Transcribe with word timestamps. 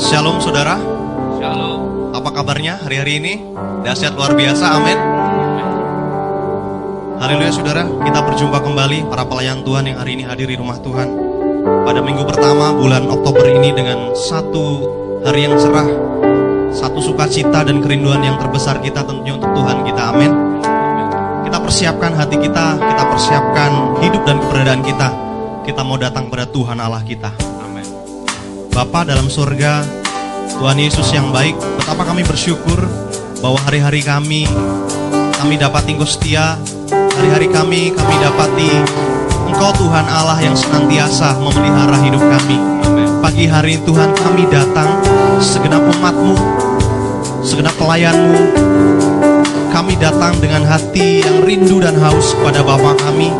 Shalom 0.00 0.40
saudara, 0.40 0.80
Shalom. 1.36 2.16
apa 2.16 2.32
kabarnya 2.32 2.80
hari-hari 2.80 3.20
ini? 3.20 3.34
Dahsyat 3.84 4.16
luar 4.16 4.32
biasa, 4.32 4.80
amin. 4.80 4.96
Haleluya 7.20 7.52
saudara, 7.52 7.84
kita 7.84 8.24
berjumpa 8.24 8.64
kembali 8.64 9.12
para 9.12 9.28
pelayan 9.28 9.60
Tuhan 9.60 9.92
yang 9.92 10.00
hari 10.00 10.16
ini 10.16 10.24
hadir 10.24 10.48
di 10.48 10.56
rumah 10.56 10.80
Tuhan. 10.80 11.04
Pada 11.84 12.00
minggu 12.00 12.24
pertama 12.24 12.72
bulan 12.72 13.12
Oktober 13.12 13.44
ini 13.44 13.76
dengan 13.76 14.16
satu 14.16 14.88
hari 15.20 15.44
yang 15.44 15.60
cerah, 15.60 15.84
satu 16.72 17.04
sukacita 17.04 17.60
dan 17.60 17.84
kerinduan 17.84 18.24
yang 18.24 18.40
terbesar 18.40 18.80
kita 18.80 19.04
tentunya 19.04 19.36
untuk 19.36 19.52
Tuhan 19.52 19.84
kita, 19.84 20.02
amin. 20.16 20.32
Kita 21.44 21.60
persiapkan 21.60 22.16
hati 22.16 22.40
kita, 22.40 22.80
kita 22.80 23.04
persiapkan 23.04 24.00
hidup 24.00 24.24
dan 24.24 24.40
keberadaan 24.40 24.80
kita. 24.80 25.08
Kita 25.68 25.84
mau 25.84 26.00
datang 26.00 26.32
pada 26.32 26.48
Tuhan 26.48 26.80
Allah 26.80 27.04
kita. 27.04 27.49
Bapa 28.70 29.02
dalam 29.02 29.26
surga, 29.26 29.82
Tuhan 30.54 30.78
Yesus 30.78 31.10
yang 31.10 31.34
baik, 31.34 31.58
betapa 31.74 32.06
kami 32.06 32.22
bersyukur 32.22 32.78
bahwa 33.42 33.58
hari-hari 33.66 33.98
kami, 33.98 34.46
kami 35.42 35.58
dapat 35.58 35.90
Engkau 35.90 36.06
setia, 36.06 36.54
hari-hari 37.18 37.50
kami, 37.50 37.90
kami 37.90 38.14
dapati 38.22 38.70
Engkau 39.50 39.74
Tuhan 39.74 40.06
Allah 40.06 40.38
yang 40.38 40.54
senantiasa 40.54 41.42
memelihara 41.42 41.98
hidup 41.98 42.22
kami. 42.22 42.58
Pagi 43.18 43.50
hari 43.50 43.74
Tuhan 43.82 44.14
kami 44.14 44.46
datang, 44.46 45.02
segenap 45.42 45.82
umatmu, 45.90 46.38
segenap 47.42 47.74
pelayanmu, 47.74 48.38
kami 49.74 49.98
datang 49.98 50.38
dengan 50.38 50.62
hati 50.62 51.26
yang 51.26 51.42
rindu 51.42 51.82
dan 51.82 51.98
haus 51.98 52.38
kepada 52.38 52.62
Bapa 52.62 52.94
kami. 53.02 53.34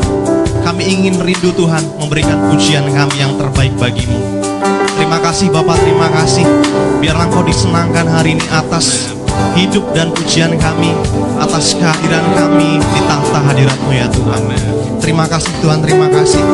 Kami 0.66 0.83
ingin 0.85 1.23
rindu 1.23 1.55
Tuhan 1.55 1.87
memberikan 2.02 2.51
pujian 2.51 2.91
kami 2.91 3.16
yang 3.23 3.38
terbaik 3.38 3.73
bagimu. 3.79 4.40
Terima 5.01 5.17
kasih 5.17 5.49
Bapak, 5.49 5.81
terima 5.81 6.13
kasih. 6.13 6.45
Biarlah 7.01 7.25
Engkau 7.25 7.41
disenangkan 7.41 8.05
hari 8.05 8.37
ini 8.37 8.45
atas 8.53 9.16
hidup 9.57 9.97
dan 9.97 10.13
pujian 10.13 10.52
kami, 10.61 10.93
atas 11.41 11.73
kehadiran 11.73 12.21
kami 12.37 12.77
di 12.77 13.01
tahta 13.09 13.41
hadiratmu 13.49 13.97
ya 13.97 14.05
Tuhan. 14.13 14.45
Terima 15.01 15.24
kasih 15.24 15.49
Tuhan, 15.65 15.80
terima 15.80 16.05
kasih. 16.13 16.45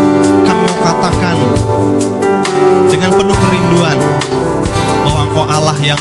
Kami 0.46 0.62
mau 0.62 0.78
katakan 0.78 1.36
dengan 2.86 3.10
penuh 3.18 3.34
kerinduan 3.34 3.98
bahwa 5.02 5.20
Engkau 5.26 5.44
Allah 5.50 5.76
yang 5.82 5.98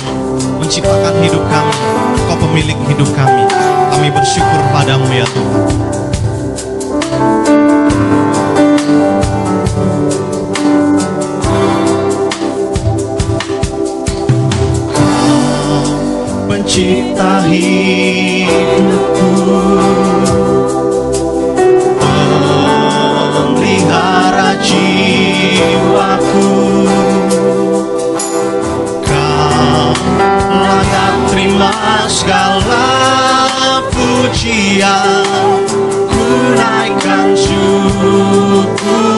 menciptakan 0.62 1.18
hidup 1.26 1.42
kami, 1.50 1.74
Engkau 2.14 2.38
pemilik 2.46 2.78
hidup 2.94 3.10
kami. 3.18 3.50
Kami 3.90 4.08
bersyukur 4.14 4.62
padamu 4.70 5.10
ya 5.10 5.26
Tuhan. 5.34 5.85
Pencipta 16.76 17.40
hidupku. 17.48 19.32
Pemelihara 23.32 24.60
jiwaku. 24.60 26.52
Kau 29.08 29.96
layak 30.52 31.16
terima 31.32 31.72
segala 32.12 32.92
pujian. 33.96 35.24
Ku 36.12 36.28
naikkan 36.60 37.32
syukurku 37.40 39.15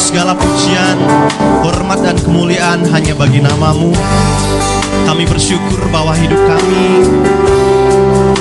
segala 0.00 0.32
pujian, 0.32 0.96
hormat 1.60 2.00
dan 2.00 2.16
kemuliaan 2.24 2.80
hanya 2.88 3.12
bagi 3.12 3.44
namamu. 3.44 3.92
Kami 5.04 5.28
bersyukur 5.28 5.84
bahwa 5.92 6.16
hidup 6.16 6.40
kami 6.48 7.04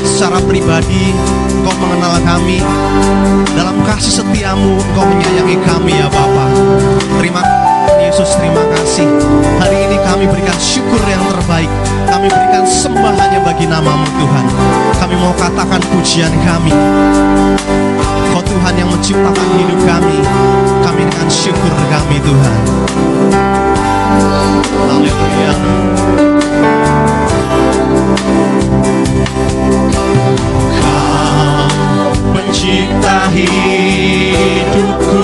secara 0.07 0.39
pribadi, 0.47 1.11
Engkau 1.51 1.75
mengenal 1.79 2.15
kami. 2.23 2.63
Dalam 3.55 3.83
kasih 3.83 4.23
setiamu, 4.23 4.79
Engkau 4.79 5.03
menyayangi 5.03 5.57
kami 5.67 5.99
ya 5.99 6.07
Bapa. 6.07 6.47
Terima 7.19 7.43
kasih 7.43 7.59
Yesus, 8.07 8.29
terima 8.39 8.63
kasih. 8.73 9.07
Hari 9.59 9.77
ini 9.91 9.97
kami 10.03 10.25
berikan 10.31 10.57
syukur 10.57 11.03
yang 11.11 11.23
terbaik. 11.27 11.71
Kami 12.09 12.27
berikan 12.27 12.65
sembah 12.65 13.13
hanya 13.15 13.39
bagi 13.45 13.69
namamu 13.69 14.07
Tuhan. 14.17 14.45
Kami 14.97 15.15
mau 15.21 15.33
katakan 15.37 15.81
pujian 15.93 16.33
kami. 16.41 16.73
Kau 18.29 18.41
Tuhan 18.45 18.73
yang 18.77 18.87
menciptakan 18.87 19.47
hidup 19.57 19.79
kami 19.83 20.23
Kami 20.85 21.01
dengan 21.11 21.27
syukur 21.27 21.73
kami 21.91 22.23
Tuhan 22.23 22.61
Haleluya 24.79 25.53
Kau 30.79 32.15
pencipta 32.31 33.27
hidupku 33.33 35.19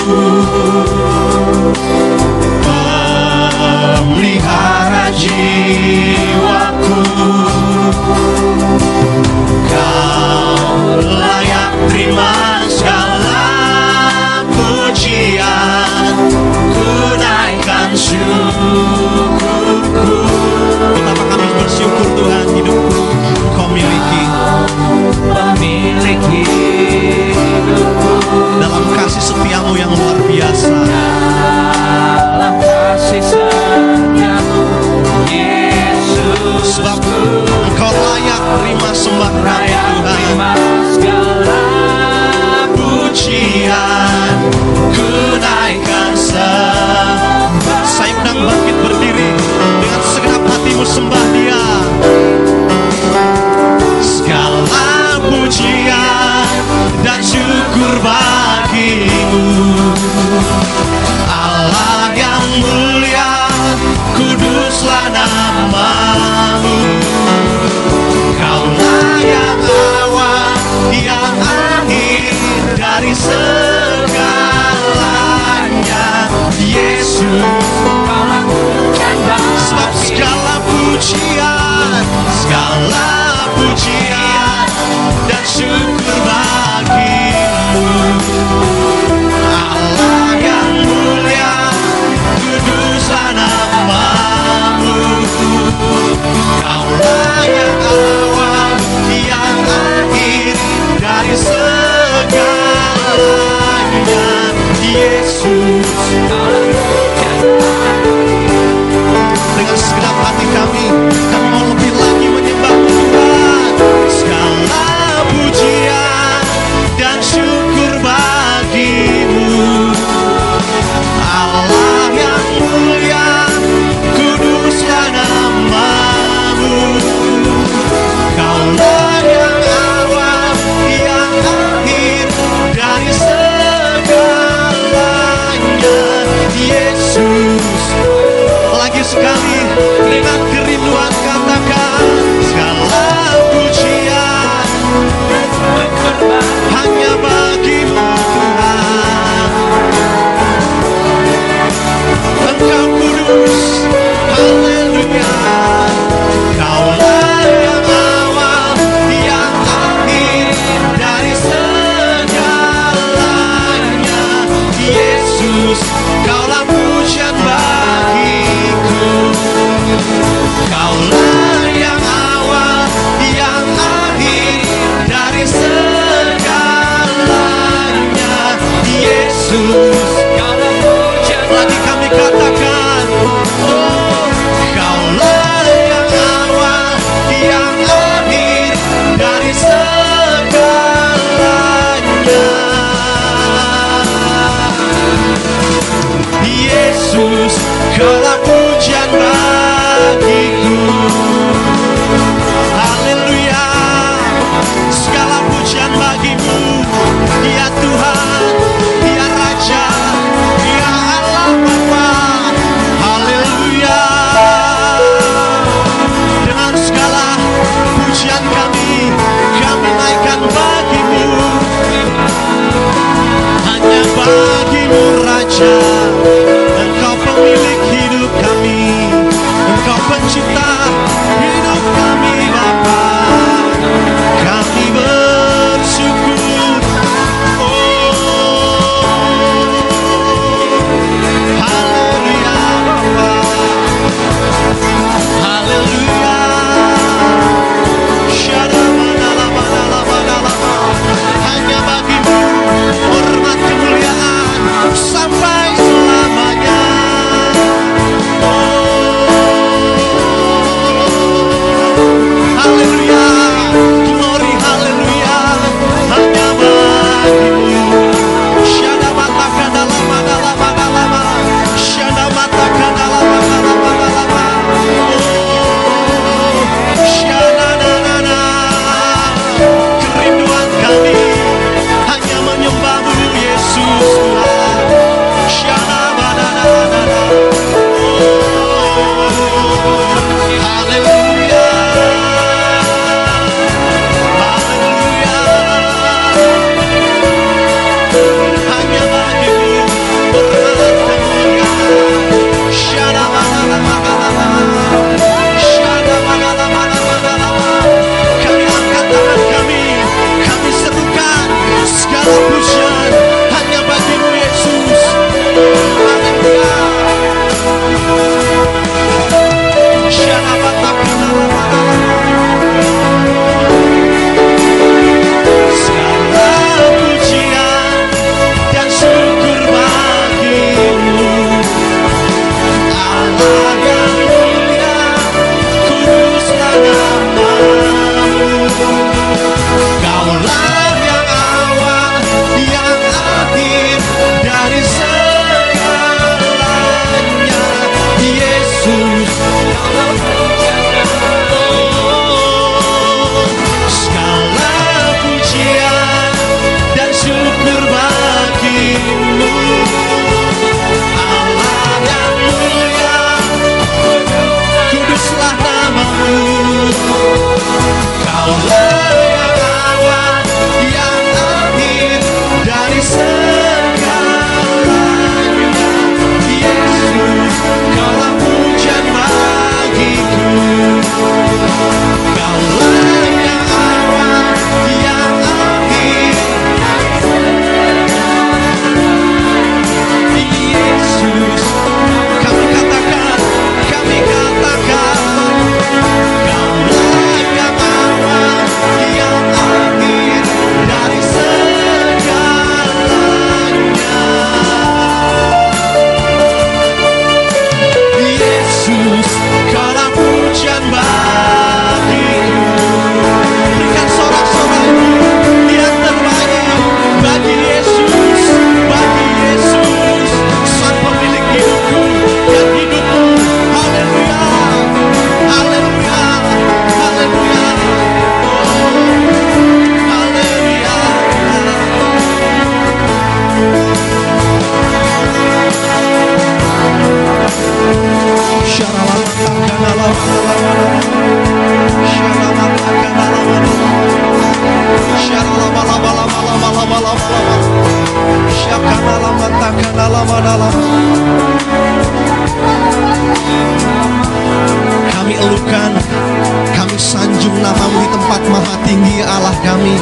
sanjung 457.45 457.61
namamu 457.61 458.01
di 458.01 458.09
tempat 458.09 458.41
maha 458.49 458.75
tinggi 458.81 459.17
Allah 459.21 459.53
kami. 459.61 459.93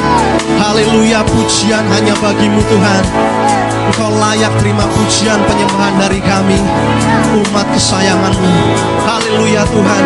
Haleluya 0.64 1.28
pujian 1.28 1.84
hanya 1.92 2.16
bagimu 2.24 2.64
Tuhan. 2.72 3.04
Engkau 3.84 4.16
layak 4.16 4.56
terima 4.64 4.88
pujian 4.88 5.44
penyembahan 5.44 6.00
dari 6.00 6.24
kami 6.24 6.56
Umat 7.36 7.68
kesayanganmu 7.76 8.56
Haleluya 9.04 9.68
Tuhan 9.68 10.04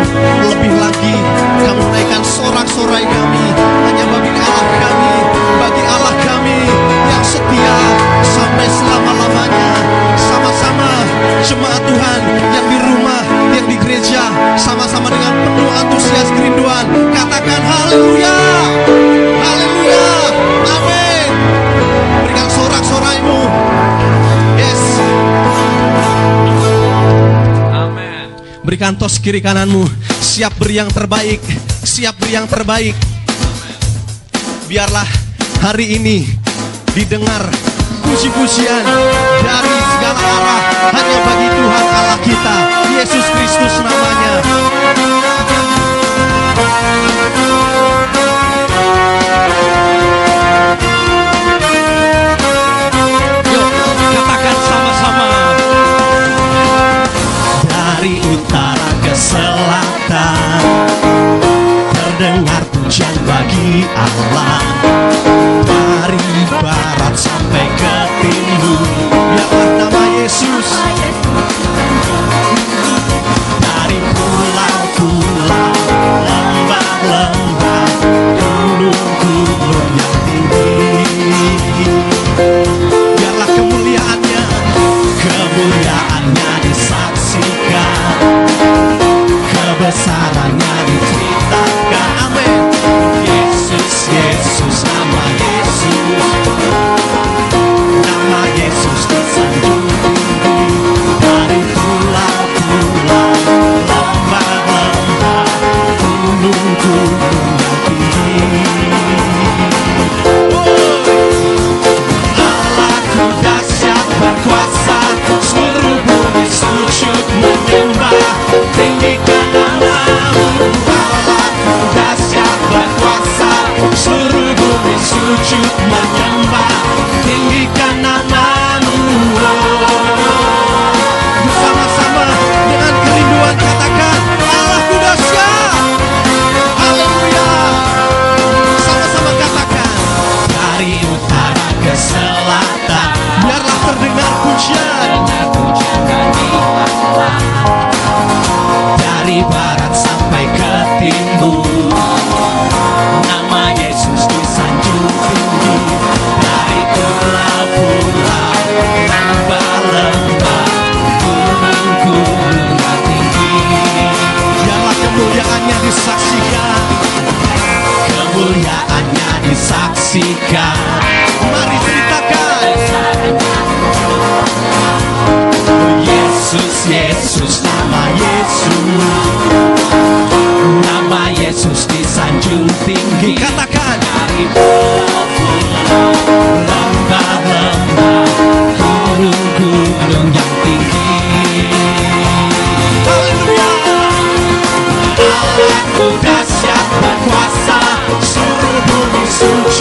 Lebih 0.50 0.72
lagi 0.82 1.14
Kamu 1.62 1.86
naikkan 1.94 2.26
sorak-sorai 2.26 3.06
kami 3.06 3.46
Hanya 3.86 4.04
bagi 4.10 4.34
Allah 4.34 4.66
kami 4.82 5.14
Bagi 5.62 5.82
Allah 5.94 6.14
kami 6.26 6.87
setia 7.28 7.76
Sampai 8.24 8.66
selama-lamanya. 8.72 9.70
Sama-sama 10.16 10.90
Jemaat 11.44 11.82
Tuhan 11.84 12.20
Yang 12.56 12.66
di 12.72 12.78
rumah 12.80 13.22
Yang 13.52 13.66
di 13.68 13.76
gereja. 13.76 14.22
Sama-sama 14.56 15.12
dengan 15.12 15.32
penuh 15.44 15.70
antusias 15.70 16.28
kerinduan. 16.32 16.84
Katakan 17.14 17.62
haleluya. 17.62 18.38
Haleluya. 19.38 20.08
Amin. 20.66 21.30
Berikan 22.24 22.48
sorak-soraimu 22.52 23.40
Yes. 24.58 24.82
Amin. 27.74 28.26
Berikan 28.66 28.92
tos 28.98 29.16
kiri 29.22 29.38
kananmu. 29.38 29.86
Siap 30.18 30.58
beri 30.58 30.82
yang 30.82 30.90
terbaik. 30.90 31.40
Siap 31.86 32.14
beri 32.18 32.32
yang 32.34 32.46
terbaik. 32.50 32.94
Biarlah 34.68 35.08
hari 35.64 35.96
ini 35.96 36.47
Didengar 36.94 37.44
puji-pujian 38.04 38.84
Dari 39.44 39.76
segala 39.96 40.20
arah 40.20 40.62
Hanya 40.96 41.18
bagi 41.24 41.48
Tuhan 41.52 41.84
Allah 41.92 42.18
kita 42.24 42.56
Yesus 42.98 43.26
Kristus 43.30 43.74
namanya. 43.78 44.42
Dari 57.68 58.18
utara 58.18 58.90
ke 59.06 59.14
selatan 59.14 60.62
Terdengar 61.94 62.67
pujian 62.88 63.20
bagi 63.28 63.84
Allah. 63.92 64.64
Dari 65.68 66.48
barat 66.56 67.12
sampai 67.12 67.68
ke 67.76 67.96
timur. 68.24 68.80
Biarlah 69.12 69.68
nama 69.76 70.02
Yesus. 70.16 70.72
Dari 73.60 73.98
pulau-pulau 74.16 75.76
Lembah-lembah 76.00 77.92
Gunung-gunung 78.40 79.92
yang 79.92 80.16
tinggi. 80.24 81.92
Biarlah 83.20 83.50
kemuliaannya 83.52 84.42
Kemuliaannya 85.20 85.87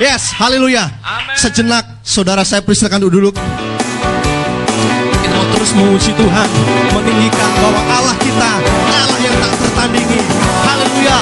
Yes, 0.00 0.32
haleluya. 0.32 0.88
Sejenak, 1.36 1.84
saudara 2.00 2.40
saya 2.48 2.64
persilakan 2.64 3.12
duduk. 3.12 3.36
Kita 5.20 5.34
mau 5.36 5.46
terus 5.52 5.72
memuji 5.76 6.16
Tuhan, 6.16 6.48
meninggikan 6.96 7.50
bahwa 7.60 7.82
Allah 7.92 8.16
kita, 8.16 8.50
Allah 8.88 9.18
yang 9.20 9.36
tak 9.36 9.52
tertandingi. 9.60 10.20
Haleluya. 10.64 11.18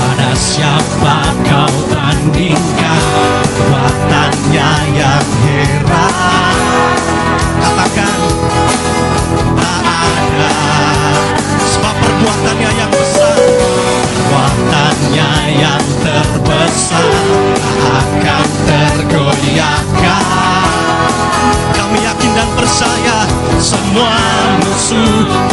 Pada 0.00 0.30
siapa 0.32 1.16
kau 1.44 1.76
tandingkan 1.92 3.02
kekuatannya 3.52 4.70
yang 4.96 5.26
heran 5.44 6.11
Kuatannya 12.22 12.70
yang 12.78 12.90
besar. 12.94 13.34
Kuatannya 14.30 15.30
yang 15.58 15.82
terbesar. 16.06 17.10
Akan 17.82 18.46
tergoyahkan. 18.62 20.22
Kami 21.74 21.98
yakin 21.98 22.30
dan 22.38 22.48
percaya 22.54 23.26
Semua 23.58 24.14
musuh 24.62 25.51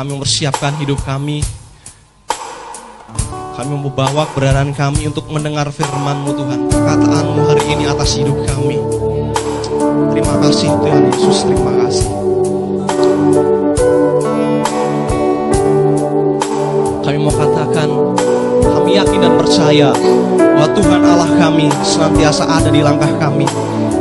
kami 0.00 0.16
mempersiapkan 0.16 0.80
hidup 0.80 0.96
kami. 1.04 1.44
Kami 3.52 3.68
membawa 3.76 4.24
keberadaan 4.32 4.72
kami 4.72 5.12
untuk 5.12 5.28
mendengar 5.28 5.68
firman-Mu 5.68 6.40
Tuhan. 6.40 6.60
Perkataan-Mu 6.72 7.44
hari 7.44 7.64
ini 7.68 7.84
atas 7.84 8.16
hidup 8.16 8.32
kami. 8.48 8.80
Terima 10.16 10.40
kasih 10.40 10.72
Tuhan 10.72 11.04
Yesus, 11.12 11.44
terima 11.44 11.72
kasih. 11.84 12.08
Kami 17.04 17.16
mau 17.20 17.34
katakan, 17.36 17.88
kami 18.72 18.96
yakin 18.96 19.20
dan 19.20 19.36
percaya 19.36 19.92
bahwa 20.32 20.68
Tuhan 20.80 21.00
Allah 21.04 21.30
kami 21.36 21.68
senantiasa 21.84 22.48
ada 22.48 22.72
di 22.72 22.80
langkah 22.80 23.12
kami. 23.20 23.44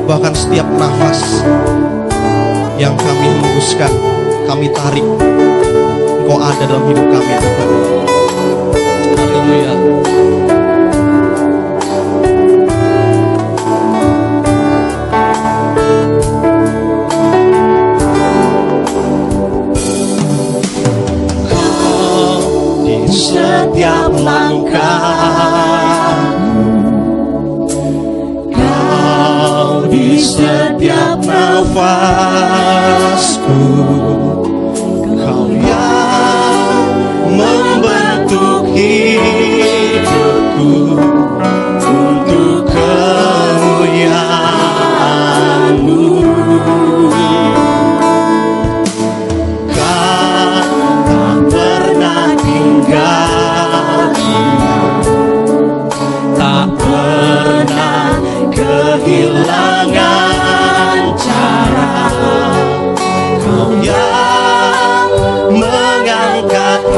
Bahkan 0.08 0.32
setiap 0.32 0.68
nafas 0.80 1.44
yang 2.80 2.96
kami 2.96 3.28
hembuskan, 3.36 3.92
kami 4.48 4.72
tarik. 4.72 5.04
Engkau 6.30 6.46
ada 6.46 6.62
dalam 6.62 6.86
hidup 6.86 7.10
kami 7.10 7.34
Tuhan. 7.42 7.70
Haleluya. 9.18 9.74
setiap 23.10 24.13
langkah 24.22 25.02
Kau 28.54 29.89
di 29.89 30.22
setiap 30.22 31.26
nafasku 31.26 32.29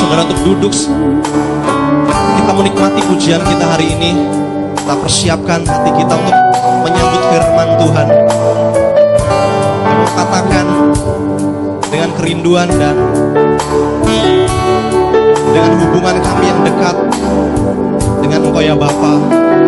saudara 0.00 0.24
untuk 0.24 0.40
duduk. 0.48 0.72
Kita 2.40 2.52
menikmati 2.56 3.00
pujian 3.04 3.44
kita 3.44 3.64
hari 3.68 3.92
ini. 3.92 4.16
Kita 4.80 4.96
persiapkan 4.96 5.60
hati 5.68 5.90
kita 5.92 6.14
untuk 6.16 6.36
menyambut 6.88 7.22
firman 7.28 7.68
Tuhan. 7.76 8.06
Kami 9.84 10.04
katakan 10.16 10.66
dengan 11.92 12.10
kerinduan 12.16 12.68
dan 12.80 12.96
dengan 15.50 15.72
hubungan 15.84 16.16
kami 16.24 16.44
yang 16.48 16.60
dekat 16.64 16.96
dengan 18.24 18.40
Engkau 18.48 18.62
ya 18.64 18.74
Bapa. 18.74 19.12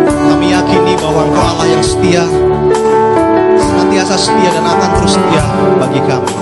Kami 0.03 0.49
yakini 0.49 0.97
bahwa 0.97 1.29
Engkau 1.29 1.45
Allah 1.45 1.67
yang 1.77 1.83
setia, 1.85 2.25
senantiasa 3.61 4.17
setia 4.17 4.49
dan 4.49 4.65
akan 4.65 4.89
terus 4.97 5.13
setia 5.13 5.43
bagi 5.77 6.01
kami. 6.09 6.33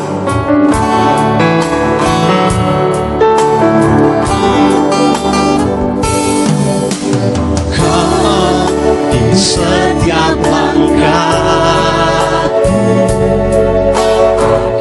Setiap 9.41 10.37
langkah 10.45 11.33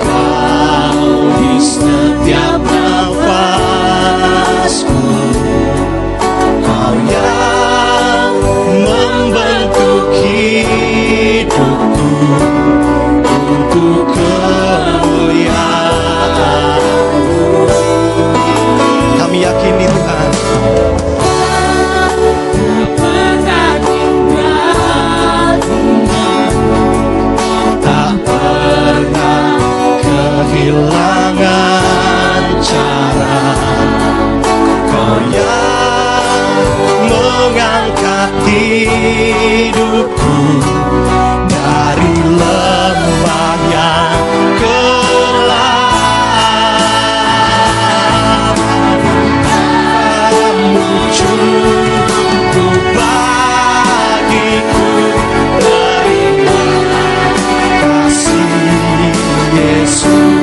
Kau 0.04 1.00
di 1.40 1.56
setiap 1.56 2.60
nafasku 2.60 3.72
Kau 6.60 6.92
yang 7.08 8.36
membentuk 8.84 10.12
hidupku 10.20 12.12
Untuk 13.24 14.12
kemuliaan 14.12 15.56
Kami 19.16 19.40
yakini 19.40 19.88
Tuhan 19.88 20.29
mengangkat 37.50 38.30
hidupku 38.46 40.38
dari 41.50 42.14
lembah 42.38 43.58
yang 43.74 44.22
gelap 44.54 45.90
kamu 49.42 50.94
cukup 51.10 52.82
bagiku 52.94 54.86
terima 55.58 56.70
kasih 57.82 59.10
Yesus 59.58 60.39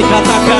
kami 0.00 0.08
katakan 0.16 0.59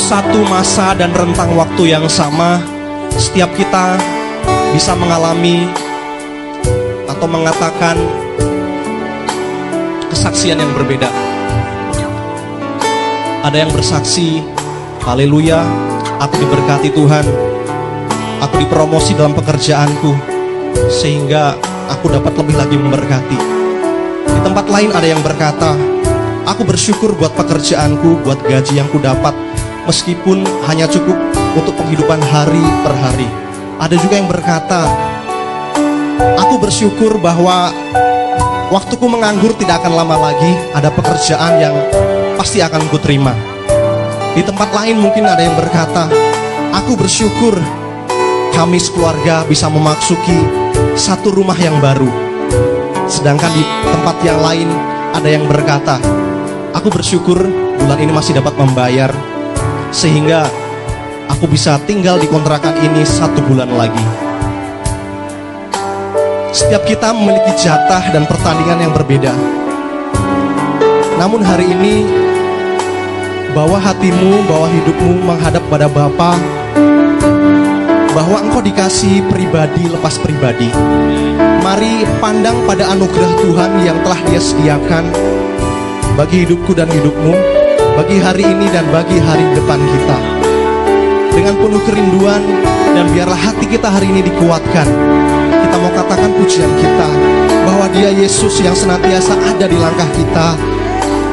satu 0.00 0.40
masa 0.48 0.96
dan 0.96 1.12
rentang 1.12 1.52
waktu 1.52 1.92
yang 1.92 2.08
sama 2.08 2.64
Setiap 3.20 3.52
kita 3.52 4.00
bisa 4.72 4.96
mengalami 4.96 5.68
Atau 7.04 7.28
mengatakan 7.28 8.00
Kesaksian 10.08 10.56
yang 10.56 10.72
berbeda 10.72 11.12
Ada 13.40 13.64
yang 13.64 13.72
bersaksi, 13.72 14.44
haleluya, 15.00 15.64
aku 16.20 16.44
diberkati 16.44 16.92
Tuhan. 16.92 17.24
Aku 18.44 18.60
dipromosi 18.60 19.16
dalam 19.16 19.32
pekerjaanku 19.32 20.12
sehingga 20.92 21.56
aku 21.88 22.12
dapat 22.12 22.36
lebih 22.36 22.56
lagi 22.60 22.76
memberkati. 22.76 23.38
Di 24.28 24.40
tempat 24.44 24.68
lain 24.68 24.92
ada 24.92 25.08
yang 25.08 25.24
berkata, 25.24 25.72
aku 26.44 26.68
bersyukur 26.68 27.16
buat 27.16 27.32
pekerjaanku, 27.32 28.20
buat 28.28 28.44
gaji 28.44 28.76
yang 28.76 28.88
ku 28.92 29.00
dapat 29.00 29.32
meskipun 29.88 30.44
hanya 30.68 30.88
cukup 30.90 31.16
untuk 31.56 31.74
penghidupan 31.76 32.20
hari 32.30 32.62
per 32.82 32.94
hari. 32.94 33.28
Ada 33.80 33.96
juga 33.96 34.14
yang 34.20 34.28
berkata, 34.28 34.84
aku 36.36 36.60
bersyukur 36.60 37.16
bahwa 37.16 37.72
waktuku 38.68 39.06
menganggur 39.08 39.56
tidak 39.56 39.80
akan 39.80 39.96
lama 39.96 40.30
lagi, 40.30 40.52
ada 40.76 40.92
pekerjaan 40.92 41.52
yang 41.58 41.74
pasti 42.36 42.60
akan 42.60 42.86
ku 42.92 43.00
terima. 43.00 43.32
Di 44.36 44.44
tempat 44.46 44.70
lain 44.70 45.00
mungkin 45.00 45.26
ada 45.26 45.42
yang 45.42 45.56
berkata, 45.56 46.06
aku 46.76 46.94
bersyukur 46.94 47.56
kami 48.54 48.76
sekeluarga 48.76 49.42
bisa 49.48 49.72
memasuki 49.72 50.36
satu 50.94 51.32
rumah 51.32 51.56
yang 51.56 51.80
baru. 51.80 52.08
Sedangkan 53.08 53.50
di 53.56 53.64
tempat 53.90 54.16
yang 54.22 54.38
lain 54.38 54.68
ada 55.16 55.28
yang 55.28 55.48
berkata, 55.48 55.98
aku 56.76 56.92
bersyukur 56.92 57.42
bulan 57.80 57.98
ini 57.98 58.12
masih 58.12 58.38
dapat 58.38 58.54
membayar 58.54 59.10
sehingga 59.90 60.46
aku 61.26 61.50
bisa 61.50 61.78
tinggal 61.86 62.18
di 62.18 62.26
kontrakan 62.30 62.74
ini 62.82 63.02
satu 63.02 63.42
bulan 63.46 63.70
lagi. 63.74 64.06
Setiap 66.50 66.82
kita 66.82 67.14
memiliki 67.14 67.54
jatah 67.62 68.10
dan 68.10 68.26
pertandingan 68.26 68.90
yang 68.90 68.92
berbeda. 68.94 69.30
Namun 71.18 71.46
hari 71.46 71.70
ini 71.70 72.06
bawa 73.54 73.78
hatimu, 73.78 74.46
bawa 74.46 74.66
hidupmu 74.70 75.26
menghadap 75.26 75.62
pada 75.70 75.86
Bapa 75.86 76.38
bahwa 78.10 78.42
engkau 78.42 78.62
dikasih 78.62 79.22
pribadi 79.30 79.86
lepas 79.86 80.18
pribadi. 80.18 80.70
Mari 81.62 82.02
pandang 82.18 82.58
pada 82.66 82.90
anugerah 82.90 83.32
Tuhan 83.46 83.70
yang 83.86 83.98
telah 84.02 84.20
Dia 84.26 84.40
sediakan 84.42 85.04
bagi 86.18 86.42
hidupku 86.42 86.74
dan 86.74 86.90
hidupmu, 86.90 87.59
bagi 88.00 88.16
hari 88.16 88.48
ini 88.48 88.64
dan 88.72 88.88
bagi 88.88 89.20
hari 89.20 89.44
depan 89.52 89.76
kita. 89.76 90.16
Dengan 91.36 91.52
penuh 91.60 91.84
kerinduan 91.84 92.40
dan 92.96 93.04
biarlah 93.12 93.36
hati 93.36 93.68
kita 93.68 93.92
hari 93.92 94.08
ini 94.08 94.24
dikuatkan. 94.24 94.88
Kita 95.52 95.76
mau 95.76 95.92
katakan 95.92 96.32
pujian 96.32 96.72
kita 96.80 97.08
bahwa 97.68 97.92
Dia 97.92 98.08
Yesus 98.08 98.56
yang 98.64 98.72
senantiasa 98.72 99.36
ada 99.36 99.68
di 99.68 99.76
langkah 99.76 100.08
kita 100.16 100.56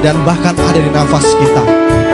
dan 0.03 0.19
bahkan 0.27 0.60
ada 0.60 0.75
di 0.84 0.91
nafas 0.91 1.39
kita. 1.39 1.63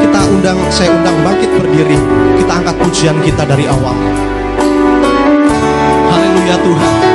Kita 0.05 0.19
undang, 0.29 0.61
saya 0.69 0.93
undang 0.93 1.17
bangkit 1.25 1.49
berdiri. 1.57 1.97
Kita 2.37 2.53
angkat 2.53 2.77
pujian 2.77 3.17
kita 3.25 3.49
dari 3.49 3.65
awal. 3.65 3.97
Haleluya 6.13 6.55
Tuhan. 6.61 7.12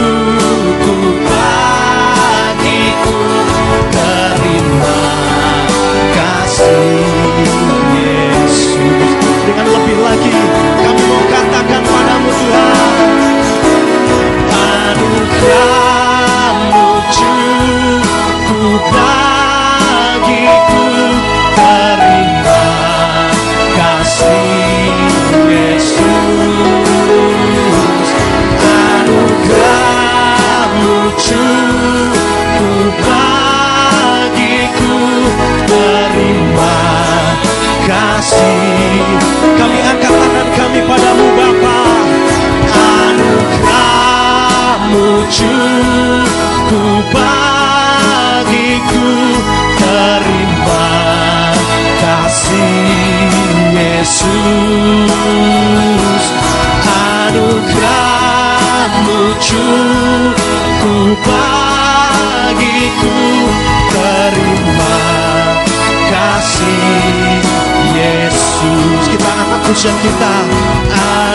kita 69.86 70.34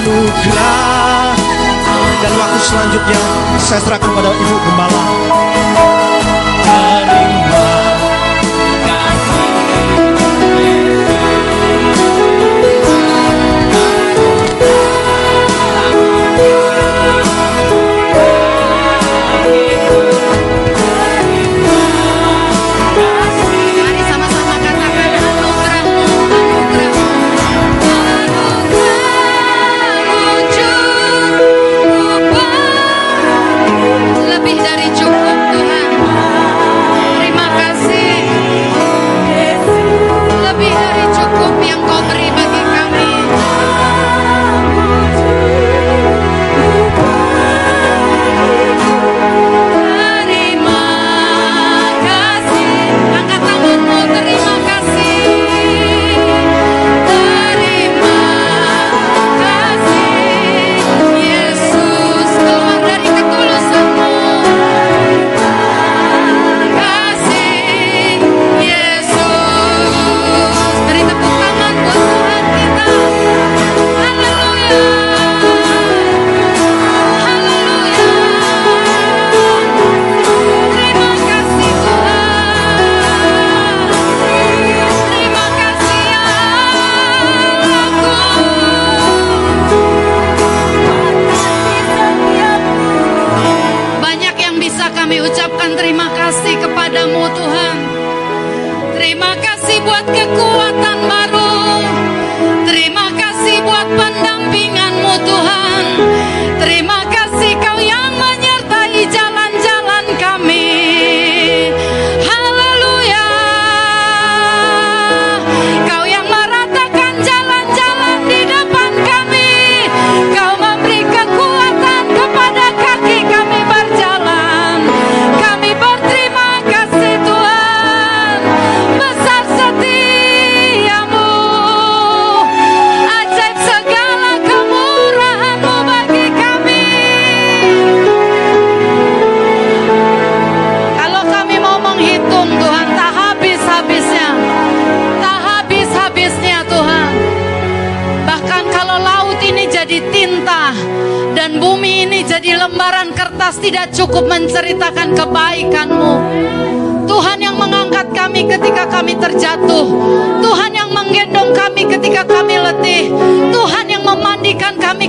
anugerah. 0.03 1.31
Dan 2.23 2.33
waktu 2.35 2.59
selanjutnya 2.59 3.21
saya 3.63 3.81
serahkan 3.87 4.11
kepada 4.11 4.35
Ibu 4.35 4.57
Gembala 4.67 5.02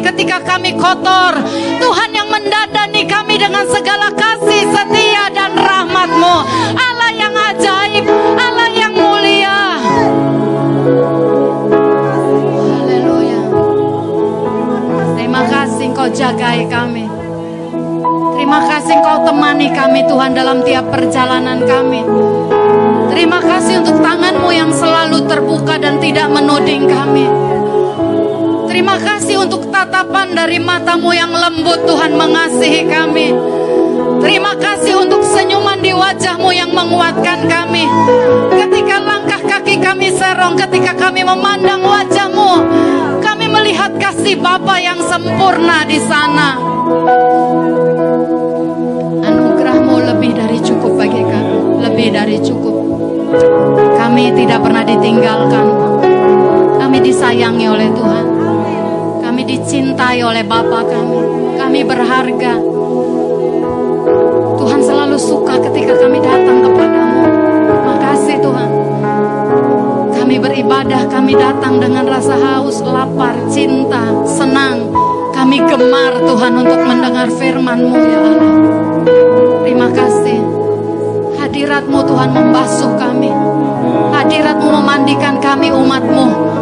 ketika 0.03 0.43
kami 0.43 0.75
kotor. 0.75 1.39
Tuhan 1.79 2.09
yang 2.11 2.27
mendandani 2.27 3.07
kami 3.07 3.39
dengan 3.39 3.63
segala 3.71 4.11
kasih 4.11 4.67
setia 4.67 5.31
dan 5.31 5.55
rahmatmu. 5.55 6.35
Allah 6.75 7.11
yang 7.15 7.33
ajaib, 7.33 8.05
Allah 8.35 8.69
yang 8.75 8.93
mulia. 8.93 9.59
Haleluya. 12.75 13.41
Terima 15.15 15.41
kasih 15.47 15.83
Engkau 15.87 16.09
jagai 16.11 16.67
kami. 16.67 17.07
Terima 18.35 18.59
kasih 18.67 18.99
Engkau 18.99 19.17
temani 19.23 19.71
kami 19.71 20.03
Tuhan 20.11 20.35
dalam 20.35 20.59
tiap 20.67 20.91
perjalanan 20.91 21.63
kami. 21.63 22.03
Terima 23.13 23.39
kasih 23.39 23.79
untuk 23.79 24.03
tanganmu 24.03 24.49
yang 24.51 24.67
selalu 24.73 25.23
terbuka 25.31 25.79
dan 25.79 26.01
tidak 26.03 26.27
menuding 26.27 26.91
kami. 26.91 27.52
Terima 28.73 28.97
kasih 28.97 29.37
untuk 29.37 29.69
tatapan 29.69 30.33
dari 30.33 30.57
matamu 30.57 31.13
yang 31.13 31.29
lembut 31.29 31.85
Tuhan 31.85 32.17
mengasihi 32.17 32.89
kami. 32.89 33.29
Terima 34.17 34.57
kasih 34.57 34.97
untuk 34.97 35.21
senyuman 35.21 35.77
di 35.77 35.93
wajahmu 35.93 36.49
yang 36.49 36.73
menguatkan 36.73 37.45
kami. 37.45 37.85
Ketika 38.49 38.97
langkah 38.97 39.37
kaki 39.45 39.77
kami 39.77 40.09
serong, 40.17 40.57
ketika 40.57 40.97
kami 40.97 41.21
memandang 41.21 41.85
wajahmu, 41.85 42.65
kami 43.21 43.45
melihat 43.45 43.93
kasih 44.01 44.41
Bapa 44.41 44.81
yang 44.81 44.97
sempurna 45.05 45.85
di 45.85 46.01
sana. 46.09 46.57
Anugerahmu 49.21 50.01
lebih 50.01 50.33
dari 50.33 50.57
cukup 50.65 50.97
bagi 50.97 51.21
kami, 51.21 51.57
lebih 51.77 52.09
dari 52.09 52.41
cukup. 52.41 52.75
Kami 54.01 54.33
tidak 54.33 54.65
pernah 54.65 54.81
ditinggalkan. 54.81 55.65
Kami 56.81 56.97
disayangi 57.05 57.69
oleh 57.69 57.93
Tuhan. 57.93 58.32
Dicintai 59.43 60.23
oleh 60.23 60.39
Bapa 60.47 60.87
kami. 60.87 61.19
Kami 61.59 61.79
berharga. 61.83 62.53
Tuhan 64.55 64.79
selalu 64.79 65.19
suka 65.19 65.59
ketika 65.59 65.99
kami 65.99 66.23
datang 66.23 66.63
kepadamu. 66.63 67.27
Makasih 67.83 68.39
Tuhan. 68.39 68.71
Kami 70.15 70.35
beribadah, 70.39 71.11
kami 71.11 71.35
datang 71.35 71.83
dengan 71.83 72.07
rasa 72.07 72.39
haus, 72.39 72.79
lapar, 72.87 73.35
cinta, 73.51 74.15
senang. 74.23 74.87
Kami 75.35 75.59
gemar 75.67 76.23
Tuhan 76.23 76.53
untuk 76.63 76.79
mendengar 76.79 77.27
firman-Mu 77.27 77.99
ya 77.99 78.19
Allah. 78.23 78.55
Terima 79.67 79.91
kasih. 79.91 80.39
Hadiratmu 81.43 81.99
Tuhan 81.99 82.31
membasuh 82.31 82.95
kami. 82.95 83.29
Hadiratmu 84.15 84.69
memandikan 84.71 85.43
kami 85.43 85.67
umatmu 85.67 86.52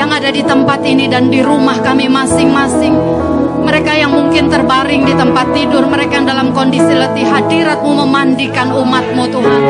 yang 0.00 0.08
ada 0.08 0.32
di 0.32 0.40
tempat 0.40 0.80
ini 0.80 1.12
dan 1.12 1.28
di 1.28 1.44
rumah 1.44 1.76
kami 1.84 2.08
masing-masing. 2.08 2.96
Mereka 3.60 3.92
yang 3.92 4.16
mungkin 4.16 4.48
terbaring 4.48 5.04
di 5.04 5.12
tempat 5.12 5.52
tidur, 5.52 5.84
mereka 5.84 6.24
yang 6.24 6.26
dalam 6.26 6.56
kondisi 6.56 6.88
letih, 6.88 7.28
hadiratmu 7.28 7.92
memandikan 7.92 8.72
umatmu 8.72 9.28
Tuhan. 9.28 9.60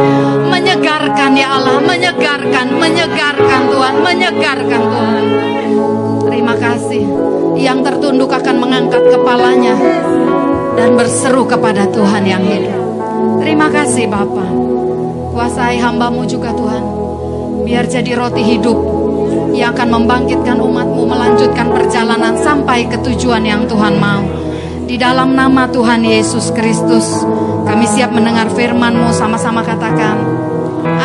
Menyegarkan 0.46 1.34
ya 1.34 1.58
Allah, 1.58 1.82
menyegarkan, 1.82 2.78
menyegarkan 2.78 3.60
Tuhan, 3.74 3.94
menyegarkan 3.98 4.82
Tuhan. 4.86 5.24
Terima 6.30 6.54
kasih. 6.54 7.02
Yang 7.58 7.78
tertunduk 7.90 8.30
akan 8.30 8.56
mengangkat 8.62 9.02
kepalanya 9.10 9.74
dan 10.78 10.94
berseru 10.94 11.42
kepada 11.50 11.90
Tuhan 11.90 12.22
yang 12.22 12.46
hidup. 12.46 12.78
Terima 13.42 13.66
kasih 13.66 14.06
Bapa. 14.06 14.46
Kuasai 15.34 15.82
hambamu 15.82 16.22
juga 16.30 16.54
Tuhan. 16.54 16.84
Biar 17.66 17.84
jadi 17.90 18.14
roti 18.16 18.40
hidup 18.46 18.89
yang 19.50 19.74
akan 19.74 19.88
membangkitkan 20.02 20.58
umatmu 20.58 21.02
melanjutkan 21.06 21.70
perjalanan 21.70 22.38
sampai 22.38 22.86
ke 22.86 22.96
tujuan 23.02 23.42
yang 23.42 23.66
Tuhan 23.66 23.98
mau. 23.98 24.22
Di 24.90 24.98
dalam 24.98 25.38
nama 25.38 25.70
Tuhan 25.70 26.02
Yesus 26.02 26.50
Kristus, 26.50 27.22
kami 27.62 27.86
siap 27.86 28.10
mendengar 28.10 28.50
firman-Mu 28.50 29.14
sama-sama 29.14 29.62
katakan. 29.62 30.18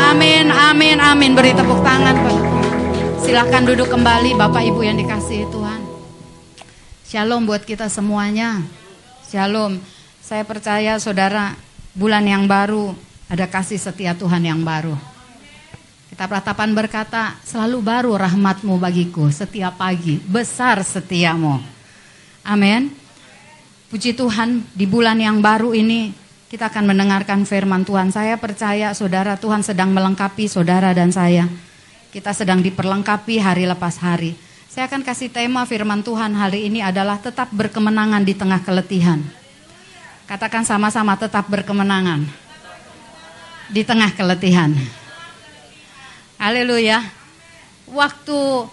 Amin, 0.09 0.49
amin, 0.49 0.97
amin. 0.97 1.37
Beri 1.37 1.53
tepuk 1.53 1.85
tangan. 1.85 2.17
Silahkan 3.21 3.61
duduk 3.61 3.89
kembali 3.89 4.33
Bapak 4.33 4.65
Ibu 4.65 4.81
yang 4.81 4.97
dikasihi 4.97 5.45
Tuhan. 5.53 5.81
Shalom 7.05 7.45
buat 7.45 7.61
kita 7.61 7.85
semuanya. 7.89 8.65
Shalom. 9.29 9.77
Saya 10.25 10.41
percaya 10.41 10.97
saudara, 10.97 11.53
bulan 11.93 12.25
yang 12.25 12.49
baru 12.49 12.97
ada 13.29 13.45
kasih 13.45 13.77
setia 13.77 14.17
Tuhan 14.17 14.41
yang 14.41 14.65
baru. 14.65 15.14
Kitab 16.15 16.31
Ratapan 16.31 16.71
berkata, 16.71 17.35
selalu 17.43 17.83
baru 17.83 18.15
rahmatmu 18.15 18.79
bagiku 18.79 19.27
setiap 19.27 19.83
pagi, 19.83 20.15
besar 20.23 20.79
setiamu. 20.79 21.59
Amin. 22.39 22.87
Puji 23.91 24.15
Tuhan, 24.15 24.63
di 24.71 24.87
bulan 24.87 25.19
yang 25.19 25.43
baru 25.43 25.75
ini 25.75 26.15
kita 26.47 26.71
akan 26.71 26.87
mendengarkan 26.87 27.43
firman 27.43 27.83
Tuhan. 27.83 28.15
Saya 28.15 28.39
percaya 28.39 28.95
saudara 28.95 29.35
Tuhan 29.35 29.59
sedang 29.59 29.91
melengkapi 29.91 30.47
saudara 30.47 30.95
dan 30.95 31.11
saya. 31.11 31.51
Kita 32.15 32.31
sedang 32.31 32.63
diperlengkapi 32.63 33.35
hari 33.43 33.67
lepas 33.67 33.99
hari. 33.99 34.39
Saya 34.71 34.87
akan 34.87 35.03
kasih 35.03 35.27
tema 35.27 35.67
firman 35.67 35.99
Tuhan 35.99 36.31
hari 36.31 36.71
ini 36.71 36.79
adalah 36.79 37.19
tetap 37.19 37.51
berkemenangan 37.51 38.23
di 38.23 38.31
tengah 38.31 38.63
keletihan. 38.63 39.19
Katakan 40.31 40.63
sama-sama 40.63 41.19
tetap 41.19 41.43
berkemenangan 41.51 42.23
di 43.67 43.83
tengah 43.83 44.15
keletihan. 44.15 45.03
Haleluya. 46.35 46.99
Waktu 47.87 48.67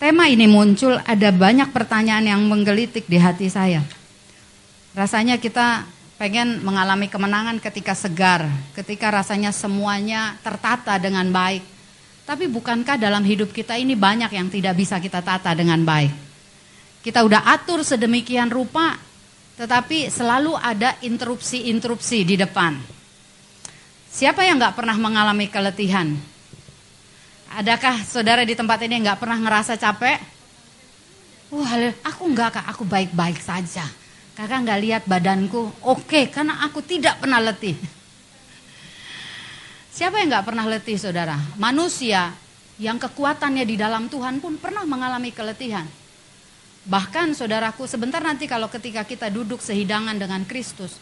tema 0.00 0.24
ini 0.32 0.48
muncul 0.48 0.96
ada 1.04 1.28
banyak 1.28 1.68
pertanyaan 1.68 2.24
yang 2.24 2.40
menggelitik 2.48 3.04
di 3.04 3.20
hati 3.20 3.52
saya. 3.52 3.84
Rasanya 4.96 5.36
kita 5.36 5.84
pengen 6.16 6.64
mengalami 6.64 7.12
kemenangan 7.12 7.60
ketika 7.60 7.92
segar, 7.92 8.48
ketika 8.72 9.12
rasanya 9.12 9.52
semuanya 9.52 10.40
tertata 10.40 10.96
dengan 10.96 11.28
baik. 11.28 11.60
Tapi 12.24 12.48
bukankah 12.48 12.96
dalam 12.96 13.20
hidup 13.24 13.52
kita 13.52 13.76
ini 13.76 13.92
banyak 13.92 14.32
yang 14.32 14.48
tidak 14.48 14.76
bisa 14.76 14.96
kita 14.96 15.20
tata 15.20 15.52
dengan 15.52 15.84
baik? 15.84 16.12
Kita 17.04 17.20
udah 17.24 17.52
atur 17.52 17.84
sedemikian 17.84 18.48
rupa, 18.48 18.96
tetapi 19.60 20.08
selalu 20.08 20.56
ada 20.56 20.96
interupsi-interupsi 21.04 22.24
di 22.24 22.36
depan. 22.36 22.80
Siapa 24.08 24.40
yang 24.44 24.56
nggak 24.56 24.76
pernah 24.76 24.96
mengalami 24.96 25.48
keletihan? 25.52 26.16
Adakah 27.54 28.04
saudara 28.04 28.44
di 28.44 28.52
tempat 28.52 28.82
ini 28.84 29.00
nggak 29.00 29.20
pernah 29.20 29.40
ngerasa 29.40 29.80
capek? 29.80 30.20
Wah, 31.48 31.72
aku 32.04 32.28
nggak 32.28 32.60
kak, 32.60 32.66
aku 32.68 32.84
baik-baik 32.84 33.40
saja. 33.40 33.88
Kakak 34.36 34.68
nggak 34.68 34.80
lihat 34.84 35.02
badanku, 35.08 35.72
oke, 35.80 36.28
karena 36.28 36.60
aku 36.68 36.84
tidak 36.84 37.18
pernah 37.24 37.40
letih. 37.40 37.74
Siapa 39.90 40.20
yang 40.20 40.28
nggak 40.30 40.46
pernah 40.46 40.68
letih, 40.68 41.00
saudara? 41.00 41.40
Manusia 41.56 42.36
yang 42.76 43.00
kekuatannya 43.00 43.64
di 43.64 43.74
dalam 43.74 44.06
Tuhan 44.06 44.38
pun 44.38 44.60
pernah 44.60 44.84
mengalami 44.84 45.32
keletihan. 45.32 45.88
Bahkan, 46.86 47.34
saudaraku, 47.34 47.88
sebentar 47.88 48.22
nanti 48.22 48.46
kalau 48.46 48.70
ketika 48.70 49.02
kita 49.02 49.32
duduk 49.32 49.58
sehidangan 49.58 50.14
dengan 50.14 50.46
Kristus, 50.46 51.00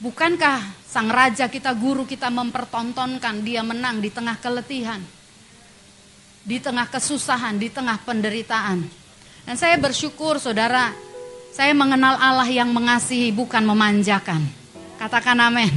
Bukankah 0.00 0.64
sang 0.88 1.12
raja 1.12 1.44
kita, 1.52 1.76
guru 1.76 2.08
kita 2.08 2.32
mempertontonkan 2.32 3.44
dia 3.44 3.60
menang 3.60 4.00
di 4.00 4.08
tengah 4.08 4.40
keletihan? 4.40 5.04
Di 6.40 6.58
tengah 6.58 6.88
kesusahan, 6.88 7.60
di 7.60 7.68
tengah 7.68 8.00
penderitaan. 8.02 8.84
Dan 9.44 9.56
saya 9.56 9.76
bersyukur 9.76 10.40
saudara, 10.40 10.92
saya 11.50 11.74
mengenal 11.74 12.16
Allah 12.16 12.48
yang 12.48 12.70
mengasihi 12.70 13.34
bukan 13.34 13.66
memanjakan. 13.66 14.40
Katakan 14.96 15.36
amin. 15.40 15.72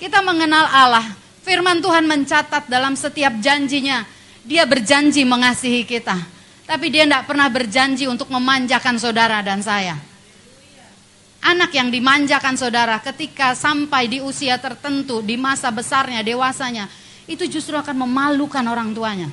Kita 0.00 0.20
mengenal 0.20 0.68
Allah, 0.68 1.06
firman 1.44 1.80
Tuhan 1.80 2.04
mencatat 2.08 2.68
dalam 2.68 2.96
setiap 2.96 3.36
janjinya, 3.40 4.04
dia 4.44 4.68
berjanji 4.68 5.24
mengasihi 5.24 5.84
kita. 5.88 6.16
Tapi 6.64 6.88
dia 6.88 7.04
tidak 7.04 7.28
pernah 7.28 7.48
berjanji 7.52 8.08
untuk 8.08 8.32
memanjakan 8.32 8.96
saudara 8.96 9.44
dan 9.44 9.60
saya. 9.60 10.00
Anak 11.44 11.76
yang 11.76 11.92
dimanjakan 11.92 12.56
saudara 12.56 12.96
ketika 13.04 13.52
sampai 13.52 14.08
di 14.08 14.24
usia 14.24 14.56
tertentu, 14.56 15.20
di 15.20 15.36
masa 15.36 15.68
besarnya, 15.68 16.24
dewasanya, 16.24 16.88
itu 17.28 17.44
justru 17.44 17.76
akan 17.76 18.08
memalukan 18.08 18.64
orang 18.64 18.96
tuanya. 18.96 19.28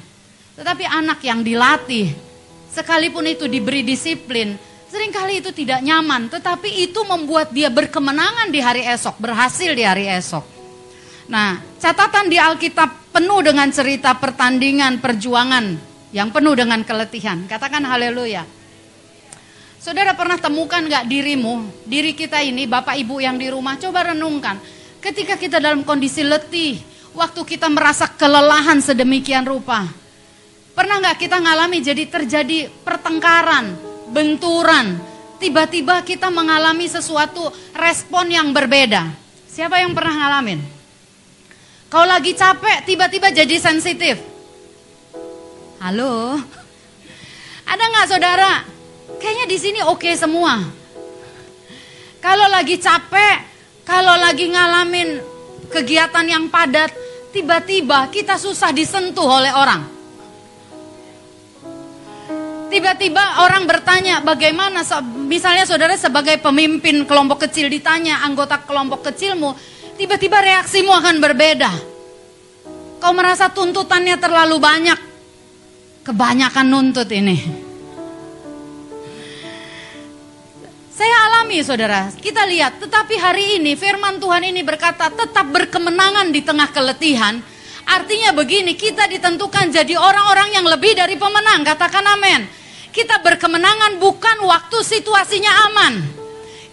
Tetapi 0.56 0.84
anak 0.84 1.24
yang 1.24 1.42
dilatih, 1.42 2.12
sekalipun 2.72 3.24
itu 3.28 3.48
diberi 3.48 3.88
disiplin, 3.88 4.60
sering 4.92 5.12
kali 5.16 5.40
itu 5.40 5.56
tidak 5.56 5.80
nyaman, 5.80 6.28
tetapi 6.28 6.84
itu 6.84 7.00
membuat 7.08 7.56
dia 7.56 7.72
berkemenangan 7.72 8.52
di 8.52 8.60
hari 8.60 8.84
esok, 8.84 9.16
berhasil 9.24 9.72
di 9.72 9.88
hari 9.88 10.12
esok. 10.12 10.44
Nah, 11.32 11.64
catatan 11.80 12.28
di 12.28 12.36
Alkitab 12.36 13.16
penuh 13.16 13.40
dengan 13.40 13.72
cerita 13.72 14.12
pertandingan, 14.20 15.00
perjuangan 15.00 15.80
yang 16.12 16.28
penuh 16.28 16.52
dengan 16.60 16.84
keletihan. 16.84 17.48
Katakan 17.48 17.88
haleluya. 17.88 18.44
Saudara 19.80 20.14
pernah 20.14 20.38
temukan 20.38 20.84
gak 20.84 21.08
dirimu, 21.08 21.88
diri 21.88 22.12
kita 22.14 22.44
ini, 22.44 22.68
bapak 22.68 23.00
ibu 23.00 23.24
yang 23.24 23.40
di 23.40 23.48
rumah, 23.50 23.80
coba 23.80 24.12
renungkan. 24.14 24.60
Ketika 25.02 25.40
kita 25.40 25.58
dalam 25.58 25.82
kondisi 25.82 26.22
letih, 26.22 26.78
waktu 27.16 27.42
kita 27.42 27.66
merasa 27.72 28.06
kelelahan 28.06 28.78
sedemikian 28.78 29.48
rupa. 29.48 30.01
Pernah 30.82 30.98
gak 30.98 31.22
kita 31.22 31.38
ngalami 31.38 31.78
jadi 31.78 32.10
terjadi 32.10 32.66
pertengkaran, 32.82 33.78
benturan, 34.10 34.98
tiba-tiba 35.38 36.02
kita 36.02 36.34
mengalami 36.34 36.90
sesuatu 36.90 37.54
respon 37.78 38.34
yang 38.34 38.50
berbeda. 38.50 39.06
Siapa 39.46 39.78
yang 39.78 39.94
pernah 39.94 40.26
ngalamin? 40.26 40.58
Kau 41.86 42.02
lagi 42.02 42.34
capek, 42.34 42.82
tiba-tiba 42.90 43.30
jadi 43.30 43.62
sensitif. 43.62 44.26
Halo? 45.86 46.42
Ada 47.70 47.84
nggak 47.86 48.08
saudara? 48.10 48.66
Kayaknya 49.22 49.46
di 49.54 49.58
sini 49.62 49.80
oke 49.86 50.02
okay 50.02 50.18
semua. 50.18 50.66
Kalau 52.26 52.50
lagi 52.50 52.82
capek, 52.82 53.38
kalau 53.86 54.18
lagi 54.18 54.50
ngalamin 54.50 55.22
kegiatan 55.70 56.26
yang 56.26 56.50
padat, 56.50 56.90
tiba-tiba 57.30 58.10
kita 58.10 58.42
susah 58.42 58.74
disentuh 58.74 59.30
oleh 59.30 59.54
orang. 59.54 60.01
Tiba-tiba 62.72 63.44
orang 63.44 63.68
bertanya 63.68 64.24
bagaimana, 64.24 64.80
misalnya 65.28 65.68
saudara 65.68 65.92
sebagai 66.00 66.40
pemimpin 66.40 67.04
kelompok 67.04 67.44
kecil 67.44 67.68
ditanya 67.68 68.24
anggota 68.24 68.64
kelompok 68.64 69.12
kecilmu, 69.12 69.52
tiba-tiba 70.00 70.40
reaksimu 70.40 70.88
akan 70.88 71.20
berbeda. 71.20 71.68
Kau 73.04 73.12
merasa 73.12 73.52
tuntutannya 73.52 74.16
terlalu 74.16 74.56
banyak, 74.56 75.00
kebanyakan 76.08 76.66
nuntut 76.72 77.12
ini. 77.12 77.44
Saya 80.96 81.16
alami 81.28 81.60
saudara, 81.68 82.08
kita 82.24 82.48
lihat, 82.48 82.80
tetapi 82.80 83.20
hari 83.20 83.60
ini 83.60 83.76
firman 83.76 84.16
Tuhan 84.16 84.48
ini 84.48 84.64
berkata 84.64 85.12
tetap 85.12 85.44
berkemenangan 85.52 86.32
di 86.32 86.40
tengah 86.40 86.72
keletihan. 86.72 87.44
Artinya 87.84 88.32
begini, 88.32 88.80
kita 88.80 89.12
ditentukan 89.12 89.76
jadi 89.76 90.00
orang-orang 90.00 90.56
yang 90.56 90.64
lebih 90.64 90.96
dari 90.96 91.20
pemenang, 91.20 91.68
katakan 91.68 92.08
amin. 92.16 92.61
Kita 92.92 93.24
berkemenangan 93.24 94.04
bukan 94.04 94.44
waktu 94.44 94.78
situasinya 94.84 95.52
aman. 95.72 95.94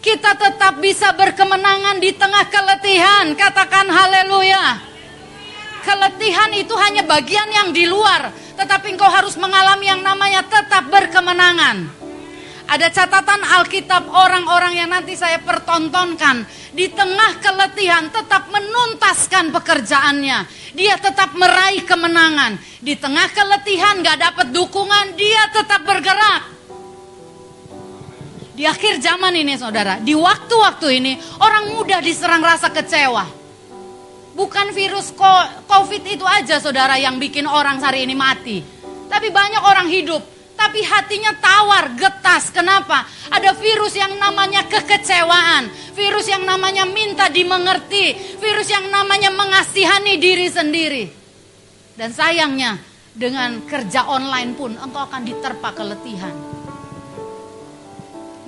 Kita 0.03 0.35
tetap 0.35 0.79
bisa 0.83 1.15
berkemenangan 1.15 1.99
di 2.03 2.11
tengah 2.15 2.47
keletihan, 2.51 3.35
katakan 3.39 3.87
haleluya. 3.87 4.83
Keletihan 5.83 6.51
itu 6.59 6.75
hanya 6.75 7.07
bagian 7.07 7.47
yang 7.51 7.71
di 7.71 7.87
luar, 7.87 8.35
tetapi 8.59 8.99
engkau 8.99 9.07
harus 9.07 9.39
mengalami 9.39 9.87
yang 9.87 10.03
namanya 10.03 10.43
tetap 10.43 10.91
berkemenangan. 10.91 11.87
Ada 12.69 12.93
catatan 12.93 13.41
Alkitab 13.41 14.13
orang-orang 14.13 14.77
yang 14.77 14.93
nanti 14.93 15.17
saya 15.17 15.41
pertontonkan 15.41 16.45
di 16.77 16.93
tengah 16.93 17.41
keletihan 17.41 18.13
tetap 18.13 18.53
menuntaskan 18.53 19.49
pekerjaannya. 19.57 20.45
Dia 20.77 21.01
tetap 21.01 21.33
meraih 21.33 21.81
kemenangan. 21.89 22.61
Di 22.85 22.93
tengah 23.01 23.25
keletihan 23.33 24.05
gak 24.05 24.21
dapat 24.21 24.47
dukungan, 24.53 25.17
dia 25.17 25.49
tetap 25.49 25.81
bergerak. 25.81 26.43
Di 28.53 28.69
akhir 28.69 29.01
zaman 29.01 29.33
ini 29.33 29.57
saudara, 29.57 29.97
di 30.05 30.13
waktu-waktu 30.13 30.87
ini 31.01 31.13
orang 31.41 31.73
mudah 31.73 32.05
diserang 32.05 32.45
rasa 32.45 32.69
kecewa. 32.69 33.25
Bukan 34.37 34.77
virus 34.77 35.17
COVID 35.65 36.03
itu 36.05 36.27
aja 36.29 36.61
saudara 36.61 37.01
yang 37.01 37.17
bikin 37.17 37.49
orang 37.49 37.81
hari 37.81 38.05
ini 38.05 38.13
mati. 38.13 38.61
Tapi 39.09 39.33
banyak 39.33 39.63
orang 39.65 39.89
hidup 39.89 40.38
tapi 40.59 40.83
hatinya 40.83 41.31
tawar, 41.39 41.95
getas. 41.95 42.51
Kenapa? 42.51 43.07
Ada 43.31 43.55
virus 43.55 43.95
yang 43.95 44.19
namanya 44.19 44.67
kekecewaan, 44.67 45.71
virus 45.95 46.27
yang 46.27 46.43
namanya 46.43 46.83
minta 46.83 47.31
dimengerti, 47.31 48.19
virus 48.43 48.67
yang 48.67 48.91
namanya 48.91 49.31
mengasihani 49.31 50.19
diri 50.19 50.51
sendiri. 50.51 51.05
Dan 51.95 52.11
sayangnya, 52.11 52.75
dengan 53.15 53.63
kerja 53.71 54.11
online 54.11 54.59
pun 54.59 54.75
engkau 54.75 55.07
akan 55.07 55.23
diterpa 55.23 55.71
keletihan. 55.79 56.35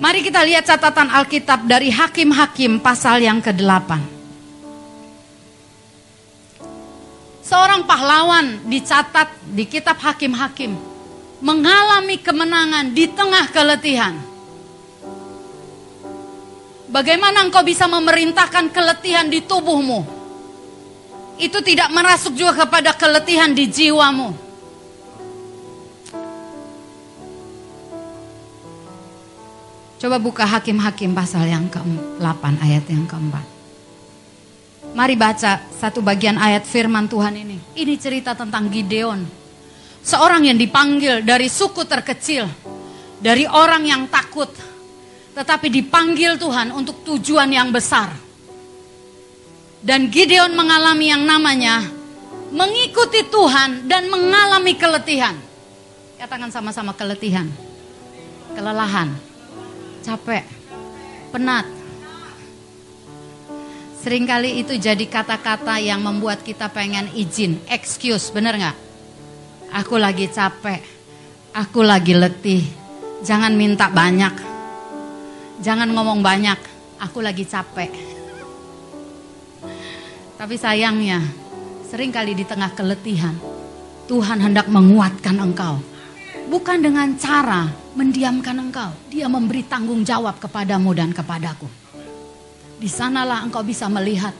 Mari 0.01 0.19
kita 0.19 0.43
lihat 0.43 0.67
catatan 0.67 1.07
Alkitab 1.15 1.63
dari 1.63 1.93
Hakim-Hakim 1.93 2.83
pasal 2.83 3.23
yang 3.23 3.39
ke-8. 3.39 4.19
Seorang 7.45 7.85
pahlawan 7.85 8.65
dicatat 8.65 9.29
di 9.51 9.67
kitab 9.67 9.99
Hakim-Hakim 9.99 10.90
mengalami 11.41 12.21
kemenangan 12.21 12.93
di 12.93 13.09
tengah 13.09 13.49
keletihan. 13.49 14.13
Bagaimana 16.87 17.49
engkau 17.49 17.65
bisa 17.65 17.89
memerintahkan 17.89 18.69
keletihan 18.69 19.25
di 19.25 19.41
tubuhmu? 19.41 20.05
Itu 21.41 21.65
tidak 21.65 21.89
merasuk 21.89 22.37
juga 22.37 22.53
kepada 22.53 22.93
keletihan 22.93 23.49
di 23.49 23.65
jiwamu. 23.65 24.29
Coba 29.97 30.17
buka 30.17 30.45
Hakim-Hakim 30.45 31.13
pasal 31.13 31.45
yang 31.49 31.69
ke-8 31.69 32.43
ayat 32.61 32.85
yang 32.89 33.05
keempat. 33.05 33.45
Mari 34.91 35.15
baca 35.15 35.61
satu 35.77 36.03
bagian 36.03 36.35
ayat 36.35 36.67
firman 36.67 37.07
Tuhan 37.07 37.37
ini. 37.37 37.57
Ini 37.77 37.95
cerita 38.01 38.35
tentang 38.35 38.67
Gideon 38.67 39.40
Seorang 40.01 40.49
yang 40.49 40.57
dipanggil 40.57 41.21
dari 41.21 41.45
suku 41.45 41.85
terkecil, 41.85 42.49
dari 43.21 43.45
orang 43.45 43.85
yang 43.85 44.03
takut, 44.09 44.49
tetapi 45.37 45.69
dipanggil 45.69 46.41
Tuhan 46.41 46.73
untuk 46.73 47.05
tujuan 47.05 47.47
yang 47.53 47.69
besar. 47.69 48.09
Dan 49.81 50.09
Gideon 50.09 50.53
mengalami 50.53 51.09
yang 51.09 51.25
namanya 51.25 51.85
mengikuti 52.49 53.25
Tuhan 53.29 53.85
dan 53.85 54.09
mengalami 54.09 54.73
keletihan. 54.77 55.37
Katakan 56.17 56.53
sama-sama 56.53 56.93
keletihan, 56.93 57.49
kelelahan, 58.53 59.09
capek, 60.05 60.45
penat. 61.33 61.65
Seringkali 64.01 64.65
itu 64.65 64.73
jadi 64.81 65.05
kata-kata 65.05 65.77
yang 65.77 66.01
membuat 66.01 66.41
kita 66.41 66.69
pengen 66.73 67.09
izin, 67.13 67.61
excuse, 67.69 68.33
bener 68.33 68.57
nggak? 68.57 68.90
Aku 69.71 69.95
lagi 69.95 70.27
capek. 70.27 70.83
Aku 71.55 71.79
lagi 71.79 72.11
letih. 72.11 72.59
Jangan 73.23 73.55
minta 73.55 73.87
banyak. 73.87 74.35
Jangan 75.63 75.87
ngomong 75.95 76.19
banyak. 76.19 76.59
Aku 76.99 77.23
lagi 77.23 77.47
capek. 77.47 77.87
Tapi 80.35 80.55
sayangnya, 80.59 81.23
sering 81.87 82.11
kali 82.11 82.35
di 82.35 82.43
tengah 82.43 82.75
keletihan, 82.75 83.31
Tuhan 84.11 84.43
hendak 84.43 84.67
menguatkan 84.67 85.39
engkau. 85.39 85.79
Bukan 86.51 86.83
dengan 86.83 87.15
cara 87.15 87.71
mendiamkan 87.95 88.59
engkau. 88.59 88.91
Dia 89.07 89.31
memberi 89.31 89.63
tanggung 89.63 90.03
jawab 90.03 90.35
kepadamu 90.35 90.91
dan 90.91 91.15
kepadaku. 91.15 91.71
Di 92.75 92.91
sanalah 92.91 93.39
engkau 93.47 93.63
bisa 93.63 93.87
melihat 93.87 94.35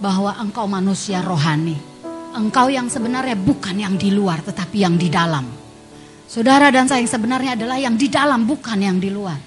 bahwa 0.00 0.32
engkau 0.40 0.64
manusia 0.64 1.20
rohani 1.20 1.89
Engkau 2.30 2.70
yang 2.70 2.86
sebenarnya 2.86 3.34
bukan 3.34 3.74
yang 3.74 3.94
di 3.98 4.14
luar 4.14 4.42
tetapi 4.46 4.86
yang 4.86 4.94
di 4.94 5.10
dalam. 5.10 5.46
Saudara 6.30 6.70
dan 6.70 6.86
saya 6.86 7.02
yang 7.02 7.10
sebenarnya 7.10 7.58
adalah 7.58 7.78
yang 7.82 7.98
di 7.98 8.06
dalam 8.06 8.46
bukan 8.46 8.78
yang 8.78 9.02
di 9.02 9.10
luar. 9.10 9.38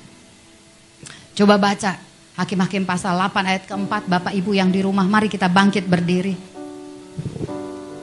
Coba 1.31 1.55
baca 1.55 2.13
Hakim-hakim 2.33 2.81
pasal 2.81 3.13
8 3.13 3.45
ayat 3.45 3.63
keempat, 3.69 4.09
Bapak 4.09 4.33
Ibu 4.33 4.57
yang 4.57 4.73
di 4.73 4.81
rumah, 4.81 5.05
mari 5.05 5.29
kita 5.29 5.45
bangkit 5.45 5.85
berdiri. 5.85 6.33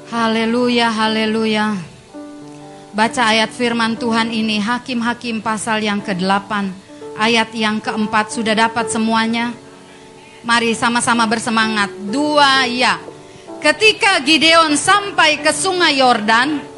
Haleluya, 0.07 0.87
haleluya. 0.87 1.75
Baca 2.95 3.23
ayat 3.27 3.51
firman 3.51 3.99
Tuhan 3.99 4.31
ini, 4.31 4.63
Hakim-hakim 4.63 5.43
pasal 5.43 5.83
yang 5.83 5.99
ke-8, 5.99 6.47
ayat 7.19 7.51
yang 7.59 7.83
keempat, 7.83 8.31
sudah 8.31 8.55
dapat 8.55 8.87
semuanya? 8.87 9.51
Mari 10.47 10.79
sama-sama 10.79 11.27
bersemangat. 11.27 11.91
Dua 12.07 12.71
ya. 12.71 13.03
Ketika 13.61 14.25
Gideon 14.25 14.73
sampai 14.73 15.45
ke 15.45 15.53
sungai 15.53 16.01
Yordan, 16.01 16.73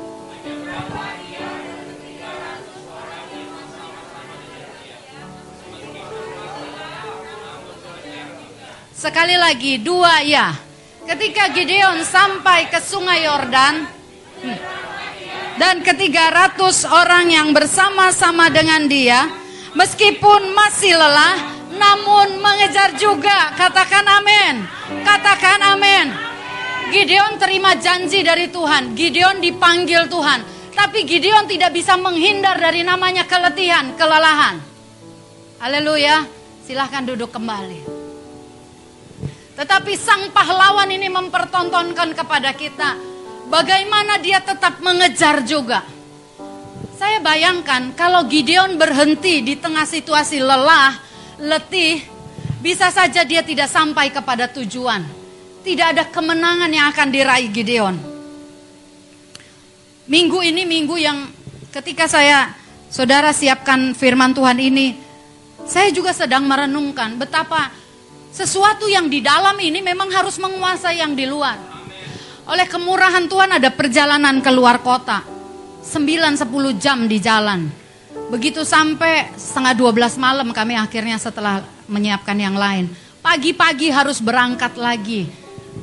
Sekali 9.02 9.34
lagi, 9.34 9.82
dua 9.82 10.22
ya. 10.22 10.54
Ketika 11.02 11.50
Gideon 11.50 12.06
sampai 12.06 12.70
ke 12.70 12.78
sungai 12.78 13.26
Yordan, 13.26 13.82
hmm, 14.46 14.58
dan 15.58 15.82
ketiga 15.82 16.30
ratus 16.30 16.86
orang 16.86 17.26
yang 17.26 17.50
bersama-sama 17.50 18.46
dengan 18.46 18.86
dia, 18.86 19.26
meskipun 19.74 20.54
masih 20.54 20.94
lelah, 20.94 21.34
namun 21.74 22.38
mengejar 22.38 22.94
juga. 22.94 23.50
Katakan 23.58 24.06
amin. 24.06 24.54
Katakan 25.02 25.58
amin. 25.74 26.31
Gideon 26.90 27.38
terima 27.38 27.78
janji 27.78 28.26
dari 28.26 28.50
Tuhan. 28.50 28.98
Gideon 28.98 29.38
dipanggil 29.38 30.10
Tuhan. 30.10 30.40
Tapi 30.72 31.04
Gideon 31.06 31.46
tidak 31.46 31.76
bisa 31.76 31.94
menghindar 32.00 32.58
dari 32.58 32.82
namanya 32.82 33.28
keletihan, 33.28 33.94
kelelahan. 33.94 34.58
Haleluya. 35.62 36.26
Silahkan 36.66 37.06
duduk 37.06 37.30
kembali. 37.30 38.02
Tetapi 39.52 39.92
sang 39.94 40.32
pahlawan 40.32 40.88
ini 40.88 41.12
mempertontonkan 41.12 42.16
kepada 42.16 42.56
kita 42.56 42.96
bagaimana 43.52 44.16
dia 44.18 44.40
tetap 44.40 44.80
mengejar 44.80 45.44
juga. 45.44 45.84
Saya 46.96 47.20
bayangkan 47.20 47.92
kalau 47.92 48.24
Gideon 48.26 48.80
berhenti 48.80 49.44
di 49.44 49.58
tengah 49.58 49.84
situasi 49.84 50.40
lelah, 50.40 50.96
letih, 51.36 52.00
bisa 52.62 52.88
saja 52.94 53.26
dia 53.26 53.42
tidak 53.44 53.68
sampai 53.68 54.08
kepada 54.14 54.46
tujuan. 54.48 55.21
Tidak 55.62 55.86
ada 55.94 56.04
kemenangan 56.10 56.70
yang 56.74 56.90
akan 56.90 57.08
diraih 57.14 57.50
Gideon. 57.54 57.94
Minggu 60.10 60.42
ini 60.42 60.66
minggu 60.66 60.98
yang 60.98 61.30
ketika 61.70 62.10
saya 62.10 62.50
saudara 62.90 63.30
siapkan 63.30 63.94
firman 63.94 64.34
Tuhan 64.34 64.58
ini, 64.58 64.98
saya 65.62 65.94
juga 65.94 66.10
sedang 66.10 66.50
merenungkan 66.50 67.14
betapa 67.14 67.70
sesuatu 68.34 68.90
yang 68.90 69.06
di 69.06 69.22
dalam 69.22 69.54
ini 69.62 69.78
memang 69.78 70.10
harus 70.10 70.34
menguasai 70.42 70.98
yang 70.98 71.14
di 71.14 71.30
luar. 71.30 71.54
Oleh 72.50 72.66
kemurahan 72.66 73.30
Tuhan 73.30 73.62
ada 73.62 73.70
perjalanan 73.70 74.42
keluar 74.42 74.82
kota. 74.82 75.22
9-10 75.86 76.82
jam 76.82 77.06
di 77.06 77.22
jalan. 77.22 77.70
Begitu 78.34 78.66
sampai 78.66 79.30
setengah 79.38 79.78
12 79.78 80.18
malam 80.18 80.50
kami 80.50 80.74
akhirnya 80.74 81.22
setelah 81.22 81.62
menyiapkan 81.86 82.34
yang 82.34 82.58
lain. 82.58 82.90
Pagi-pagi 83.22 83.94
harus 83.94 84.18
berangkat 84.18 84.74
lagi. 84.74 85.41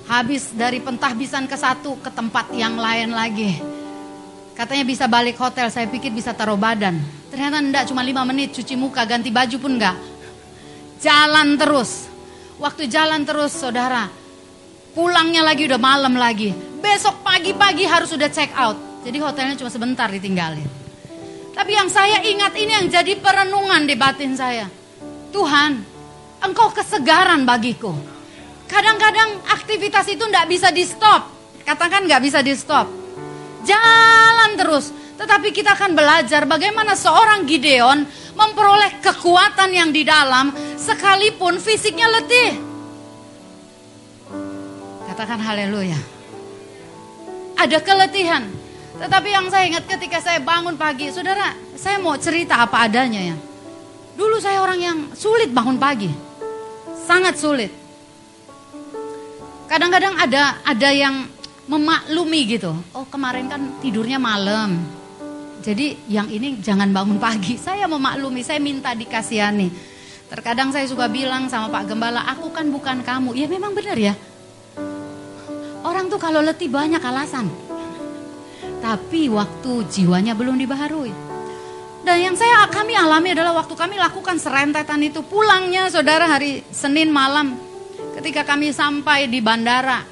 Habis 0.09 0.53
dari 0.53 0.81
pentahbisan 0.81 1.45
ke 1.49 1.57
satu 1.57 1.97
ke 2.01 2.09
tempat 2.13 2.49
yang 2.53 2.77
lain 2.77 3.13
lagi. 3.13 3.57
Katanya 4.53 4.83
bisa 4.83 5.07
balik 5.07 5.39
hotel, 5.39 5.71
saya 5.71 5.87
pikir 5.87 6.11
bisa 6.11 6.35
taruh 6.35 6.59
badan. 6.59 6.99
Ternyata 7.31 7.63
enggak, 7.63 7.83
cuma 7.87 8.03
5 8.03 8.27
menit 8.27 8.51
cuci 8.51 8.75
muka, 8.75 9.07
ganti 9.07 9.31
baju 9.31 9.55
pun 9.55 9.71
enggak. 9.79 9.97
Jalan 10.99 11.55
terus. 11.55 12.11
Waktu 12.59 12.91
jalan 12.91 13.23
terus 13.23 13.55
saudara, 13.55 14.11
pulangnya 14.91 15.47
lagi 15.47 15.63
udah 15.63 15.79
malam 15.79 16.19
lagi. 16.19 16.51
Besok 16.83 17.23
pagi-pagi 17.23 17.87
harus 17.87 18.11
udah 18.11 18.27
check 18.27 18.51
out. 18.51 18.75
Jadi 19.07 19.15
hotelnya 19.23 19.55
cuma 19.55 19.71
sebentar 19.71 20.11
ditinggalin. 20.11 20.67
Tapi 21.55 21.71
yang 21.71 21.87
saya 21.87 22.19
ingat 22.19 22.51
ini 22.59 22.71
yang 22.71 22.87
jadi 22.91 23.15
perenungan 23.15 23.87
di 23.87 23.95
batin 23.95 24.35
saya. 24.35 24.67
Tuhan, 25.31 25.71
engkau 26.43 26.67
kesegaran 26.75 27.47
bagiku. 27.47 27.95
Kadang-kadang 28.69 29.41
aktivitas 29.49 30.05
itu 30.13 30.21
nggak 30.21 30.45
bisa 30.45 30.69
di 30.69 30.85
stop. 30.85 31.25
Katakan 31.65 32.05
nggak 32.05 32.21
bisa 32.21 32.39
di 32.45 32.53
stop. 32.53 32.85
Jalan 33.65 34.53
terus. 34.55 34.93
Tetapi 35.19 35.51
kita 35.51 35.75
akan 35.75 35.97
belajar 35.97 36.47
bagaimana 36.47 36.95
seorang 36.95 37.43
Gideon 37.43 38.07
memperoleh 38.37 39.03
kekuatan 39.03 39.73
yang 39.73 39.89
di 39.91 40.07
dalam 40.07 40.53
sekalipun 40.79 41.59
fisiknya 41.59 42.07
letih. 42.07 42.55
Katakan 45.11 45.41
haleluya. 45.43 45.99
Ada 47.59 47.83
keletihan. 47.83 48.47
Tetapi 48.95 49.27
yang 49.27 49.51
saya 49.51 49.67
ingat 49.67 49.83
ketika 49.89 50.23
saya 50.23 50.39
bangun 50.39 50.79
pagi, 50.79 51.11
saudara, 51.11 51.51
saya 51.75 51.99
mau 51.99 52.15
cerita 52.15 52.63
apa 52.63 52.87
adanya 52.87 53.35
ya. 53.35 53.37
Dulu 54.15 54.39
saya 54.39 54.63
orang 54.63 54.79
yang 54.79 54.97
sulit 55.15 55.51
bangun 55.51 55.75
pagi. 55.75 56.11
Sangat 57.03 57.35
sulit. 57.35 57.78
Kadang-kadang 59.69 60.17
ada 60.17 60.57
ada 60.65 60.89
yang 60.89 61.29
memaklumi 61.69 62.57
gitu. 62.57 62.73
Oh 62.97 63.05
kemarin 63.05 63.45
kan 63.45 63.61
tidurnya 63.85 64.17
malam. 64.17 64.81
Jadi 65.61 65.93
yang 66.09 66.25
ini 66.25 66.57
jangan 66.57 66.89
bangun 66.89 67.21
pagi. 67.21 67.53
Saya 67.65 67.85
memaklumi, 67.85 68.41
saya 68.41 68.57
minta 68.57 68.97
dikasihani. 68.97 69.69
Terkadang 70.29 70.69
saya 70.69 70.85
suka 70.85 71.09
bilang 71.09 71.49
sama 71.49 71.73
Pak 71.73 71.89
Gembala, 71.89 72.21
aku 72.29 72.53
kan 72.53 72.69
bukan 72.69 73.01
kamu. 73.01 73.33
Ya 73.33 73.49
memang 73.49 73.73
benar 73.73 73.97
ya. 73.97 74.13
Orang 75.81 76.05
tuh 76.05 76.21
kalau 76.21 76.37
letih 76.45 76.69
banyak 76.69 77.01
alasan. 77.01 77.49
Tapi 78.77 79.25
waktu 79.33 79.89
jiwanya 79.89 80.37
belum 80.37 80.53
dibaharui. 80.61 81.09
Dan 82.05 82.17
yang 82.21 82.35
saya 82.37 82.69
kami 82.69 82.93
alami 82.93 83.33
adalah 83.33 83.57
waktu 83.57 83.73
kami 83.73 83.97
lakukan 83.97 84.37
serentetan 84.37 85.01
itu. 85.01 85.25
Pulangnya 85.25 85.89
saudara 85.89 86.29
hari 86.29 86.61
Senin 86.69 87.09
malam. 87.09 87.68
Ketika 88.19 88.43
kami 88.43 88.75
sampai 88.75 89.31
di 89.31 89.39
bandara. 89.39 90.03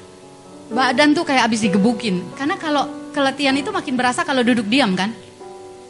Badan 0.72 1.12
tuh 1.12 1.28
kayak 1.28 1.44
habis 1.44 1.60
digebukin. 1.60 2.24
Karena 2.32 2.56
kalau 2.56 3.12
keletihan 3.12 3.52
itu 3.52 3.68
makin 3.68 4.00
berasa 4.00 4.24
kalau 4.24 4.40
duduk 4.40 4.64
diam 4.64 4.96
kan. 4.96 5.12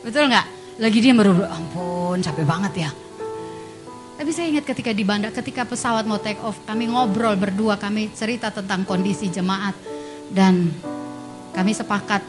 Betul 0.02 0.26
nggak? 0.26 0.46
Lagi 0.82 0.98
dia 0.98 1.14
baru, 1.14 1.46
ampun 1.46 2.18
capek 2.18 2.42
banget 2.42 2.86
ya. 2.86 2.90
Tapi 4.18 4.30
saya 4.34 4.50
ingat 4.50 4.66
ketika 4.66 4.90
di 4.90 5.06
bandar, 5.06 5.30
ketika 5.30 5.62
pesawat 5.62 6.02
mau 6.10 6.18
take 6.18 6.42
off, 6.42 6.58
kami 6.66 6.90
ngobrol 6.90 7.38
berdua, 7.38 7.78
kami 7.78 8.10
cerita 8.10 8.50
tentang 8.50 8.82
kondisi 8.82 9.30
jemaat. 9.30 9.78
Dan 10.26 10.74
kami 11.54 11.70
sepakat 11.70 12.22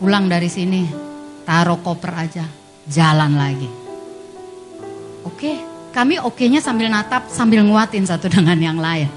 pulang 0.00 0.24
dari 0.24 0.48
sini, 0.48 0.88
taruh 1.44 1.84
koper 1.84 2.12
aja, 2.16 2.48
jalan 2.88 3.36
lagi. 3.36 3.68
Oke, 5.28 5.69
kami 5.90 6.22
oke-nya 6.22 6.62
sambil 6.62 6.86
natap, 6.86 7.26
sambil 7.26 7.66
nguatin 7.66 8.06
satu 8.06 8.30
dengan 8.30 8.54
yang 8.58 8.78
lain. 8.78 9.10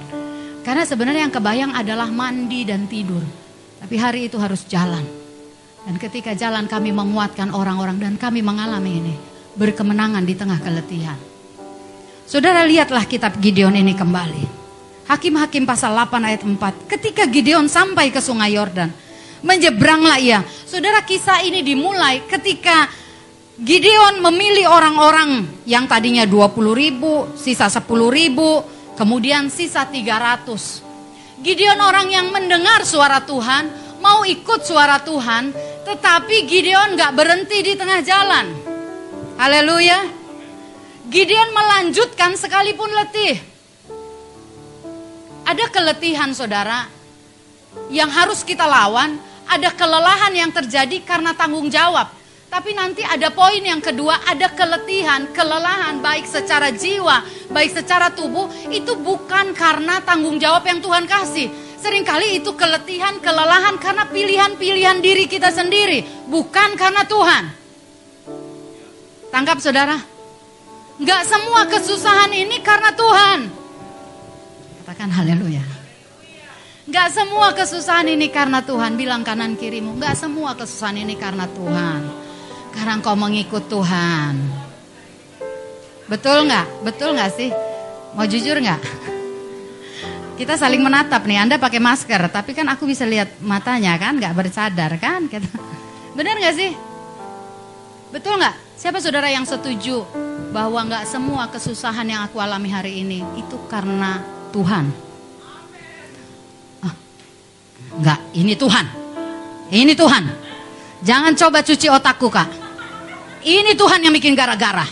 Karena 0.66 0.88
sebenarnya 0.88 1.30
yang 1.30 1.34
kebayang 1.34 1.72
adalah 1.76 2.10
mandi 2.10 2.66
dan 2.66 2.90
tidur. 2.90 3.22
Tapi 3.78 3.96
hari 4.00 4.32
itu 4.32 4.40
harus 4.42 4.66
jalan. 4.66 5.04
Dan 5.84 6.00
ketika 6.00 6.32
jalan 6.34 6.66
kami 6.66 6.96
menguatkan 6.96 7.52
orang-orang 7.52 8.00
dan 8.00 8.16
kami 8.16 8.40
mengalami 8.40 9.04
ini. 9.04 9.16
Berkemenangan 9.54 10.26
di 10.26 10.34
tengah 10.34 10.58
keletihan. 10.64 11.20
Saudara 12.26 12.66
lihatlah 12.66 13.06
kitab 13.06 13.38
Gideon 13.38 13.78
ini 13.78 13.94
kembali. 13.94 14.66
Hakim-hakim 15.06 15.68
pasal 15.68 15.94
8 15.94 16.26
ayat 16.26 16.42
4. 16.42 16.90
Ketika 16.90 17.28
Gideon 17.30 17.70
sampai 17.70 18.10
ke 18.10 18.18
sungai 18.24 18.56
Yordan, 18.56 18.90
menyeberanglah 19.44 20.18
ia. 20.18 20.42
Saudara 20.66 21.04
kisah 21.04 21.44
ini 21.44 21.62
dimulai 21.62 22.24
ketika 22.26 22.88
Gideon 23.54 24.18
memilih 24.18 24.66
orang-orang 24.66 25.46
yang 25.70 25.86
tadinya 25.86 26.26
20 26.26 26.74
ribu, 26.74 27.30
sisa 27.38 27.70
10 27.70 27.86
ribu, 28.10 28.66
kemudian 28.98 29.46
sisa 29.54 29.86
300. 29.86 30.82
Gideon 31.38 31.78
orang 31.78 32.10
yang 32.10 32.34
mendengar 32.34 32.82
suara 32.82 33.22
Tuhan, 33.22 33.70
mau 34.02 34.26
ikut 34.26 34.66
suara 34.66 34.98
Tuhan, 35.06 35.54
tetapi 35.86 36.50
Gideon 36.50 36.98
gak 36.98 37.14
berhenti 37.14 37.62
di 37.62 37.78
tengah 37.78 38.02
jalan. 38.02 38.50
Haleluya. 39.38 40.02
Gideon 41.14 41.54
melanjutkan 41.54 42.34
sekalipun 42.34 42.90
letih. 42.90 43.38
Ada 45.46 45.70
keletihan 45.70 46.34
saudara 46.34 46.90
yang 47.94 48.10
harus 48.10 48.42
kita 48.42 48.66
lawan, 48.66 49.22
ada 49.46 49.70
kelelahan 49.78 50.34
yang 50.34 50.50
terjadi 50.50 51.06
karena 51.06 51.38
tanggung 51.38 51.70
jawab. 51.70 52.23
Tapi 52.54 52.70
nanti 52.78 53.02
ada 53.02 53.34
poin 53.34 53.66
yang 53.66 53.82
kedua, 53.82 54.30
ada 54.30 54.54
keletihan, 54.54 55.26
kelelahan 55.34 55.98
baik 56.06 56.30
secara 56.30 56.70
jiwa, 56.70 57.26
baik 57.50 57.74
secara 57.74 58.14
tubuh, 58.14 58.46
itu 58.70 58.94
bukan 58.94 59.58
karena 59.58 59.98
tanggung 60.06 60.38
jawab 60.38 60.62
yang 60.70 60.78
Tuhan 60.78 61.10
kasih. 61.10 61.50
Seringkali 61.82 62.46
itu 62.46 62.54
keletihan, 62.54 63.18
kelelahan 63.26 63.82
karena 63.82 64.06
pilihan-pilihan 64.06 65.02
diri 65.02 65.26
kita 65.26 65.50
sendiri, 65.50 66.06
bukan 66.30 66.78
karena 66.78 67.02
Tuhan. 67.10 67.44
Tangkap 69.34 69.58
saudara? 69.58 69.98
Nggak 71.02 71.22
semua 71.26 71.66
kesusahan 71.66 72.38
ini 72.38 72.62
karena 72.62 72.94
Tuhan. 72.94 73.40
Katakan 74.86 75.10
haleluya. 75.10 75.66
Nggak 76.86 77.08
semua 77.18 77.50
kesusahan 77.58 78.14
ini 78.14 78.30
karena 78.30 78.62
Tuhan. 78.62 78.94
Bilang 78.94 79.26
kanan 79.26 79.58
kirimu. 79.58 79.98
Nggak 79.98 80.22
semua 80.22 80.54
kesusahan 80.54 81.02
ini 81.02 81.18
karena 81.18 81.50
Tuhan. 81.50 82.23
Karena 82.74 82.98
engkau 82.98 83.14
mengikut 83.14 83.70
Tuhan. 83.70 84.34
Betul 86.10 86.50
nggak? 86.50 86.68
Betul 86.84 87.16
nggak 87.16 87.32
sih? 87.32 87.50
Mau 88.18 88.26
jujur 88.26 88.58
nggak? 88.60 88.82
Kita 90.40 90.58
saling 90.58 90.82
menatap 90.82 91.24
nih. 91.24 91.46
Anda 91.46 91.56
pakai 91.62 91.78
masker, 91.78 92.22
tapi 92.34 92.58
kan 92.58 92.66
aku 92.74 92.90
bisa 92.90 93.06
lihat 93.06 93.38
matanya 93.40 93.94
kan, 94.02 94.18
nggak 94.18 94.34
bercadar 94.34 94.92
kan? 94.98 95.30
Benar 96.18 96.36
nggak 96.42 96.56
sih? 96.58 96.72
Betul 98.10 98.42
nggak? 98.42 98.56
Siapa 98.78 98.98
saudara 99.02 99.30
yang 99.30 99.46
setuju 99.46 100.06
bahwa 100.54 100.86
nggak 100.86 101.06
semua 101.10 101.50
kesusahan 101.50 102.06
yang 102.06 102.22
aku 102.26 102.38
alami 102.42 102.70
hari 102.70 103.02
ini 103.06 103.26
itu 103.38 103.58
karena 103.70 104.22
Tuhan? 104.54 104.86
Ah, 106.82 106.94
nggak, 108.02 108.20
ini 108.38 108.54
Tuhan. 108.54 108.86
Ini 109.74 109.94
Tuhan. 109.98 110.24
Jangan 111.02 111.34
coba 111.34 111.66
cuci 111.66 111.88
otakku 111.90 112.30
kak. 112.30 112.63
Ini 113.44 113.76
Tuhan 113.76 114.00
yang 114.00 114.16
bikin 114.16 114.40
gara-gara. 114.40 114.88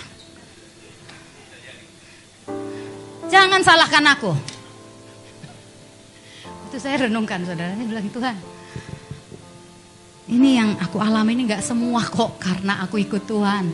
Jangan 3.32 3.64
salahkan 3.64 4.04
aku. 4.12 4.32
Itu 6.68 6.78
saya 6.84 7.08
renungkan 7.08 7.48
saudara, 7.48 7.72
saya 7.72 7.88
bilang 7.88 8.12
Tuhan. 8.12 8.36
Ini 10.32 10.50
yang 10.52 10.70
aku 10.80 11.00
alami 11.00 11.36
ini 11.36 11.48
gak 11.48 11.64
semua 11.64 12.04
kok 12.04 12.40
karena 12.44 12.84
aku 12.84 13.00
ikut 13.00 13.24
Tuhan. 13.24 13.72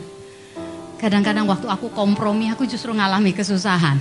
Kadang-kadang 0.98 1.46
waktu 1.46 1.66
aku 1.70 1.90
kompromi 1.90 2.50
aku 2.50 2.66
justru 2.66 2.94
ngalami 2.94 3.34
kesusahan. 3.34 3.98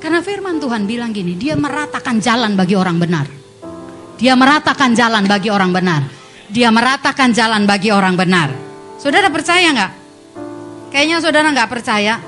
Karena 0.00 0.20
firman 0.20 0.60
Tuhan 0.60 0.84
bilang 0.84 1.12
gini, 1.12 1.36
dia 1.36 1.56
meratakan 1.56 2.20
jalan 2.20 2.52
bagi 2.52 2.76
orang 2.76 2.96
benar. 3.00 3.28
Dia 4.16 4.32
meratakan 4.36 4.96
jalan 4.96 5.24
bagi 5.24 5.48
orang 5.52 5.72
benar. 5.72 6.04
Dia 6.48 6.72
meratakan 6.72 7.32
jalan 7.36 7.68
bagi 7.68 7.92
orang 7.92 8.16
benar. 8.16 8.65
Saudara 9.06 9.30
percaya 9.30 9.70
nggak? 9.70 9.92
Kayaknya 10.90 11.22
saudara 11.22 11.46
nggak 11.54 11.70
percaya. 11.70 12.18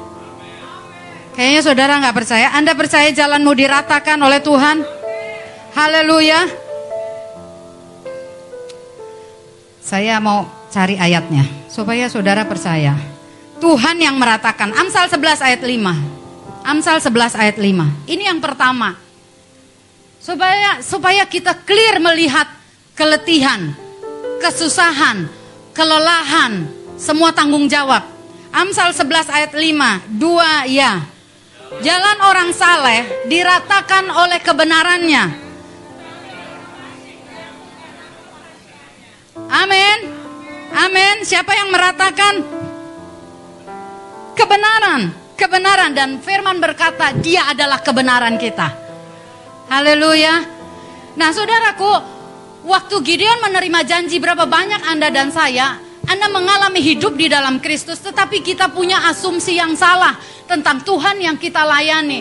Kayaknya 1.34 1.60
saudara 1.66 1.92
nggak 1.98 2.14
percaya. 2.14 2.54
Anda 2.54 2.72
percaya 2.78 3.10
jalanmu 3.10 3.50
diratakan 3.50 4.14
oleh 4.22 4.38
Tuhan? 4.38 4.86
Haleluya. 5.74 6.46
Saya 9.82 10.22
mau 10.22 10.46
cari 10.70 10.94
ayatnya 10.94 11.50
supaya 11.66 12.06
saudara 12.06 12.46
percaya. 12.46 12.94
Tuhan 13.58 13.98
yang 13.98 14.14
meratakan. 14.14 14.70
Amsal 14.70 15.10
11 15.10 15.42
ayat 15.50 15.66
5. 15.66 16.62
Amsal 16.62 17.02
11 17.02 17.42
ayat 17.42 17.56
5. 17.58 18.06
Ini 18.06 18.30
yang 18.30 18.38
pertama. 18.38 18.94
Supaya 20.22 20.78
supaya 20.78 21.26
kita 21.26 21.58
clear 21.58 21.98
melihat 21.98 22.46
keletihan, 22.94 23.74
kesusahan, 24.38 25.37
kelelahan, 25.78 26.66
semua 26.98 27.30
tanggung 27.30 27.70
jawab. 27.70 28.02
Amsal 28.50 28.90
11 28.90 29.30
ayat 29.30 29.52
5, 29.54 30.18
dua 30.18 30.66
ya. 30.66 31.06
Jalan 31.78 32.18
orang 32.26 32.50
saleh 32.50 33.06
diratakan 33.30 34.10
oleh 34.10 34.42
kebenarannya. 34.42 35.24
Amin. 39.46 39.98
Amin. 40.74 41.16
Siapa 41.22 41.54
yang 41.54 41.70
meratakan? 41.70 42.42
Kebenaran. 44.34 45.14
Kebenaran 45.38 45.94
dan 45.94 46.18
firman 46.18 46.58
berkata 46.58 47.14
dia 47.22 47.46
adalah 47.46 47.78
kebenaran 47.78 48.34
kita. 48.34 48.74
Haleluya. 49.70 50.42
Nah 51.14 51.30
saudaraku, 51.30 52.17
waktu 52.68 53.00
Gideon 53.00 53.40
menerima 53.40 53.80
janji 53.88 54.20
berapa 54.20 54.44
banyak 54.44 54.84
Anda 54.84 55.08
dan 55.08 55.32
saya, 55.32 55.80
Anda 56.04 56.28
mengalami 56.28 56.84
hidup 56.84 57.16
di 57.16 57.32
dalam 57.32 57.64
Kristus, 57.64 57.96
tetapi 58.04 58.44
kita 58.44 58.68
punya 58.68 59.08
asumsi 59.08 59.56
yang 59.56 59.72
salah 59.72 60.20
tentang 60.44 60.84
Tuhan 60.84 61.16
yang 61.16 61.40
kita 61.40 61.64
layani, 61.64 62.20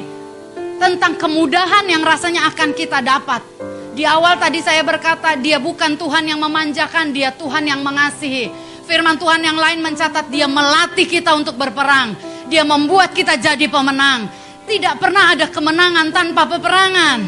tentang 0.79 1.19
kemudahan 1.19 1.83
yang 1.91 1.99
rasanya 1.99 2.47
akan 2.47 2.71
kita 2.71 3.03
dapat. 3.03 3.43
Di 3.91 4.07
awal 4.07 4.39
tadi 4.39 4.63
saya 4.63 4.87
berkata, 4.87 5.35
dia 5.35 5.59
bukan 5.59 5.99
Tuhan 5.99 6.23
yang 6.31 6.39
memanjakan, 6.39 7.11
dia 7.11 7.35
Tuhan 7.35 7.67
yang 7.67 7.83
mengasihi. 7.83 8.47
Firman 8.87 9.19
Tuhan 9.19 9.43
yang 9.43 9.59
lain 9.59 9.83
mencatat, 9.83 10.31
dia 10.31 10.47
melatih 10.47 11.09
kita 11.09 11.35
untuk 11.35 11.59
berperang. 11.59 12.15
Dia 12.47 12.63
membuat 12.63 13.11
kita 13.11 13.35
jadi 13.35 13.67
pemenang. 13.67 14.31
Tidak 14.63 14.95
pernah 14.95 15.35
ada 15.35 15.51
kemenangan 15.51 16.07
tanpa 16.15 16.47
peperangan. 16.47 17.19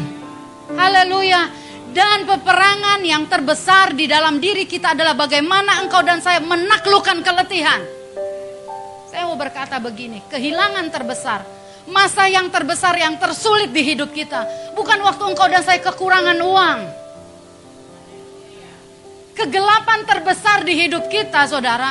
Haleluya. 0.78 1.59
Dan 1.90 2.22
peperangan 2.22 3.02
yang 3.02 3.26
terbesar 3.26 3.98
di 3.98 4.06
dalam 4.06 4.38
diri 4.38 4.62
kita 4.62 4.94
adalah 4.94 5.18
bagaimana 5.18 5.82
engkau 5.82 6.06
dan 6.06 6.22
saya 6.22 6.38
menaklukkan 6.38 7.18
keletihan. 7.26 7.82
Saya 9.10 9.26
mau 9.26 9.34
berkata 9.34 9.82
begini, 9.82 10.22
kehilangan 10.30 10.86
terbesar, 10.86 11.42
masa 11.90 12.30
yang 12.30 12.46
terbesar 12.46 12.94
yang 12.94 13.18
tersulit 13.18 13.74
di 13.74 13.82
hidup 13.82 14.14
kita, 14.14 14.46
bukan 14.78 15.02
waktu 15.02 15.34
engkau 15.34 15.50
dan 15.50 15.66
saya 15.66 15.82
kekurangan 15.82 16.38
uang. 16.38 16.80
Kegelapan 19.34 20.06
terbesar 20.06 20.62
di 20.62 20.86
hidup 20.86 21.10
kita, 21.10 21.50
saudara, 21.50 21.90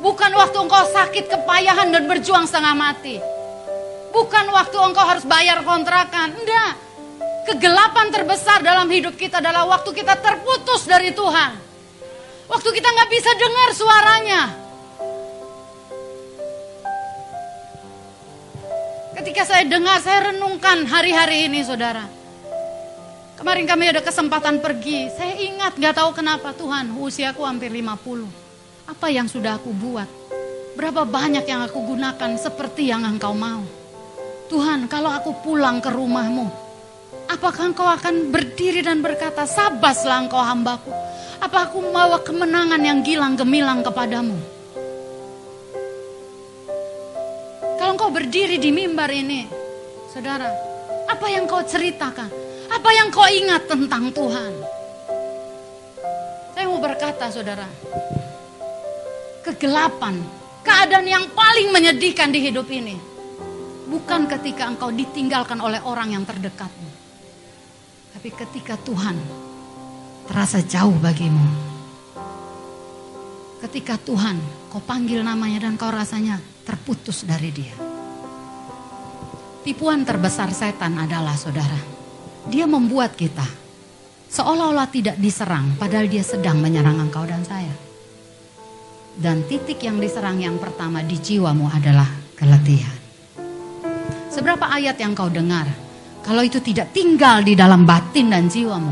bukan 0.00 0.32
waktu 0.32 0.56
engkau 0.64 0.80
sakit 0.96 1.28
kepayahan 1.28 1.92
dan 1.92 2.08
berjuang 2.08 2.48
setengah 2.48 2.72
mati. 2.72 3.20
Bukan 4.16 4.48
waktu 4.48 4.80
engkau 4.80 5.04
harus 5.04 5.28
bayar 5.28 5.60
kontrakan, 5.60 6.32
enggak. 6.32 6.85
Kegelapan 7.46 8.10
terbesar 8.10 8.58
dalam 8.58 8.90
hidup 8.90 9.14
kita 9.14 9.38
adalah 9.38 9.70
waktu 9.70 9.94
kita 9.94 10.18
terputus 10.18 10.82
dari 10.82 11.14
Tuhan. 11.14 11.54
Waktu 12.50 12.68
kita 12.74 12.88
nggak 12.90 13.10
bisa 13.10 13.30
dengar 13.38 13.68
suaranya. 13.70 14.42
Ketika 19.14 19.46
saya 19.46 19.62
dengar, 19.62 20.02
saya 20.02 20.34
renungkan 20.34 20.90
hari-hari 20.90 21.46
ini 21.46 21.62
saudara. 21.62 22.02
Kemarin 23.38 23.62
kami 23.68 23.94
ada 23.94 24.02
kesempatan 24.02 24.58
pergi. 24.58 25.06
Saya 25.14 25.38
ingat 25.38 25.78
gak 25.78 26.02
tahu 26.02 26.18
kenapa 26.18 26.50
Tuhan 26.50 26.90
usiaku 26.98 27.46
hampir 27.46 27.70
50. 27.70 28.26
Apa 28.90 29.06
yang 29.12 29.30
sudah 29.30 29.60
aku 29.60 29.70
buat? 29.70 30.08
Berapa 30.74 31.06
banyak 31.06 31.46
yang 31.46 31.62
aku 31.62 31.78
gunakan 31.94 32.30
seperti 32.36 32.90
yang 32.90 33.06
engkau 33.06 33.36
mau? 33.36 33.62
Tuhan 34.50 34.90
kalau 34.90 35.14
aku 35.14 35.30
pulang 35.46 35.78
ke 35.78 35.94
rumahmu. 35.94 36.65
Apakah 37.26 37.74
engkau 37.74 37.86
akan 37.86 38.30
berdiri 38.30 38.86
dan 38.86 39.02
berkata 39.02 39.44
sabaslah 39.44 40.26
engkau 40.26 40.38
hambaku. 40.38 40.90
Apa 41.42 41.68
aku 41.68 41.84
membawa 41.84 42.22
kemenangan 42.22 42.80
yang 42.80 43.04
gilang 43.04 43.34
gemilang 43.36 43.84
kepadamu? 43.84 44.38
Kalau 47.76 47.92
engkau 47.92 48.10
berdiri 48.10 48.56
di 48.56 48.70
mimbar 48.72 49.12
ini, 49.12 49.46
saudara, 50.10 50.48
apa 51.06 51.26
yang 51.28 51.44
kau 51.44 51.60
ceritakan? 51.62 52.30
Apa 52.66 52.90
yang 52.90 53.08
kau 53.14 53.28
ingat 53.28 53.68
tentang 53.70 54.10
Tuhan? 54.10 54.52
Saya 56.56 56.66
mau 56.66 56.80
berkata, 56.80 57.30
saudara, 57.30 57.68
kegelapan, 59.44 60.18
keadaan 60.66 61.06
yang 61.06 61.24
paling 61.30 61.70
menyedihkan 61.70 62.34
di 62.34 62.42
hidup 62.42 62.66
ini, 62.72 62.98
bukan 63.86 64.26
ketika 64.26 64.66
engkau 64.66 64.90
ditinggalkan 64.90 65.62
oleh 65.62 65.78
orang 65.86 66.10
yang 66.16 66.26
terdekatmu, 66.26 66.85
tapi 68.26 68.42
ketika 68.42 68.74
Tuhan 68.82 69.14
terasa 70.26 70.58
jauh 70.58 70.98
bagimu. 70.98 71.46
Ketika 73.62 73.94
Tuhan 74.02 74.34
kau 74.66 74.82
panggil 74.82 75.22
namanya 75.22 75.62
dan 75.62 75.78
kau 75.78 75.94
rasanya 75.94 76.42
terputus 76.66 77.22
dari 77.22 77.54
dia. 77.54 77.70
Tipuan 79.62 80.02
terbesar 80.02 80.50
setan 80.50 80.98
adalah 80.98 81.38
saudara. 81.38 81.78
Dia 82.50 82.66
membuat 82.66 83.14
kita 83.14 83.46
seolah-olah 84.26 84.90
tidak 84.90 85.22
diserang 85.22 85.78
padahal 85.78 86.10
dia 86.10 86.26
sedang 86.26 86.58
menyerang 86.58 86.98
engkau 86.98 87.22
dan 87.30 87.46
saya. 87.46 87.78
Dan 89.14 89.46
titik 89.46 89.78
yang 89.86 90.02
diserang 90.02 90.42
yang 90.42 90.58
pertama 90.58 90.98
di 90.98 91.14
jiwamu 91.14 91.70
adalah 91.70 92.10
keletihan. 92.34 92.98
Seberapa 94.34 94.66
ayat 94.66 94.98
yang 94.98 95.14
kau 95.14 95.30
dengar, 95.30 95.85
kalau 96.26 96.42
itu 96.42 96.58
tidak 96.58 96.90
tinggal 96.90 97.38
di 97.46 97.54
dalam 97.54 97.86
batin 97.86 98.34
dan 98.34 98.50
jiwamu, 98.50 98.90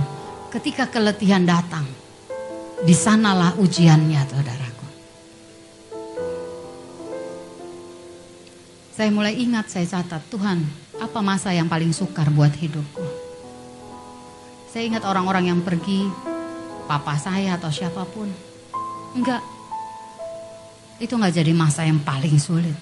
ketika 0.54 0.86
keletihan 0.86 1.42
datang, 1.42 1.82
di 2.86 2.94
sanalah 2.94 3.58
ujiannya 3.58 4.22
saudaraku. 4.22 4.86
Saya 8.94 9.10
mulai 9.10 9.34
ingat, 9.34 9.66
saya 9.66 9.82
catat, 9.90 10.22
Tuhan, 10.30 10.62
apa 11.02 11.18
masa 11.26 11.50
yang 11.50 11.66
paling 11.66 11.90
sukar 11.90 12.30
buat 12.30 12.54
hidupku? 12.54 13.02
Saya 14.70 14.86
ingat 14.86 15.02
orang-orang 15.02 15.50
yang 15.50 15.58
pergi, 15.66 16.06
papa 16.86 17.18
saya 17.18 17.58
atau 17.58 17.74
siapa 17.74 18.06
pun. 18.06 18.30
Enggak, 19.18 19.42
itu 21.02 21.10
enggak 21.18 21.34
jadi 21.34 21.50
masa 21.50 21.82
yang 21.82 21.98
paling 21.98 22.38
sulit. 22.38 22.78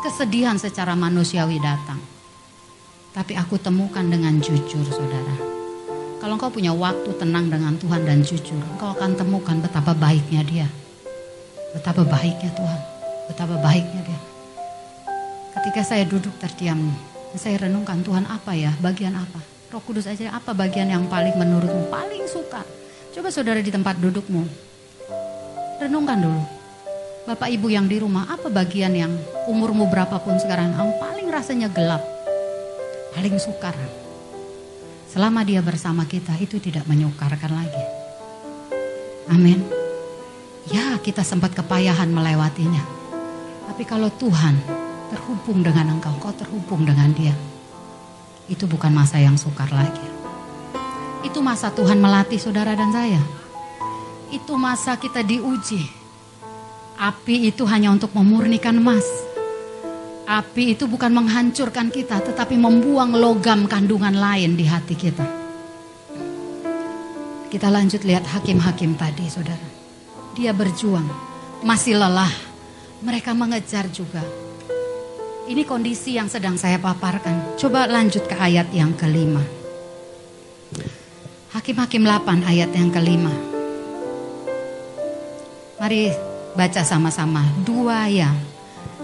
kesedihan 0.00 0.56
secara 0.56 0.96
manusiawi 0.96 1.60
datang. 1.60 2.19
Tapi 3.10 3.34
aku 3.34 3.58
temukan 3.58 4.06
dengan 4.06 4.38
jujur, 4.38 4.86
saudara. 4.86 5.34
Kalau 6.22 6.38
engkau 6.38 6.52
punya 6.52 6.70
waktu 6.70 7.10
tenang 7.18 7.50
dengan 7.50 7.74
Tuhan 7.74 8.06
dan 8.06 8.22
jujur, 8.22 8.60
engkau 8.76 8.94
akan 8.94 9.18
temukan 9.18 9.58
betapa 9.58 9.90
baiknya 9.98 10.46
Dia. 10.46 10.68
Betapa 11.74 12.06
baiknya 12.06 12.54
Tuhan, 12.54 12.80
betapa 13.26 13.58
baiknya 13.58 14.00
Dia. 14.06 14.20
Ketika 15.58 15.82
saya 15.82 16.06
duduk 16.06 16.30
terdiam, 16.38 16.78
saya 17.34 17.66
renungkan 17.66 17.98
Tuhan 18.06 18.30
apa 18.30 18.54
ya, 18.54 18.70
bagian 18.78 19.18
apa? 19.18 19.42
Roh 19.74 19.82
Kudus 19.82 20.06
aja 20.06 20.30
apa 20.30 20.54
bagian 20.54 20.86
yang 20.86 21.10
paling 21.10 21.34
menurutmu 21.34 21.90
paling 21.90 22.26
suka? 22.30 22.62
Coba 23.10 23.34
saudara 23.34 23.58
di 23.58 23.74
tempat 23.74 23.98
dudukmu, 23.98 24.46
renungkan 25.82 26.18
dulu. 26.22 26.42
Bapak 27.26 27.50
ibu 27.50 27.66
yang 27.70 27.90
di 27.90 27.98
rumah, 27.98 28.30
apa 28.30 28.46
bagian 28.46 28.94
yang 28.94 29.12
umurmu 29.50 29.90
berapapun 29.90 30.38
sekarang, 30.38 30.74
yang 30.74 30.94
paling 30.98 31.26
rasanya 31.26 31.66
gelap, 31.70 32.02
paling 33.14 33.36
sukar. 33.40 33.74
Selama 35.10 35.42
dia 35.42 35.58
bersama 35.58 36.06
kita, 36.06 36.38
itu 36.38 36.62
tidak 36.62 36.86
menyukarkan 36.86 37.50
lagi. 37.50 37.84
Amin. 39.30 39.62
Ya, 40.70 40.94
kita 41.02 41.26
sempat 41.26 41.50
kepayahan 41.50 42.10
melewatinya. 42.10 42.82
Tapi 43.66 43.82
kalau 43.82 44.06
Tuhan 44.14 44.54
terhubung 45.10 45.66
dengan 45.66 45.98
engkau, 45.98 46.14
kau 46.22 46.30
terhubung 46.34 46.86
dengan 46.86 47.10
dia. 47.10 47.34
Itu 48.46 48.70
bukan 48.70 48.94
masa 48.94 49.18
yang 49.18 49.34
sukar 49.34 49.70
lagi. 49.70 50.06
Itu 51.26 51.42
masa 51.42 51.74
Tuhan 51.74 51.98
melatih 51.98 52.38
saudara 52.38 52.74
dan 52.74 52.90
saya. 52.94 53.22
Itu 54.30 54.54
masa 54.54 54.94
kita 54.94 55.26
diuji. 55.26 55.82
Api 56.98 57.50
itu 57.50 57.66
hanya 57.66 57.90
untuk 57.90 58.14
memurnikan 58.14 58.78
emas. 58.78 59.29
Api 60.30 60.78
itu 60.78 60.86
bukan 60.86 61.10
menghancurkan 61.10 61.90
kita, 61.90 62.22
tetapi 62.22 62.54
membuang 62.54 63.18
logam 63.18 63.66
kandungan 63.66 64.14
lain 64.14 64.54
di 64.54 64.62
hati 64.62 64.94
kita. 64.94 65.26
Kita 67.50 67.66
lanjut 67.66 68.06
lihat 68.06 68.22
hakim-hakim 68.30 68.94
tadi, 68.94 69.26
saudara. 69.26 69.66
Dia 70.38 70.54
berjuang, 70.54 71.10
masih 71.66 71.98
lelah. 71.98 72.30
Mereka 73.02 73.34
mengejar 73.34 73.90
juga. 73.90 74.22
Ini 75.50 75.66
kondisi 75.66 76.14
yang 76.14 76.30
sedang 76.30 76.54
saya 76.54 76.78
paparkan. 76.78 77.58
Coba 77.58 77.90
lanjut 77.90 78.22
ke 78.30 78.38
ayat 78.38 78.70
yang 78.70 78.94
kelima. 78.94 79.42
Hakim-hakim 81.50 82.06
8 82.06 82.46
ayat 82.46 82.70
yang 82.70 82.94
kelima. 82.94 83.34
Mari 85.82 86.14
baca 86.54 86.86
sama-sama. 86.86 87.42
Dua 87.66 88.06
ya. 88.06 88.30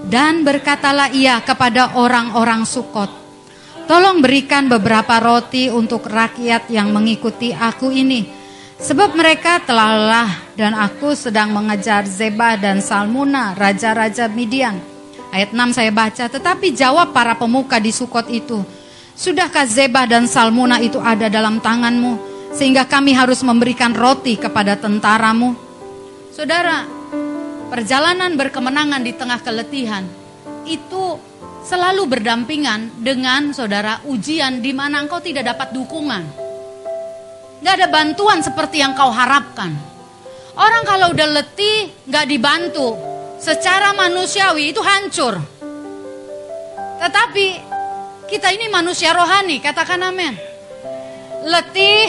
Dan 0.06 0.46
berkatalah 0.46 1.10
ia 1.10 1.42
kepada 1.42 1.98
orang-orang 1.98 2.62
Sukot. 2.62 3.10
Tolong 3.86 4.18
berikan 4.22 4.66
beberapa 4.66 5.18
roti 5.18 5.70
untuk 5.70 6.06
rakyat 6.06 6.70
yang 6.70 6.90
mengikuti 6.94 7.54
aku 7.54 7.90
ini. 7.90 8.26
Sebab 8.76 9.14
mereka 9.16 9.62
telah 9.62 9.94
lelah 9.94 10.30
dan 10.54 10.74
aku 10.76 11.16
sedang 11.16 11.54
mengejar 11.54 12.04
Zebah 12.04 12.60
dan 12.60 12.78
Salmuna, 12.82 13.56
raja-raja 13.56 14.28
Midian. 14.28 14.78
Ayat 15.34 15.50
6 15.54 15.74
saya 15.74 15.90
baca, 15.90 16.24
tetapi 16.30 16.70
jawab 16.76 17.10
para 17.10 17.34
pemuka 17.34 17.82
di 17.82 17.90
Sukot 17.90 18.30
itu, 18.30 18.62
Sudahkah 19.16 19.64
Zebah 19.64 20.04
dan 20.04 20.28
Salmuna 20.28 20.76
itu 20.78 21.00
ada 21.00 21.32
dalam 21.32 21.56
tanganmu, 21.58 22.20
sehingga 22.52 22.84
kami 22.84 23.16
harus 23.16 23.40
memberikan 23.40 23.96
roti 23.96 24.36
kepada 24.36 24.76
tentaramu? 24.76 25.56
Saudara, 26.36 26.84
perjalanan 27.68 28.38
berkemenangan 28.38 29.02
di 29.02 29.12
tengah 29.14 29.40
keletihan, 29.42 30.06
itu 30.66 31.18
selalu 31.66 32.06
berdampingan 32.06 33.02
dengan 33.02 33.50
saudara 33.50 33.98
ujian 34.06 34.62
di 34.62 34.70
mana 34.70 35.02
engkau 35.02 35.18
tidak 35.18 35.50
dapat 35.50 35.74
dukungan. 35.74 36.24
Gak 37.62 37.74
ada 37.82 37.88
bantuan 37.90 38.38
seperti 38.44 38.78
yang 38.78 38.94
kau 38.94 39.10
harapkan. 39.10 39.74
Orang 40.56 40.86
kalau 40.86 41.10
udah 41.10 41.28
letih 41.42 41.90
gak 42.06 42.30
dibantu, 42.30 42.94
secara 43.42 43.92
manusiawi 43.92 44.70
itu 44.70 44.80
hancur. 44.80 45.42
Tetapi 47.02 47.46
kita 48.30 48.54
ini 48.54 48.70
manusia 48.70 49.10
rohani, 49.12 49.58
katakan 49.58 50.00
amin. 50.06 50.34
Letih, 51.46 52.08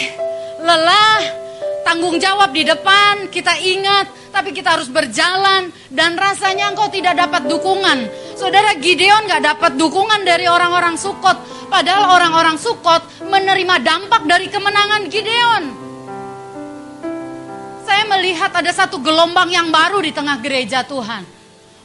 lelah, 0.61 1.46
tanggung 1.87 2.19
jawab 2.19 2.51
di 2.51 2.67
depan, 2.67 3.31
kita 3.31 3.55
ingat, 3.63 4.11
tapi 4.35 4.51
kita 4.51 4.75
harus 4.75 4.91
berjalan 4.91 5.71
dan 5.87 6.19
rasanya 6.19 6.75
engkau 6.75 6.91
tidak 6.91 7.15
dapat 7.15 7.47
dukungan. 7.47 8.11
Saudara 8.35 8.75
Gideon 8.75 9.23
gak 9.23 9.39
dapat 9.39 9.79
dukungan 9.79 10.27
dari 10.27 10.51
orang-orang 10.51 10.99
Sukot, 10.99 11.39
padahal 11.71 12.11
orang-orang 12.11 12.59
Sukot 12.59 12.99
menerima 13.23 13.79
dampak 13.79 14.27
dari 14.27 14.51
kemenangan 14.51 15.07
Gideon. 15.07 15.63
Saya 17.87 18.03
melihat 18.03 18.51
ada 18.51 18.75
satu 18.75 18.99
gelombang 18.99 19.47
yang 19.47 19.71
baru 19.71 20.03
di 20.03 20.11
tengah 20.11 20.43
gereja 20.43 20.83
Tuhan. 20.83 21.23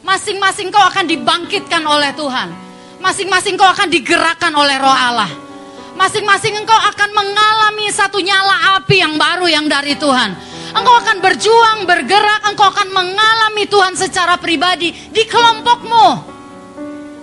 Masing-masing 0.03 0.74
kau 0.74 0.82
akan 0.82 1.07
dibangkitkan 1.07 1.86
oleh 1.86 2.11
Tuhan. 2.18 2.50
Masing-masing 2.98 3.55
kau 3.55 3.70
akan 3.70 3.86
digerakkan 3.86 4.50
oleh 4.50 4.82
roh 4.82 4.90
Allah. 4.90 5.51
Masing-masing 5.93 6.57
engkau 6.57 6.76
akan 6.76 7.11
mengalami 7.12 7.93
satu 7.93 8.18
nyala 8.18 8.80
api 8.80 9.05
yang 9.05 9.14
baru 9.20 9.47
yang 9.49 9.66
dari 9.68 9.93
Tuhan. 9.97 10.32
Engkau 10.72 10.95
akan 11.05 11.20
berjuang, 11.20 11.84
bergerak, 11.84 12.49
engkau 12.49 12.64
akan 12.72 12.88
mengalami 12.97 13.68
Tuhan 13.68 13.93
secara 13.93 14.40
pribadi 14.40 14.93
di 15.12 15.22
kelompokmu. 15.28 16.32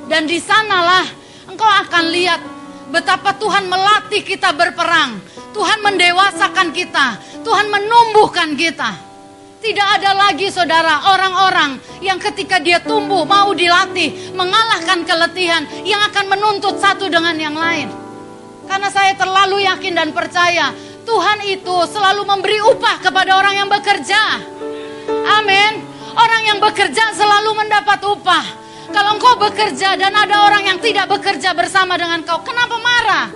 Dan 0.06 0.30
di 0.30 0.38
sanalah 0.38 1.06
engkau 1.50 1.66
akan 1.66 2.06
lihat 2.14 2.42
betapa 2.94 3.34
Tuhan 3.42 3.66
melatih 3.66 4.22
kita 4.22 4.54
berperang. 4.54 5.18
Tuhan 5.50 5.82
mendewasakan 5.82 6.70
kita. 6.70 7.18
Tuhan 7.42 7.68
menumbuhkan 7.74 8.54
kita. 8.54 9.10
Tidak 9.60 9.88
ada 10.00 10.16
lagi 10.16 10.48
saudara 10.48 11.04
orang-orang 11.12 11.84
yang 12.00 12.16
ketika 12.16 12.64
dia 12.64 12.80
tumbuh 12.80 13.28
mau 13.28 13.52
dilatih 13.52 14.32
mengalahkan 14.32 15.04
keletihan 15.04 15.68
yang 15.84 16.00
akan 16.08 16.32
menuntut 16.32 16.80
satu 16.80 17.12
dengan 17.12 17.36
yang 17.36 17.58
lain. 17.58 18.09
Karena 18.70 18.90
saya 18.94 19.18
terlalu 19.18 19.66
yakin 19.66 19.98
dan 19.98 20.10
percaya 20.14 20.70
Tuhan 21.10 21.42
itu 21.50 21.76
selalu 21.90 22.22
memberi 22.22 22.62
upah 22.62 23.02
kepada 23.02 23.34
orang 23.42 23.66
yang 23.66 23.70
bekerja. 23.70 24.38
Amin. 25.42 25.82
Orang 26.14 26.42
yang 26.46 26.62
bekerja 26.62 27.18
selalu 27.18 27.58
mendapat 27.58 27.98
upah. 28.06 28.46
Kalau 28.94 29.18
engkau 29.18 29.34
bekerja 29.42 29.98
dan 29.98 30.14
ada 30.14 30.46
orang 30.46 30.70
yang 30.70 30.78
tidak 30.78 31.10
bekerja 31.10 31.58
bersama 31.58 31.98
dengan 31.98 32.22
kau, 32.22 32.46
kenapa 32.46 32.78
marah? 32.78 33.28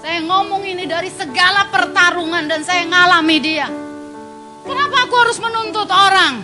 Saya 0.00 0.24
ngomong 0.24 0.64
ini 0.64 0.88
dari 0.88 1.12
segala 1.12 1.68
pertarungan 1.68 2.48
dan 2.48 2.64
saya 2.64 2.88
ngalami 2.88 3.36
dia. 3.40 3.68
Kenapa 4.64 4.96
aku 5.08 5.14
harus 5.20 5.38
menuntut 5.40 5.88
orang? 5.88 6.40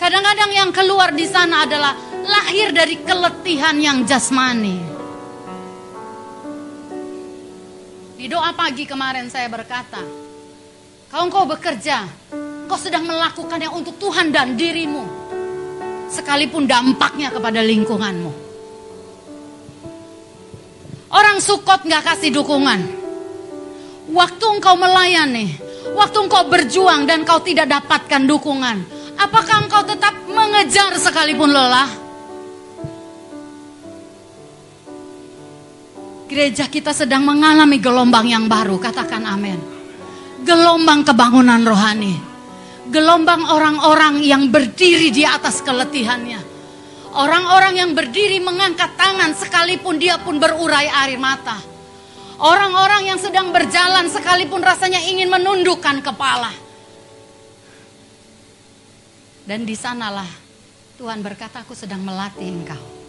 Kadang-kadang 0.00 0.50
yang 0.52 0.70
keluar 0.72 1.12
di 1.12 1.24
sana 1.28 1.64
adalah 1.64 1.96
lahir 2.24 2.72
dari 2.72 3.00
keletihan 3.04 3.76
yang 3.80 4.04
jasmani. 4.04 4.93
Di 8.24 8.32
doa 8.32 8.56
pagi 8.56 8.88
kemarin 8.88 9.28
saya 9.28 9.52
berkata, 9.52 10.00
kalau 11.12 11.28
engkau 11.28 11.44
bekerja, 11.44 12.08
engkau 12.32 12.80
sedang 12.80 13.04
melakukan 13.04 13.60
yang 13.60 13.76
untuk 13.76 14.00
Tuhan 14.00 14.32
dan 14.32 14.56
dirimu. 14.56 15.04
Sekalipun 16.08 16.64
dampaknya 16.64 17.28
kepada 17.28 17.60
lingkunganmu. 17.60 18.32
Orang 21.12 21.36
Sukot 21.36 21.84
nggak 21.84 22.00
kasih 22.00 22.32
dukungan. 22.32 22.80
Waktu 24.16 24.44
engkau 24.56 24.72
melayani, 24.72 25.60
waktu 25.92 26.24
engkau 26.24 26.48
berjuang 26.48 27.04
dan 27.04 27.28
kau 27.28 27.44
tidak 27.44 27.68
dapatkan 27.68 28.24
dukungan, 28.24 28.88
apakah 29.20 29.68
engkau 29.68 29.84
tetap 29.84 30.16
mengejar 30.32 30.96
sekalipun 30.96 31.52
lelah? 31.52 32.03
Gereja 36.24 36.68
kita 36.68 36.96
sedang 36.96 37.24
mengalami 37.24 37.76
gelombang 37.76 38.24
yang 38.24 38.48
baru, 38.48 38.80
katakan 38.80 39.28
amin. 39.28 39.60
Gelombang 40.44 41.04
kebangunan 41.04 41.60
rohani. 41.64 42.16
Gelombang 42.88 43.48
orang-orang 43.48 44.20
yang 44.20 44.52
berdiri 44.52 45.08
di 45.08 45.24
atas 45.24 45.64
keletihannya 45.64 46.54
Orang-orang 47.14 47.78
yang 47.78 47.90
berdiri 47.94 48.42
mengangkat 48.42 48.98
tangan 48.98 49.38
sekalipun 49.38 50.02
dia 50.02 50.18
pun 50.18 50.42
berurai 50.42 50.90
air 50.90 51.14
mata. 51.14 51.62
Orang-orang 52.42 53.06
yang 53.06 53.18
sedang 53.22 53.54
berjalan 53.54 54.10
sekalipun 54.10 54.58
rasanya 54.58 54.98
ingin 54.98 55.30
menundukkan 55.30 56.02
kepala. 56.02 56.50
Dan 59.46 59.62
di 59.62 59.78
sanalah 59.78 60.26
Tuhan 60.98 61.22
berkata 61.22 61.62
aku 61.62 61.78
sedang 61.78 62.02
melatih 62.02 62.50
engkau. 62.50 63.03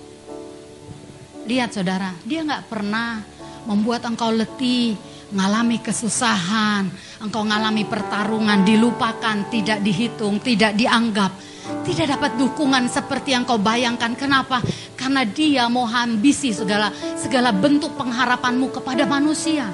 Lihat 1.46 1.78
saudara, 1.78 2.10
dia 2.26 2.42
nggak 2.42 2.66
pernah 2.66 3.22
membuat 3.70 4.06
engkau 4.10 4.34
letih, 4.34 4.98
ngalami 5.30 5.78
kesusahan, 5.82 6.90
engkau 7.22 7.46
ngalami 7.46 7.86
pertarungan, 7.86 8.66
dilupakan, 8.66 9.50
tidak 9.54 9.82
dihitung, 9.82 10.42
tidak 10.42 10.74
dianggap. 10.74 11.34
tidak 11.82 12.14
dapat 12.18 12.38
dukungan 12.38 12.86
seperti 12.86 13.34
yang 13.34 13.42
kau 13.42 13.58
bayangkan. 13.58 14.14
Kenapa? 14.14 14.62
Karena 14.94 15.26
dia 15.26 15.66
mau 15.66 15.90
ambisi 15.90 16.54
segala 16.54 16.94
segala 17.18 17.50
bentuk 17.50 17.98
pengharapanmu 17.98 18.70
kepada 18.70 19.10
manusia. 19.10 19.66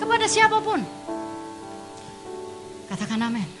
Kepada 0.00 0.24
siapa 0.24 0.64
pun. 0.64 0.80
Katakan 2.88 3.20
amin. 3.20 3.59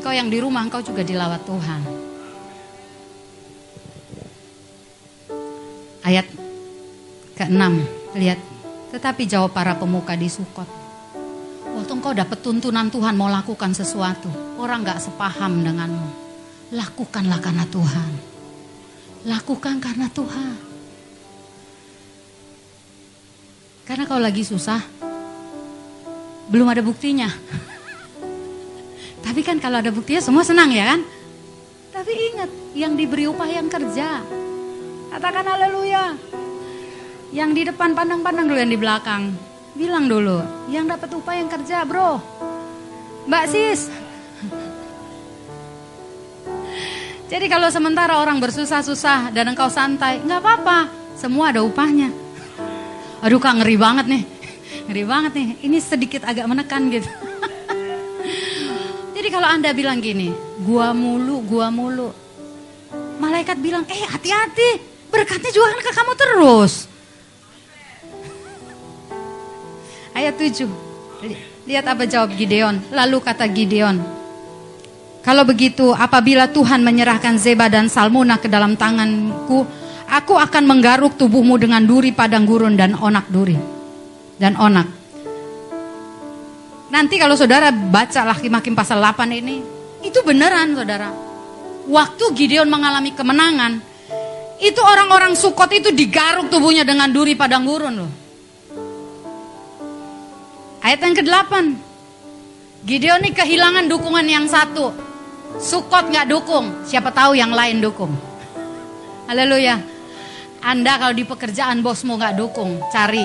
Engkau 0.00 0.16
yang 0.16 0.32
di 0.32 0.40
rumah, 0.40 0.64
engkau 0.64 0.80
juga 0.80 1.04
dilawat 1.04 1.44
Tuhan. 1.44 1.80
Ayat 6.00 6.24
ke-6, 7.36 7.60
lihat. 8.16 8.40
Tetapi 8.96 9.28
jawab 9.28 9.52
para 9.52 9.76
pemuka 9.76 10.16
di 10.16 10.32
Sukot. 10.32 10.64
Waktu 11.76 11.92
engkau 11.92 12.16
dapat 12.16 12.40
tuntunan 12.40 12.88
Tuhan 12.88 13.12
mau 13.12 13.28
lakukan 13.28 13.76
sesuatu, 13.76 14.32
orang 14.56 14.88
gak 14.88 15.04
sepaham 15.04 15.60
denganmu. 15.60 16.08
Lakukanlah 16.72 17.36
karena 17.44 17.68
Tuhan. 17.68 18.12
Lakukan 19.28 19.84
karena 19.84 20.08
Tuhan. 20.08 20.56
Karena 23.84 24.08
kalau 24.08 24.24
lagi 24.24 24.48
susah, 24.48 24.80
belum 26.48 26.72
ada 26.72 26.80
buktinya. 26.80 27.28
Tapi 29.20 29.40
kan 29.44 29.60
kalau 29.60 29.78
ada 29.80 29.92
buktinya 29.92 30.22
semua 30.24 30.42
senang 30.42 30.72
ya 30.72 30.96
kan? 30.96 31.00
Tapi 31.90 32.12
ingat, 32.32 32.50
yang 32.72 32.94
diberi 32.94 33.26
upah 33.26 33.50
yang 33.50 33.66
kerja. 33.66 34.22
Katakan 35.10 35.42
haleluya. 35.42 36.14
Yang 37.30 37.50
di 37.54 37.62
depan 37.66 37.94
pandang-pandang 37.94 38.46
dulu 38.46 38.58
yang 38.58 38.72
di 38.72 38.80
belakang. 38.80 39.22
Bilang 39.74 40.10
dulu, 40.10 40.42
yang 40.70 40.86
dapat 40.86 41.10
upah 41.14 41.34
yang 41.34 41.46
kerja 41.50 41.86
bro. 41.86 42.18
Mbak 43.26 43.44
sis. 43.50 43.90
Jadi 47.30 47.46
kalau 47.46 47.70
sementara 47.70 48.18
orang 48.18 48.42
bersusah-susah 48.42 49.30
dan 49.30 49.54
engkau 49.54 49.70
santai, 49.70 50.18
nggak 50.26 50.40
apa-apa. 50.42 50.78
Semua 51.14 51.54
ada 51.54 51.62
upahnya. 51.62 52.10
Aduh 53.22 53.38
kak 53.38 53.62
ngeri 53.62 53.78
banget 53.78 54.06
nih. 54.10 54.22
Ngeri 54.90 55.04
banget 55.06 55.32
nih. 55.38 55.48
Ini 55.70 55.78
sedikit 55.78 56.26
agak 56.26 56.50
menekan 56.50 56.90
gitu. 56.90 57.06
Kalau 59.30 59.46
anda 59.46 59.70
bilang 59.70 60.02
gini, 60.02 60.34
gua 60.66 60.90
mulu, 60.90 61.38
gua 61.46 61.70
mulu. 61.70 62.10
Malaikat 63.22 63.62
bilang, 63.62 63.86
eh 63.86 64.02
hati-hati. 64.10 64.82
Berkatnya 65.06 65.54
juga 65.54 65.70
kan 65.70 65.80
ke 65.86 65.92
kamu 65.94 66.12
terus. 66.18 66.90
Ayat 70.18 70.34
7. 70.34 70.66
Lihat 71.70 71.86
apa 71.86 72.10
jawab 72.10 72.34
Gideon. 72.34 72.82
Lalu 72.90 73.16
kata 73.22 73.46
Gideon, 73.46 74.02
kalau 75.20 75.44
begitu 75.44 75.92
apabila 75.92 76.48
Tuhan 76.50 76.82
menyerahkan 76.82 77.38
Zeba 77.38 77.70
dan 77.70 77.86
Salmuna 77.86 78.40
ke 78.40 78.50
dalam 78.50 78.74
tanganku, 78.74 79.62
aku 80.10 80.34
akan 80.34 80.64
menggaruk 80.64 81.14
tubuhmu 81.14 81.54
dengan 81.60 81.84
duri 81.86 82.10
padang 82.10 82.48
gurun 82.48 82.74
dan 82.74 82.98
onak 82.98 83.28
duri. 83.30 83.54
Dan 84.40 84.56
onak. 84.56 84.99
Nanti 86.90 87.22
kalau 87.22 87.38
saudara 87.38 87.70
baca 87.70 88.34
Hakim-Hakim 88.34 88.74
pasal 88.74 88.98
8 88.98 89.30
ini, 89.30 89.62
itu 90.02 90.18
beneran 90.26 90.74
saudara. 90.74 91.14
Waktu 91.86 92.24
Gideon 92.34 92.66
mengalami 92.66 93.14
kemenangan, 93.14 93.78
itu 94.58 94.82
orang-orang 94.82 95.38
Sukot 95.38 95.70
itu 95.70 95.94
digaruk 95.94 96.50
tubuhnya 96.50 96.82
dengan 96.82 97.08
duri 97.08 97.38
padang 97.38 97.62
gurun 97.62 97.94
loh. 97.94 98.12
Ayat 100.82 101.00
yang 101.06 101.14
ke-8. 101.14 101.52
Gideon 102.84 103.22
ini 103.22 103.30
kehilangan 103.38 103.86
dukungan 103.86 104.26
yang 104.26 104.50
satu. 104.50 104.90
Sukot 105.62 106.10
nggak 106.10 106.26
dukung, 106.26 106.84
siapa 106.88 107.14
tahu 107.14 107.38
yang 107.38 107.54
lain 107.54 107.78
dukung. 107.78 108.10
Haleluya. 109.30 109.78
Anda 110.60 110.98
kalau 110.98 111.14
di 111.14 111.22
pekerjaan 111.22 111.86
bosmu 111.86 112.18
nggak 112.18 112.34
dukung, 112.34 112.82
cari 112.90 113.24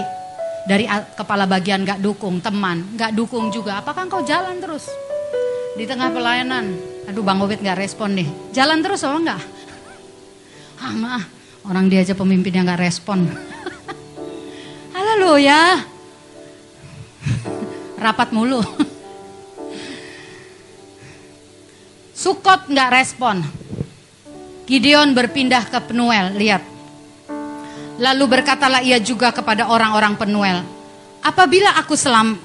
dari 0.66 0.89
kepala 0.89 1.45
bagian 1.45 1.86
nggak 1.86 2.01
dukung, 2.01 2.41
teman 2.41 2.97
nggak 2.97 3.13
dukung 3.13 3.53
juga. 3.53 3.80
Apakah 3.80 4.09
engkau 4.09 4.26
jalan 4.26 4.57
terus 4.57 4.89
di 5.78 5.86
tengah 5.86 6.09
pelayanan? 6.09 6.74
Aduh 7.05 7.22
Bang 7.22 7.38
Obed 7.45 7.61
nggak 7.61 7.78
respon 7.78 8.18
nih. 8.18 8.28
Jalan 8.49 8.82
terus 8.82 9.05
apa 9.05 9.18
enggak? 9.22 9.41
Ah 10.82 10.93
maaf, 10.97 11.24
orang 11.70 11.86
dia 11.86 12.01
aja 12.01 12.18
pemimpinnya 12.18 12.66
nggak 12.66 12.82
respon. 12.82 13.30
Haleluya. 14.97 15.86
Rapat 18.03 18.34
mulu. 18.34 18.66
Sukot 22.26 22.74
nggak 22.74 22.89
respon. 22.89 23.45
Gideon 24.66 25.13
berpindah 25.13 25.70
ke 25.70 25.78
Penuel, 25.78 26.34
lihat. 26.41 26.74
Lalu 27.95 28.25
berkatalah 28.27 28.83
ia 28.83 28.99
juga 28.99 29.31
kepada 29.31 29.71
orang-orang 29.71 30.19
Penuel, 30.19 30.59
apabila 31.23 31.79
aku 31.79 31.95
selam 31.95 32.35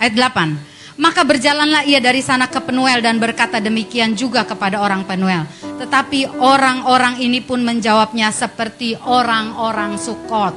ayat 0.00 0.14
8, 0.16 0.96
maka 0.96 1.26
berjalanlah 1.26 1.84
ia 1.84 1.98
dari 2.00 2.22
sana 2.22 2.46
ke 2.48 2.62
Penuel 2.64 3.02
dan 3.02 3.18
berkata 3.18 3.60
demikian 3.60 4.16
juga 4.16 4.46
kepada 4.46 4.80
orang 4.80 5.04
Penuel. 5.04 5.44
Tetapi 5.60 6.38
orang-orang 6.38 7.20
ini 7.20 7.42
pun 7.42 7.60
menjawabnya 7.60 8.30
seperti 8.32 8.96
orang-orang 9.04 10.00
Sukot. 10.00 10.54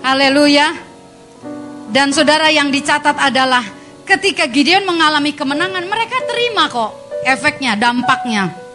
Haleluya. 0.00 0.72
Dan 1.90 2.14
saudara 2.14 2.48
yang 2.54 2.70
dicatat 2.70 3.18
adalah 3.18 3.66
ketika 4.06 4.46
Gideon 4.46 4.86
mengalami 4.86 5.34
kemenangan, 5.34 5.84
mereka 5.84 6.16
terima 6.24 6.70
kok 6.70 6.94
efeknya, 7.26 7.74
dampaknya. 7.74 8.67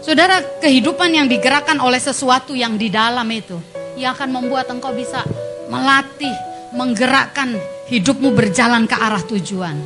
Saudara, 0.00 0.40
kehidupan 0.64 1.12
yang 1.12 1.28
digerakkan 1.28 1.76
oleh 1.76 2.00
sesuatu 2.00 2.56
yang 2.56 2.80
di 2.80 2.88
dalam 2.88 3.28
itu, 3.28 3.60
yang 4.00 4.16
akan 4.16 4.32
membuat 4.32 4.72
engkau 4.72 4.96
bisa 4.96 5.20
melatih, 5.68 6.32
menggerakkan 6.72 7.60
hidupmu 7.84 8.32
berjalan 8.32 8.88
ke 8.88 8.96
arah 8.96 9.20
tujuan. 9.28 9.76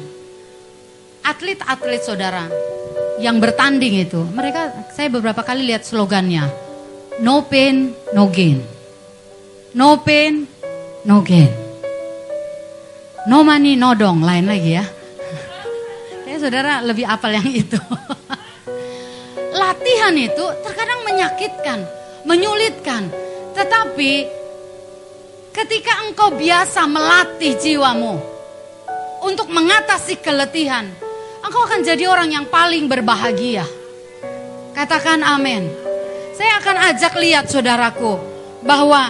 Atlet-atlet 1.27 2.03
saudara 2.07 2.47
yang 3.19 3.43
bertanding 3.43 4.07
itu, 4.07 4.23
mereka 4.31 4.71
saya 4.95 5.11
beberapa 5.11 5.43
kali 5.43 5.67
lihat 5.67 5.83
slogannya, 5.83 6.47
no 7.19 7.43
pain, 7.51 7.91
no 8.15 8.31
gain. 8.31 8.63
No 9.75 9.99
pain, 9.99 10.47
no 11.03 11.27
gain. 11.27 11.51
No 13.27 13.43
money, 13.43 13.75
no 13.75 13.99
dong, 13.99 14.23
lain 14.23 14.47
lagi 14.47 14.79
ya. 14.79 14.87
Kayak 16.23 16.39
saudara 16.39 16.73
lebih 16.87 17.03
apal 17.03 17.35
yang 17.35 17.51
itu. 17.51 17.83
Latihan 19.65 20.13
itu 20.13 20.45
terkadang 20.61 21.09
menyakitkan, 21.09 21.79
menyulitkan. 22.29 23.09
Tetapi 23.57 24.13
ketika 25.57 26.05
engkau 26.05 26.37
biasa 26.37 26.85
melatih 26.85 27.57
jiwamu 27.57 28.21
untuk 29.25 29.49
mengatasi 29.49 30.21
keletihan, 30.21 30.85
engkau 31.41 31.65
akan 31.65 31.81
jadi 31.81 32.05
orang 32.13 32.37
yang 32.37 32.45
paling 32.53 32.93
berbahagia. 32.93 33.65
Katakan 34.77 35.25
amin. 35.25 35.65
Saya 36.37 36.61
akan 36.61 36.77
ajak 36.93 37.17
lihat 37.17 37.49
saudaraku 37.49 38.21
bahwa 38.69 39.09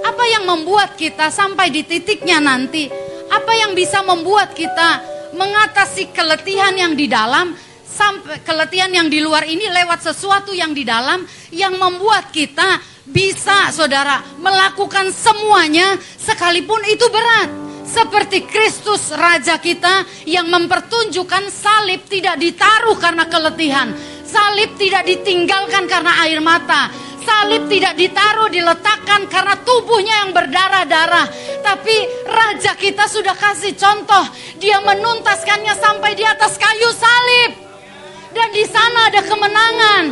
apa 0.00 0.24
yang 0.32 0.48
membuat 0.48 0.96
kita 0.96 1.28
sampai 1.28 1.68
di 1.68 1.84
titiknya 1.84 2.40
nanti, 2.40 2.88
apa 3.28 3.52
yang 3.52 3.76
bisa 3.76 4.00
membuat 4.00 4.56
kita 4.56 5.04
mengatasi 5.36 6.08
keletihan 6.16 6.72
yang 6.72 6.96
di 6.96 7.04
dalam 7.04 7.52
sampai 8.00 8.40
keletihan 8.40 8.88
yang 8.88 9.12
di 9.12 9.20
luar 9.20 9.44
ini 9.44 9.68
lewat 9.68 10.00
sesuatu 10.00 10.56
yang 10.56 10.72
di 10.72 10.88
dalam 10.88 11.20
yang 11.52 11.76
membuat 11.76 12.32
kita 12.32 12.80
bisa 13.04 13.68
saudara 13.76 14.24
melakukan 14.40 15.12
semuanya 15.12 16.00
sekalipun 16.16 16.80
itu 16.88 17.04
berat. 17.12 17.52
Seperti 17.84 18.46
Kristus 18.46 19.10
Raja 19.10 19.58
kita 19.58 20.06
yang 20.22 20.46
mempertunjukkan 20.46 21.50
salib 21.50 22.06
tidak 22.06 22.38
ditaruh 22.38 22.94
karena 22.96 23.26
keletihan. 23.26 23.90
Salib 24.22 24.78
tidak 24.78 25.04
ditinggalkan 25.10 25.90
karena 25.90 26.22
air 26.22 26.38
mata. 26.38 26.86
Salib 27.26 27.66
tidak 27.66 27.98
ditaruh 27.98 28.46
diletakkan 28.46 29.26
karena 29.26 29.58
tubuhnya 29.66 30.22
yang 30.22 30.30
berdarah-darah. 30.30 31.26
Tapi 31.66 31.96
Raja 32.30 32.78
kita 32.78 33.10
sudah 33.10 33.34
kasih 33.34 33.74
contoh. 33.74 34.22
Dia 34.62 34.78
menuntaskannya 34.86 35.74
sampai 35.74 36.14
di 36.14 36.22
atas 36.22 36.54
kayu 36.62 36.94
salib. 36.94 37.69
Dan 38.30 38.48
di 38.54 38.64
sana 38.66 39.10
ada 39.10 39.20
kemenangan. 39.26 40.04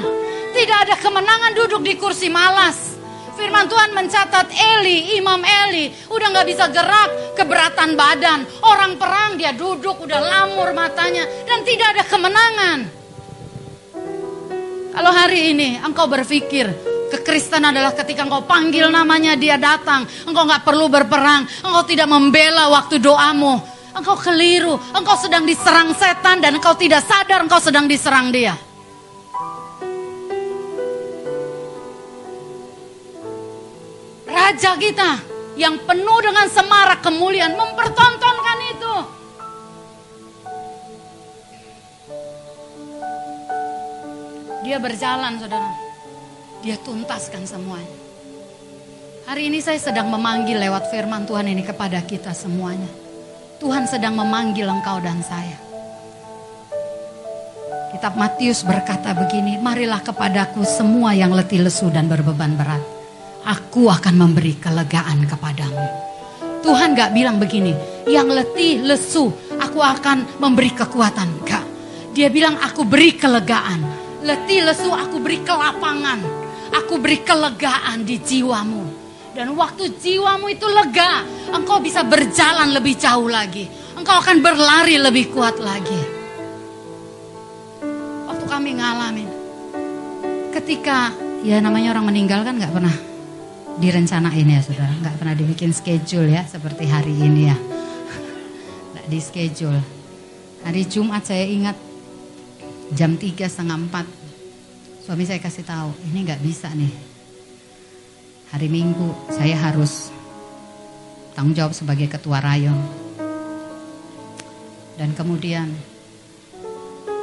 Tidak 0.55 0.79
ada 0.89 0.95
kemenangan 0.99 1.53
duduk 1.55 1.83
di 1.87 1.95
kursi 1.95 2.27
malas. 2.27 2.99
Firman 3.39 3.71
Tuhan 3.71 3.95
mencatat 3.95 4.51
Eli, 4.51 5.15
Imam 5.15 5.39
Eli, 5.39 5.95
udah 6.11 6.27
nggak 6.27 6.47
bisa 6.51 6.67
gerak, 6.75 7.39
keberatan 7.39 7.95
badan. 7.95 8.43
Orang 8.67 8.99
perang 8.99 9.39
dia 9.39 9.55
duduk, 9.55 10.03
udah 10.03 10.19
lamur 10.19 10.75
matanya, 10.75 11.23
dan 11.47 11.63
tidak 11.63 11.95
ada 11.95 12.03
kemenangan. 12.03 12.79
Kalau 14.91 15.13
hari 15.15 15.55
ini 15.55 15.79
engkau 15.79 16.11
berpikir 16.11 16.99
Kekristen 17.09 17.65
adalah 17.65 17.97
ketika 17.97 18.21
engkau 18.29 18.45
panggil 18.45 18.93
namanya 18.93 19.33
dia 19.33 19.57
datang. 19.57 20.05
Engkau 20.29 20.45
nggak 20.45 20.61
perlu 20.61 20.93
berperang. 20.93 21.49
Engkau 21.65 21.85
tidak 21.89 22.05
membela 22.05 22.69
waktu 22.69 23.01
doamu. 23.01 23.78
Engkau 23.99 24.15
keliru, 24.15 24.79
engkau 24.95 25.19
sedang 25.19 25.43
diserang 25.43 25.91
setan 25.91 26.39
dan 26.39 26.55
engkau 26.55 26.79
tidak 26.79 27.03
sadar 27.03 27.43
engkau 27.43 27.59
sedang 27.59 27.91
diserang 27.91 28.31
dia. 28.31 28.55
Raja 34.31 34.79
kita 34.79 35.19
yang 35.59 35.83
penuh 35.83 36.19
dengan 36.23 36.47
semarak 36.47 37.03
kemuliaan 37.03 37.59
mempertontonkan 37.59 38.59
itu. 38.71 38.95
Dia 44.63 44.79
berjalan, 44.79 45.43
saudara. 45.43 45.75
Dia 46.63 46.79
tuntaskan 46.87 47.43
semuanya. 47.51 47.99
Hari 49.27 49.51
ini 49.51 49.59
saya 49.59 49.83
sedang 49.83 50.07
memanggil 50.07 50.55
lewat 50.55 50.87
firman 50.87 51.27
Tuhan 51.27 51.51
ini 51.51 51.67
kepada 51.67 51.99
kita 52.07 52.31
semuanya. 52.31 53.08
Tuhan 53.59 53.91
sedang 53.91 54.15
memanggil 54.15 54.71
engkau 54.71 55.03
dan 55.03 55.19
saya. 55.19 55.59
Kitab 57.91 58.15
Matius 58.15 58.63
berkata 58.63 59.11
begini, 59.19 59.59
marilah 59.59 59.99
kepadaku 59.99 60.63
semua 60.63 61.11
yang 61.11 61.35
letih 61.35 61.67
lesu 61.67 61.91
dan 61.91 62.07
berbeban 62.07 62.55
berat. 62.55 62.79
Aku 63.43 63.91
akan 63.91 64.15
memberi 64.15 64.55
kelegaan 64.63 65.27
kepadamu. 65.27 65.87
Tuhan 66.63 66.95
gak 66.95 67.11
bilang 67.11 67.43
begini, 67.43 67.75
yang 68.07 68.31
letih 68.31 68.79
lesu, 68.87 69.35
aku 69.59 69.83
akan 69.83 70.39
memberi 70.39 70.71
kekuatan. 70.79 71.43
Gak. 71.43 71.65
Dia 72.15 72.31
bilang 72.31 72.55
aku 72.63 72.87
beri 72.87 73.19
kelegaan. 73.19 73.83
Letih 74.23 74.71
lesu, 74.71 74.95
aku 74.95 75.19
beri 75.19 75.43
kelapangan. 75.43 76.23
Aku 76.79 77.03
beri 77.03 77.27
kelegaan 77.27 78.07
di 78.07 78.23
jiwamu. 78.23 78.98
Dan 79.39 79.55
waktu 79.55 79.95
jiwamu 80.03 80.51
itu 80.51 80.67
lega, 80.67 81.23
engkau 81.55 81.79
bisa 81.79 82.03
berjalan 82.03 82.75
lebih 82.75 82.99
jauh 82.99 83.31
lagi. 83.31 83.71
Engkau 83.95 84.19
akan 84.19 84.43
berlari 84.43 84.99
lebih 84.99 85.31
kuat 85.31 85.63
lagi. 85.63 85.95
Waktu 88.27 88.45
kami 88.51 88.83
ngalamin 88.83 89.31
ketika 90.51 91.15
ya 91.47 91.63
namanya 91.63 91.95
orang 91.95 92.11
meninggal 92.11 92.43
kan 92.43 92.59
nggak 92.59 92.75
pernah 92.75 92.97
direncanain 93.79 94.43
ya 94.43 94.59
saudara. 94.59 94.91
Nggak 95.07 95.17
pernah 95.23 95.35
dibikin 95.39 95.71
schedule 95.71 96.35
ya 96.35 96.43
seperti 96.43 96.91
hari 96.91 97.15
ini 97.15 97.47
ya. 97.47 97.55
Nggak 98.91 99.07
di 99.07 99.19
schedule. 99.23 99.81
Hari 100.67 100.83
Jumat 100.91 101.23
saya 101.23 101.47
ingat 101.47 101.79
jam 102.91 103.15
tiga 103.15 103.47
setengah 103.47 103.87
empat. 103.87 104.07
Suami 105.07 105.23
saya 105.23 105.39
kasih 105.39 105.63
tahu 105.63 105.95
ini 106.11 106.27
nggak 106.27 106.43
bisa 106.43 106.75
nih 106.75 107.18
hari 108.49 108.69
Minggu 108.73 109.13
saya 109.29 109.57
harus 109.57 110.09
tanggung 111.37 111.55
jawab 111.55 111.77
sebagai 111.77 112.09
ketua 112.09 112.41
rayon 112.41 112.77
dan 114.99 115.15
kemudian 115.15 115.71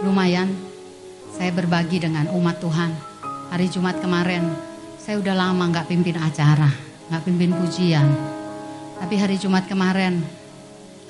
lumayan 0.05 0.53
saya 1.35 1.51
berbagi 1.51 1.99
dengan 1.99 2.31
umat 2.31 2.63
Tuhan. 2.63 2.95
Hari 3.51 3.67
Jumat 3.67 3.99
kemarin, 3.99 4.47
saya 4.95 5.19
udah 5.19 5.35
lama 5.35 5.67
nggak 5.67 5.91
pimpin 5.91 6.15
acara, 6.15 6.71
nggak 7.11 7.23
pimpin 7.27 7.51
pujian. 7.51 8.07
Tapi 8.95 9.19
hari 9.19 9.35
Jumat 9.35 9.67
kemarin, 9.67 10.23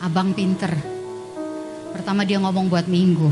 abang 0.01 0.33
pinter. 0.33 0.73
Pertama 1.93 2.25
dia 2.25 2.41
ngomong 2.41 2.65
buat 2.67 2.89
minggu. 2.89 3.29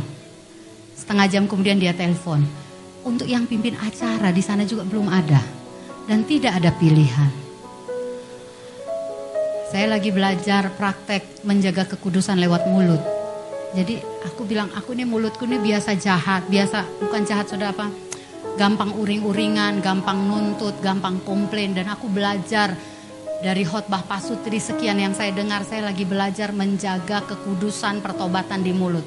Setengah 0.94 1.26
jam 1.28 1.44
kemudian 1.50 1.82
dia 1.82 1.98
telepon. 1.98 2.46
Untuk 3.04 3.28
yang 3.28 3.50
pimpin 3.50 3.76
acara 3.82 4.30
di 4.30 4.40
sana 4.46 4.64
juga 4.64 4.86
belum 4.86 5.10
ada. 5.10 5.42
Dan 6.04 6.28
tidak 6.28 6.60
ada 6.60 6.72
pilihan. 6.76 7.32
Saya 9.72 9.90
lagi 9.90 10.14
belajar 10.14 10.70
praktek 10.76 11.42
menjaga 11.48 11.90
kekudusan 11.90 12.38
lewat 12.38 12.70
mulut. 12.70 13.02
Jadi 13.74 13.98
aku 14.22 14.46
bilang 14.46 14.70
aku 14.78 14.94
ini 14.94 15.02
mulutku 15.02 15.50
ini 15.50 15.58
biasa 15.58 15.98
jahat, 15.98 16.46
biasa 16.46 16.86
bukan 17.02 17.26
jahat 17.26 17.50
sudah 17.50 17.74
apa? 17.74 17.90
Gampang 18.54 18.94
uring-uringan, 18.94 19.82
gampang 19.82 20.30
nuntut, 20.30 20.78
gampang 20.78 21.18
komplain 21.26 21.74
dan 21.74 21.90
aku 21.90 22.06
belajar 22.06 22.78
dari 23.42 23.66
khotbah 23.66 24.06
pasutri 24.06 24.62
sekian 24.62 25.02
yang 25.02 25.18
saya 25.18 25.34
dengar 25.34 25.66
saya 25.66 25.90
lagi 25.90 26.06
belajar 26.06 26.54
menjaga 26.54 27.26
kekudusan 27.26 28.06
pertobatan 28.06 28.62
di 28.62 28.78
mulut. 28.78 29.04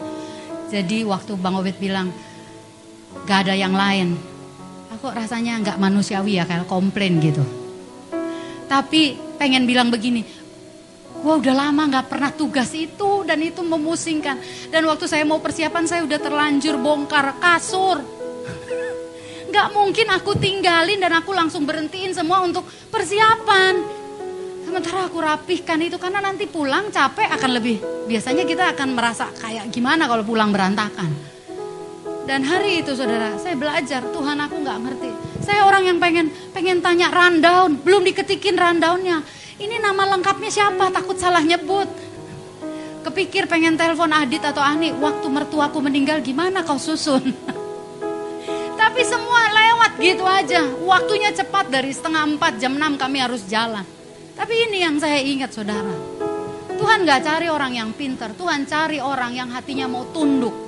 Jadi 0.66 1.07
waktu 1.07 1.38
Bang 1.38 1.62
Obed 1.62 1.78
bilang 1.78 2.11
gak 3.22 3.47
ada 3.47 3.55
yang 3.55 3.70
lain, 3.70 4.18
aku 4.97 5.12
rasanya 5.12 5.61
nggak 5.61 5.76
manusiawi 5.76 6.40
ya 6.40 6.49
kayak 6.49 6.64
komplain 6.64 7.20
gitu. 7.20 7.44
Tapi 8.66 9.14
pengen 9.36 9.68
bilang 9.68 9.92
begini, 9.92 10.24
Wah 11.24 11.40
udah 11.40 11.55
lama 11.57 11.88
gak 11.88 12.12
pernah 12.12 12.30
tugas 12.30 12.70
itu 12.76 13.24
dan 13.24 13.40
itu 13.40 13.59
memusingkan. 13.64 14.36
Dan 14.68 14.84
waktu 14.86 15.09
saya 15.09 15.24
mau 15.24 15.40
persiapan 15.40 15.84
saya 15.88 16.05
udah 16.05 16.20
terlanjur 16.20 16.76
bongkar 16.78 17.40
kasur. 17.40 17.99
Gak 19.55 19.72
mungkin 19.72 20.07
aku 20.12 20.36
tinggalin 20.36 21.01
dan 21.01 21.16
aku 21.16 21.32
langsung 21.32 21.64
berhentiin 21.64 22.12
semua 22.12 22.44
untuk 22.44 22.62
persiapan. 22.92 23.74
Sementara 24.68 25.09
aku 25.09 25.18
rapihkan 25.18 25.80
itu 25.82 25.97
karena 25.97 26.20
nanti 26.22 26.47
pulang 26.47 26.94
capek 26.94 27.26
akan 27.32 27.51
lebih. 27.59 27.80
Biasanya 28.07 28.47
kita 28.47 28.76
akan 28.76 28.88
merasa 28.94 29.26
kayak 29.40 29.72
gimana 29.72 30.07
kalau 30.07 30.22
pulang 30.22 30.55
berantakan. 30.55 31.36
Dan 32.27 32.43
hari 32.43 32.83
itu 32.83 32.91
saudara, 32.99 33.39
saya 33.39 33.55
belajar 33.55 34.03
Tuhan 34.11 34.37
aku 34.43 34.59
gak 34.66 34.79
ngerti. 34.83 35.11
Saya 35.47 35.62
orang 35.62 35.87
yang 35.87 35.99
pengen 36.03 36.35
pengen 36.51 36.83
tanya 36.83 37.07
rundown, 37.14 37.79
belum 37.79 38.03
diketikin 38.03 38.59
rundownnya. 38.59 39.22
Ini 39.62 39.79
nama 39.79 40.11
lengkapnya 40.11 40.51
siapa? 40.51 40.91
Takut 40.91 41.14
salah 41.14 41.41
nyebut. 41.41 41.87
Kepikir 43.07 43.47
pengen 43.47 43.79
telepon 43.79 44.11
Adit 44.11 44.43
atau 44.43 44.59
Ani, 44.59 44.91
waktu 44.99 45.31
mertuaku 45.31 45.79
meninggal 45.79 46.18
gimana 46.18 46.66
kau 46.66 46.74
susun? 46.74 47.31
Tapi 48.83 49.01
semua 49.07 49.47
lewat 49.55 49.93
gitu 50.03 50.27
aja. 50.27 50.66
Waktunya 50.83 51.31
cepat 51.31 51.70
dari 51.70 51.95
setengah 51.95 52.27
empat 52.27 52.59
jam 52.59 52.74
enam 52.74 52.99
kami 52.99 53.22
harus 53.22 53.47
jalan. 53.47 53.87
Tapi 54.35 54.66
ini 54.66 54.83
yang 54.83 54.99
saya 54.99 55.22
ingat 55.22 55.55
saudara. 55.55 55.95
Tuhan 56.74 57.07
gak 57.07 57.22
cari 57.22 57.47
orang 57.47 57.72
yang 57.79 57.95
pinter. 57.95 58.35
Tuhan 58.35 58.66
cari 58.66 58.99
orang 58.99 59.31
yang 59.31 59.49
hatinya 59.55 59.87
mau 59.87 60.03
tunduk. 60.11 60.66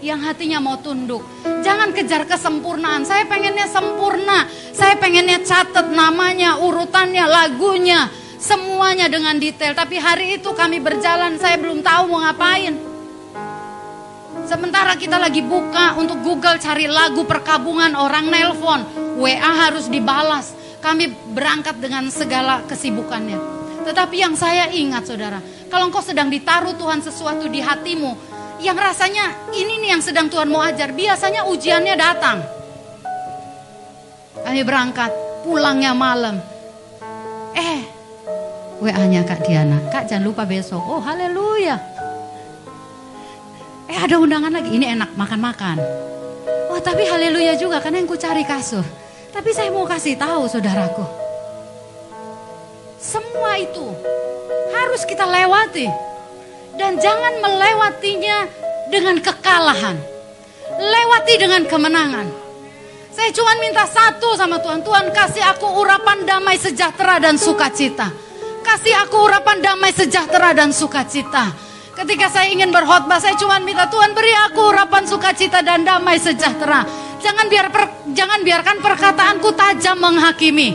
Yang 0.00 0.20
hatinya 0.32 0.58
mau 0.64 0.80
tunduk. 0.80 1.20
Jangan 1.60 1.92
kejar 1.92 2.24
kesempurnaan. 2.24 3.04
Saya 3.04 3.28
pengennya 3.28 3.68
sempurna. 3.68 4.48
Saya 4.72 4.96
pengennya 4.96 5.44
catat 5.44 5.92
namanya, 5.92 6.56
urutannya, 6.56 7.24
lagunya. 7.28 8.08
Semuanya 8.40 9.12
dengan 9.12 9.36
detail. 9.36 9.76
Tapi 9.76 10.00
hari 10.00 10.40
itu 10.40 10.48
kami 10.56 10.80
berjalan, 10.80 11.36
saya 11.36 11.60
belum 11.60 11.84
tahu 11.84 12.02
mau 12.08 12.24
ngapain. 12.24 12.90
Sementara 14.48 14.96
kita 14.96 15.20
lagi 15.20 15.44
buka 15.44 15.94
untuk 16.00 16.24
Google 16.24 16.56
cari 16.56 16.88
lagu 16.88 17.28
perkabungan 17.28 17.92
orang 17.92 18.32
nelpon. 18.32 18.80
WA 19.20 19.68
harus 19.68 19.92
dibalas. 19.92 20.56
Kami 20.80 21.12
berangkat 21.36 21.76
dengan 21.76 22.08
segala 22.08 22.64
kesibukannya. 22.64 23.60
Tetapi 23.84 24.16
yang 24.16 24.32
saya 24.36 24.72
ingat 24.72 25.08
saudara, 25.08 25.44
kalau 25.68 25.88
engkau 25.88 26.04
sedang 26.04 26.32
ditaruh 26.32 26.72
Tuhan 26.76 27.04
sesuatu 27.04 27.48
di 27.48 27.60
hatimu, 27.60 28.29
yang 28.60 28.76
rasanya 28.76 29.50
ini 29.56 29.80
nih 29.80 29.96
yang 29.96 30.02
sedang 30.04 30.28
Tuhan 30.28 30.48
mau 30.52 30.60
ajar, 30.60 30.92
biasanya 30.92 31.48
ujiannya 31.48 31.94
datang. 31.96 32.38
Kami 34.40 34.60
berangkat, 34.64 35.10
pulangnya 35.44 35.96
malam. 35.96 36.40
Eh, 37.56 37.80
WA-nya 38.80 39.24
Kak 39.24 39.44
Diana, 39.44 39.80
Kak 39.92 40.08
jangan 40.08 40.24
lupa 40.28 40.44
besok. 40.44 40.80
Oh 40.80 41.00
haleluya. 41.00 41.76
Eh 43.90 43.98
ada 43.98 44.16
undangan 44.16 44.52
lagi, 44.52 44.70
ini 44.72 44.86
enak 44.86 45.16
makan-makan. 45.16 45.76
Wah 46.70 46.80
tapi 46.80 47.04
haleluya 47.04 47.58
juga 47.58 47.82
karena 47.82 48.00
yang 48.00 48.08
ku 48.08 48.16
cari 48.16 48.46
kasur. 48.46 48.86
Tapi 49.30 49.50
saya 49.50 49.70
mau 49.74 49.86
kasih 49.86 50.14
tahu 50.14 50.46
saudaraku. 50.46 51.04
Semua 53.00 53.56
itu 53.58 53.86
harus 54.70 55.02
kita 55.08 55.24
lewati. 55.24 56.09
Dan 56.74 56.98
jangan 56.98 57.34
melewatinya 57.42 58.38
dengan 58.90 59.16
kekalahan. 59.22 59.96
Lewati 60.80 61.34
dengan 61.38 61.62
kemenangan. 61.66 62.26
Saya 63.10 63.30
cuma 63.34 63.52
minta 63.58 63.84
satu 63.84 64.38
sama 64.38 64.62
Tuhan. 64.62 64.80
Tuhan 64.86 65.10
kasih 65.10 65.44
aku 65.50 65.66
urapan 65.82 66.22
damai 66.24 66.56
sejahtera 66.56 67.18
dan 67.18 67.36
sukacita. 67.36 68.08
Kasih 68.62 68.94
aku 69.02 69.26
urapan 69.26 69.58
damai 69.58 69.90
sejahtera 69.90 70.54
dan 70.54 70.70
sukacita. 70.70 71.50
Ketika 71.90 72.32
saya 72.32 72.48
ingin 72.48 72.70
berkhotbah, 72.72 73.18
saya 73.20 73.36
cuma 73.36 73.60
minta 73.60 73.84
Tuhan 73.90 74.14
beri 74.14 74.32
aku 74.48 74.72
urapan 74.72 75.04
sukacita 75.04 75.60
dan 75.60 75.84
damai 75.84 76.16
sejahtera. 76.16 76.86
Jangan 77.20 77.46
biar 77.50 77.66
per, 77.68 77.84
jangan 78.16 78.40
biarkan 78.40 78.80
perkataanku 78.80 79.52
tajam 79.52 80.00
menghakimi. 80.00 80.72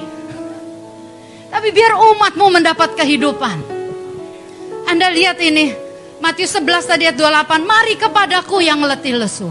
Tapi 1.49 1.67
biar 1.71 1.97
umatmu 1.97 2.45
mendapat 2.51 2.93
kehidupan. 2.99 3.57
Anda 4.85 5.09
lihat 5.09 5.41
ini, 5.41 5.84
Matius 6.26 6.57
11 6.57 6.89
tadi 6.89 7.05
ayat 7.05 7.21
28, 7.21 7.69
mari 7.69 8.01
kepadaku 8.01 8.57
yang 8.57 8.82
letih 8.82 9.13
lesu. 9.13 9.45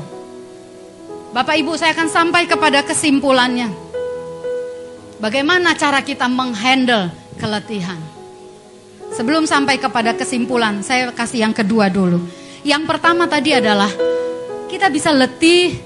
Bapak 1.30 1.54
Ibu 1.54 1.78
saya 1.78 1.94
akan 1.94 2.10
sampai 2.10 2.50
kepada 2.50 2.82
kesimpulannya. 2.82 3.70
Bagaimana 5.22 5.78
cara 5.78 6.02
kita 6.02 6.26
menghandle 6.26 7.14
keletihan. 7.38 8.02
Sebelum 9.14 9.46
sampai 9.46 9.78
kepada 9.78 10.18
kesimpulan, 10.18 10.82
saya 10.82 11.14
kasih 11.14 11.46
yang 11.46 11.54
kedua 11.54 11.86
dulu. 11.86 12.18
Yang 12.66 12.90
pertama 12.90 13.30
tadi 13.30 13.54
adalah 13.54 13.94
kita 14.66 14.90
bisa 14.90 15.14
letih, 15.14 15.78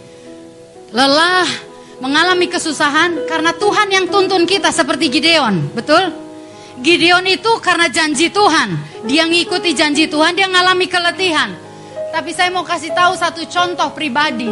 lelah, 0.97 1.45
mengalami 2.01 2.49
kesusahan 2.49 3.29
karena 3.29 3.53
Tuhan 3.53 3.93
yang 3.93 4.09
tuntun 4.09 4.49
kita 4.49 4.73
seperti 4.73 5.13
Gideon, 5.13 5.69
betul? 5.69 6.09
Gideon 6.81 7.29
itu 7.29 7.61
karena 7.61 7.93
janji 7.93 8.33
Tuhan, 8.33 8.88
dia 9.07 9.29
ngikuti 9.29 9.77
janji 9.77 10.11
Tuhan, 10.11 10.35
dia 10.35 10.51
mengalami 10.51 10.91
keletihan. 10.91 11.55
Tapi 12.11 12.33
saya 12.33 12.49
mau 12.51 12.65
kasih 12.65 12.91
tahu 12.97 13.15
satu 13.15 13.45
contoh 13.47 13.93
pribadi, 13.95 14.51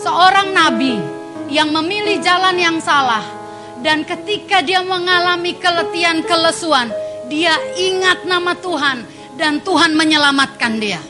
seorang 0.00 0.50
nabi 0.50 0.96
yang 1.52 1.70
memilih 1.70 2.18
jalan 2.18 2.56
yang 2.58 2.78
salah 2.82 3.22
dan 3.84 4.02
ketika 4.02 4.64
dia 4.64 4.80
mengalami 4.80 5.54
keletihan, 5.60 6.24
kelesuan, 6.24 6.88
dia 7.28 7.54
ingat 7.76 8.24
nama 8.24 8.56
Tuhan 8.56 9.04
dan 9.36 9.60
Tuhan 9.60 9.92
menyelamatkan 9.92 10.72
dia. 10.80 11.02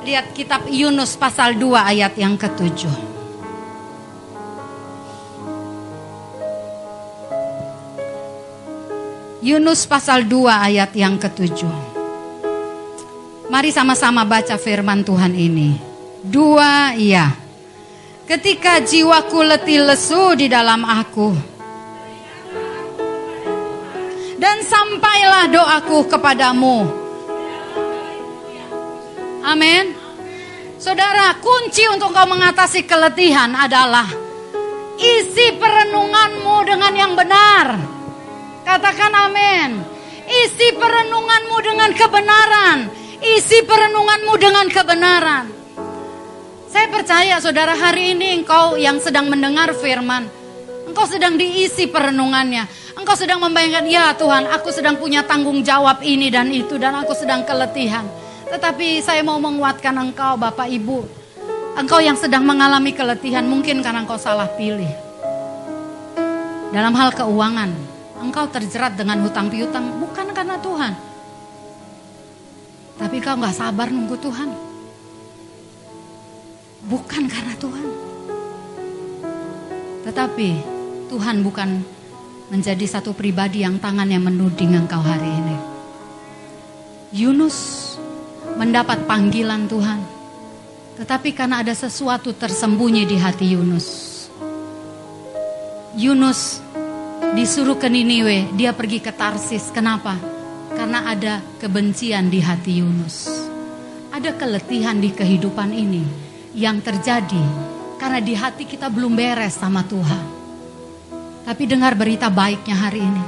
Lihat 0.00 0.32
kitab 0.32 0.64
Yunus 0.66 1.14
pasal 1.20 1.60
2 1.60 1.76
ayat 1.76 2.16
yang 2.16 2.40
ketujuh. 2.40 3.09
Yunus 9.40 9.88
pasal 9.88 10.28
2 10.28 10.52
ayat 10.52 10.92
yang 10.92 11.16
ketujuh. 11.16 11.72
Mari 13.48 13.72
sama-sama 13.72 14.20
baca 14.28 14.60
firman 14.60 15.00
Tuhan 15.00 15.32
ini. 15.32 15.80
Dua, 16.20 16.92
iya. 16.92 17.32
Ketika 18.28 18.84
jiwaku 18.84 19.40
letih 19.40 19.88
lesu 19.88 20.36
di 20.36 20.46
dalam 20.46 20.84
aku, 20.84 21.32
dan 24.36 24.60
sampailah 24.60 25.48
doaku 25.48 26.04
kepadamu. 26.04 26.76
Amin. 29.40 29.96
Saudara, 30.76 31.32
kunci 31.40 31.88
untuk 31.88 32.12
kau 32.12 32.28
mengatasi 32.28 32.84
keletihan 32.84 33.56
adalah 33.56 34.04
isi 35.00 35.56
perenunganmu 35.56 36.56
dengan 36.68 36.92
yang 36.92 37.12
benar. 37.16 37.99
Katakan 38.64 39.12
amin. 39.12 39.70
Isi 40.30 40.72
perenunganmu 40.76 41.56
dengan 41.64 41.90
kebenaran. 41.96 42.78
Isi 43.20 43.60
perenunganmu 43.66 44.34
dengan 44.38 44.66
kebenaran. 44.70 45.44
Saya 46.70 46.86
percaya 46.86 47.36
saudara 47.42 47.74
hari 47.74 48.14
ini 48.14 48.40
engkau 48.40 48.78
yang 48.78 49.02
sedang 49.02 49.26
mendengar 49.26 49.74
firman. 49.74 50.30
Engkau 50.86 51.02
sedang 51.02 51.34
diisi 51.34 51.90
perenungannya. 51.90 52.66
Engkau 52.94 53.18
sedang 53.18 53.42
membayangkan, 53.42 53.86
ya 53.90 54.14
Tuhan, 54.14 54.46
aku 54.50 54.70
sedang 54.70 54.94
punya 54.98 55.26
tanggung 55.26 55.66
jawab 55.66 55.98
ini 56.02 56.30
dan 56.30 56.46
itu 56.54 56.78
dan 56.78 56.94
aku 56.94 57.10
sedang 57.14 57.42
keletihan. 57.42 58.06
Tetapi 58.50 59.02
saya 59.02 59.22
mau 59.26 59.38
menguatkan 59.42 59.94
engkau 59.98 60.38
Bapak 60.38 60.70
Ibu. 60.70 60.98
Engkau 61.74 61.98
yang 62.02 62.18
sedang 62.18 62.46
mengalami 62.46 62.94
keletihan 62.94 63.46
mungkin 63.46 63.82
karena 63.82 64.02
engkau 64.02 64.18
salah 64.18 64.46
pilih. 64.54 64.90
Dalam 66.70 66.94
hal 66.94 67.10
keuangan, 67.14 67.70
engkau 68.20 68.46
terjerat 68.52 68.94
dengan 68.94 69.24
hutang 69.24 69.48
piutang 69.48 69.98
bukan 69.98 70.30
karena 70.36 70.60
Tuhan. 70.60 70.92
Tapi 73.00 73.16
kau 73.24 73.36
nggak 73.40 73.56
sabar 73.56 73.88
nunggu 73.88 74.16
Tuhan. 74.20 74.50
Bukan 76.84 77.24
karena 77.28 77.54
Tuhan. 77.56 77.86
Tetapi 80.04 80.50
Tuhan 81.08 81.40
bukan 81.40 81.80
menjadi 82.52 82.84
satu 82.84 83.16
pribadi 83.16 83.64
yang 83.64 83.80
tangannya 83.80 84.20
menuding 84.20 84.76
engkau 84.76 85.00
hari 85.00 85.28
ini. 85.28 85.56
Yunus 87.10 87.56
mendapat 88.60 89.08
panggilan 89.08 89.64
Tuhan. 89.64 90.00
Tetapi 91.00 91.32
karena 91.32 91.64
ada 91.64 91.72
sesuatu 91.72 92.36
tersembunyi 92.36 93.08
di 93.08 93.16
hati 93.16 93.56
Yunus. 93.56 93.88
Yunus 95.96 96.60
disuruh 97.34 97.78
ke 97.78 97.86
Niniwe, 97.86 98.50
dia 98.58 98.74
pergi 98.74 98.98
ke 98.98 99.14
Tarsis. 99.14 99.70
Kenapa? 99.70 100.18
Karena 100.74 101.06
ada 101.06 101.42
kebencian 101.62 102.30
di 102.30 102.42
hati 102.42 102.82
Yunus. 102.82 103.30
Ada 104.10 104.34
keletihan 104.34 104.98
di 104.98 105.14
kehidupan 105.14 105.70
ini 105.70 106.02
yang 106.54 106.82
terjadi 106.82 107.42
karena 108.00 108.18
di 108.18 108.34
hati 108.34 108.66
kita 108.66 108.90
belum 108.90 109.14
beres 109.14 109.54
sama 109.54 109.86
Tuhan. 109.86 110.24
Tapi 111.46 111.62
dengar 111.66 111.94
berita 111.94 112.30
baiknya 112.30 112.76
hari 112.78 113.02
ini. 113.02 113.26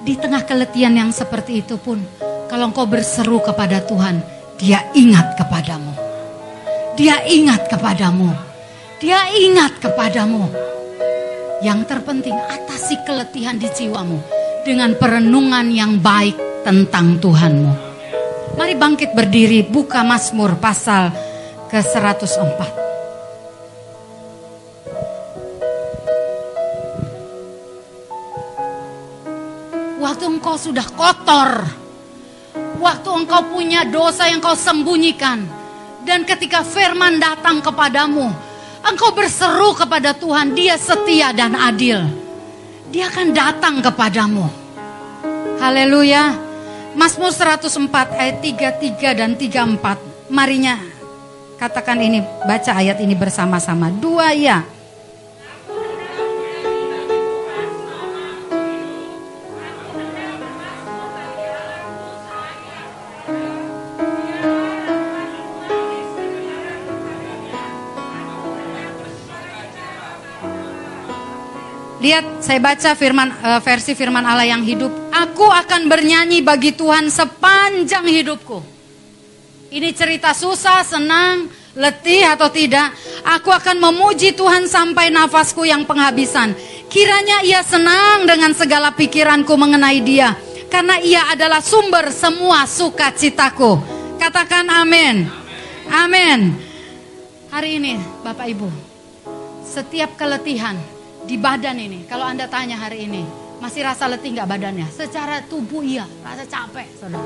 Di 0.00 0.16
tengah 0.16 0.46
keletihan 0.48 0.96
yang 0.96 1.10
seperti 1.12 1.60
itu 1.60 1.76
pun, 1.76 2.00
kalau 2.48 2.72
engkau 2.72 2.88
berseru 2.88 3.38
kepada 3.44 3.84
Tuhan, 3.84 4.22
Dia 4.60 4.92
ingat 4.92 5.40
kepadamu. 5.40 5.96
Dia 7.00 7.24
ingat 7.24 7.64
kepadamu. 7.72 8.28
Dia 9.00 9.24
ingat 9.32 9.80
kepadamu. 9.80 10.52
Yang 11.60 11.92
terpenting, 11.92 12.32
atasi 12.32 12.96
keletihan 13.04 13.60
di 13.60 13.68
jiwamu 13.68 14.16
dengan 14.64 14.96
perenungan 14.96 15.68
yang 15.68 16.00
baik 16.00 16.64
tentang 16.64 17.20
Tuhanmu. 17.20 17.72
Mari 18.56 18.74
bangkit 18.80 19.12
berdiri, 19.12 19.68
buka 19.68 20.00
Mazmur 20.00 20.56
pasal 20.56 21.12
ke-104. 21.68 22.60
Waktu 30.00 30.24
engkau 30.32 30.56
sudah 30.56 30.88
kotor, 30.96 31.68
waktu 32.80 33.08
engkau 33.12 33.52
punya 33.52 33.84
dosa 33.84 34.32
yang 34.32 34.40
kau 34.40 34.56
sembunyikan, 34.56 35.44
dan 36.08 36.24
ketika 36.24 36.64
firman 36.64 37.20
datang 37.20 37.60
kepadamu, 37.60 38.32
engkau 38.84 39.12
berseru 39.12 39.76
kepada 39.76 40.16
Tuhan, 40.16 40.52
Dia 40.56 40.76
setia 40.80 41.32
dan 41.34 41.56
adil. 41.56 42.00
Dia 42.90 43.06
akan 43.06 43.30
datang 43.30 43.78
kepadamu. 43.84 44.46
Haleluya. 45.62 46.34
Mazmur 46.98 47.30
104 47.30 48.18
ayat 48.18 48.42
33 48.42 49.14
dan 49.14 49.30
34. 49.38 50.32
Marinya 50.32 50.74
katakan 51.54 52.00
ini, 52.02 52.18
baca 52.48 52.72
ayat 52.74 52.98
ini 52.98 53.14
bersama-sama. 53.14 53.92
Dua 53.94 54.34
ya. 54.34 54.66
Lihat, 72.00 72.40
saya 72.40 72.56
baca 72.64 72.96
firman 72.96 73.28
uh, 73.28 73.60
versi 73.60 73.92
firman 73.92 74.24
Allah 74.24 74.48
yang 74.48 74.64
hidup. 74.64 74.88
Aku 75.12 75.44
akan 75.44 75.84
bernyanyi 75.84 76.40
bagi 76.40 76.72
Tuhan 76.72 77.12
sepanjang 77.12 78.08
hidupku. 78.08 78.64
Ini 79.68 79.92
cerita 79.92 80.32
susah, 80.32 80.80
senang, 80.80 81.52
letih 81.76 82.24
atau 82.24 82.48
tidak. 82.48 82.96
Aku 83.22 83.52
akan 83.52 83.76
memuji 83.78 84.32
Tuhan 84.32 84.64
sampai 84.64 85.12
nafasku 85.12 85.68
yang 85.68 85.84
penghabisan. 85.84 86.56
Kiranya 86.88 87.44
ia 87.44 87.60
senang 87.60 88.24
dengan 88.24 88.56
segala 88.56 88.96
pikiranku 88.96 89.52
mengenai 89.54 90.00
dia. 90.00 90.34
Karena 90.72 90.98
ia 91.04 91.28
adalah 91.28 91.60
sumber 91.60 92.08
semua 92.16 92.64
sukacitaku. 92.64 93.76
Katakan 94.16 94.66
amin. 94.72 95.28
Amin. 95.90 96.56
Hari 97.50 97.76
ini 97.76 97.98
Bapak 98.22 98.46
Ibu, 98.46 98.70
setiap 99.66 100.14
keletihan, 100.14 100.78
di 101.30 101.38
badan 101.38 101.78
ini. 101.78 102.02
Kalau 102.10 102.26
Anda 102.26 102.50
tanya 102.50 102.74
hari 102.74 103.06
ini, 103.06 103.22
masih 103.62 103.86
rasa 103.86 104.10
letih 104.10 104.34
nggak 104.34 104.50
badannya? 104.50 104.90
Secara 104.90 105.46
tubuh 105.46 105.78
iya, 105.86 106.02
rasa 106.26 106.42
capek, 106.42 106.90
saudara. 106.98 107.22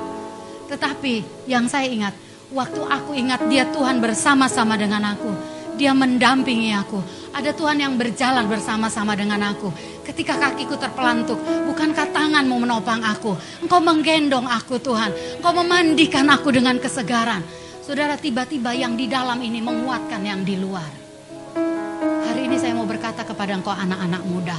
Tetapi 0.68 1.48
yang 1.48 1.64
saya 1.72 1.88
ingat, 1.88 2.12
waktu 2.52 2.84
aku 2.84 3.16
ingat 3.16 3.48
dia 3.48 3.64
Tuhan 3.72 4.04
bersama-sama 4.04 4.76
dengan 4.76 5.00
aku. 5.08 5.32
Dia 5.80 5.96
mendampingi 5.96 6.70
aku. 6.76 7.00
Ada 7.34 7.50
Tuhan 7.56 7.80
yang 7.80 7.96
berjalan 7.98 8.46
bersama-sama 8.46 9.16
dengan 9.18 9.40
aku. 9.42 9.72
Ketika 10.06 10.38
kakiku 10.38 10.78
terpelantuk, 10.78 11.40
bukankah 11.66 12.14
tanganmu 12.14 12.62
menopang 12.62 13.02
aku? 13.02 13.34
Engkau 13.64 13.82
menggendong 13.82 14.46
aku 14.46 14.78
Tuhan. 14.78 15.10
Engkau 15.40 15.50
memandikan 15.50 16.28
aku 16.30 16.54
dengan 16.54 16.78
kesegaran. 16.78 17.42
Saudara 17.82 18.14
tiba-tiba 18.14 18.70
yang 18.70 18.94
di 18.94 19.10
dalam 19.10 19.40
ini 19.42 19.58
menguatkan 19.58 20.22
yang 20.22 20.46
di 20.46 20.54
luar. 20.62 21.03
Kepada 23.44 23.60
engkau 23.60 23.76
anak-anak 23.76 24.22
muda. 24.24 24.56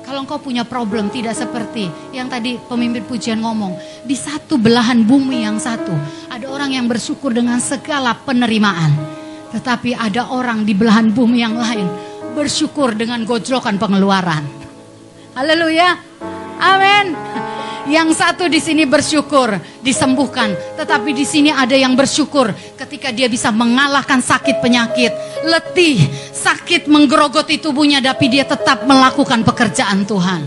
Kalau 0.00 0.24
engkau 0.24 0.40
punya 0.40 0.64
problem 0.64 1.12
tidak 1.12 1.36
seperti 1.36 1.92
yang 2.16 2.32
tadi 2.32 2.56
pemimpin 2.56 3.04
pujian 3.04 3.44
ngomong. 3.44 3.76
Di 4.08 4.16
satu 4.16 4.56
belahan 4.56 5.04
bumi 5.04 5.44
yang 5.44 5.60
satu. 5.60 5.92
Ada 6.32 6.48
orang 6.48 6.72
yang 6.72 6.88
bersyukur 6.88 7.36
dengan 7.36 7.60
segala 7.60 8.16
penerimaan. 8.16 8.96
Tetapi 9.52 10.00
ada 10.00 10.32
orang 10.32 10.64
di 10.64 10.72
belahan 10.72 11.12
bumi 11.12 11.44
yang 11.44 11.60
lain. 11.60 11.84
Bersyukur 12.32 12.96
dengan 12.96 13.20
gojlokan 13.28 13.76
pengeluaran. 13.76 14.48
Haleluya. 15.36 16.00
Amin. 16.56 17.29
Yang 17.88 18.20
satu 18.20 18.44
di 18.44 18.60
sini 18.60 18.84
bersyukur 18.84 19.56
disembuhkan, 19.80 20.52
tetapi 20.76 21.16
di 21.16 21.24
sini 21.24 21.48
ada 21.48 21.72
yang 21.72 21.96
bersyukur 21.96 22.52
ketika 22.76 23.08
dia 23.08 23.24
bisa 23.24 23.48
mengalahkan 23.48 24.20
sakit 24.20 24.60
penyakit, 24.60 25.12
letih, 25.48 26.04
sakit 26.34 26.84
menggerogoti 26.90 27.56
tubuhnya 27.56 28.04
tapi 28.04 28.28
dia 28.28 28.44
tetap 28.44 28.84
melakukan 28.84 29.40
pekerjaan 29.40 30.04
Tuhan. 30.04 30.42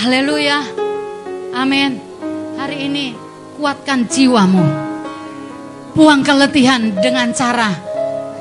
Haleluya. 0.00 0.64
Amin. 1.52 2.00
Hari 2.56 2.88
ini 2.88 3.12
kuatkan 3.60 4.08
jiwamu. 4.08 4.64
Buang 5.92 6.22
keletihan 6.22 6.94
dengan 7.02 7.34
cara 7.34 7.74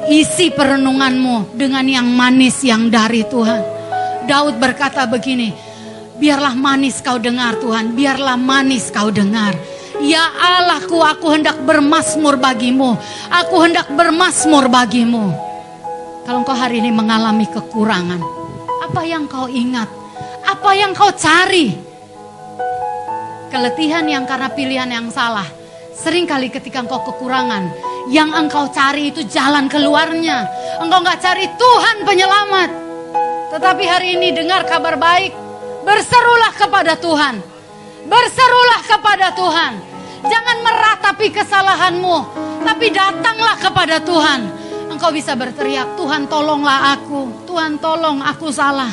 isi 0.07 0.53
perenunganmu 0.55 1.57
dengan 1.57 1.83
yang 1.83 2.07
manis 2.07 2.63
yang 2.63 2.87
dari 2.87 3.27
Tuhan. 3.27 3.61
Daud 4.27 4.59
berkata 4.59 5.07
begini, 5.07 5.51
Biarlah 6.17 6.57
manis 6.57 6.97
kau 7.05 7.21
dengar 7.21 7.61
Tuhan, 7.61 7.93
biarlah 7.93 8.37
manis 8.37 8.89
kau 8.89 9.13
dengar. 9.13 9.53
Ya 10.01 10.25
Allahku, 10.33 11.01
aku 11.01 11.33
hendak 11.33 11.61
bermasmur 11.61 12.37
bagimu. 12.37 12.97
Aku 13.29 13.55
hendak 13.61 13.89
bermasmur 13.93 14.69
bagimu. 14.69 15.33
Kalau 16.25 16.43
engkau 16.43 16.57
hari 16.57 16.81
ini 16.81 16.91
mengalami 16.91 17.45
kekurangan, 17.47 18.19
apa 18.83 19.01
yang 19.05 19.29
kau 19.29 19.47
ingat? 19.47 19.87
Apa 20.43 20.73
yang 20.73 20.91
kau 20.97 21.13
cari? 21.13 21.71
Keletihan 23.47 24.03
yang 24.05 24.27
karena 24.27 24.51
pilihan 24.51 24.89
yang 24.91 25.07
salah. 25.07 25.47
Seringkali 25.97 26.53
ketika 26.53 26.83
engkau 26.85 27.01
kekurangan, 27.01 27.73
yang 28.11 28.29
engkau 28.35 28.69
cari 28.69 29.09
itu 29.09 29.25
jalan 29.25 29.65
keluarnya. 29.71 30.45
Engkau 30.77 30.99
nggak 31.01 31.19
cari 31.23 31.45
Tuhan 31.57 31.97
penyelamat. 32.05 32.69
Tetapi 33.55 33.83
hari 33.87 34.19
ini 34.19 34.35
dengar 34.35 34.67
kabar 34.67 34.99
baik, 34.99 35.46
Berserulah 35.87 36.51
kepada 36.51 36.99
Tuhan. 36.99 37.39
Berserulah 38.11 38.81
kepada 38.83 39.31
Tuhan. 39.31 39.71
Jangan 40.27 40.57
meratapi 40.59 41.31
kesalahanmu, 41.31 42.17
tapi 42.67 42.91
datanglah 42.91 43.55
kepada 43.55 44.03
Tuhan. 44.03 44.39
Engkau 44.91 45.15
bisa 45.15 45.31
berteriak, 45.39 45.95
Tuhan 45.95 46.27
tolonglah 46.27 46.99
aku. 46.99 47.47
Tuhan 47.47 47.79
tolong 47.79 48.19
aku 48.19 48.51
salah. 48.51 48.91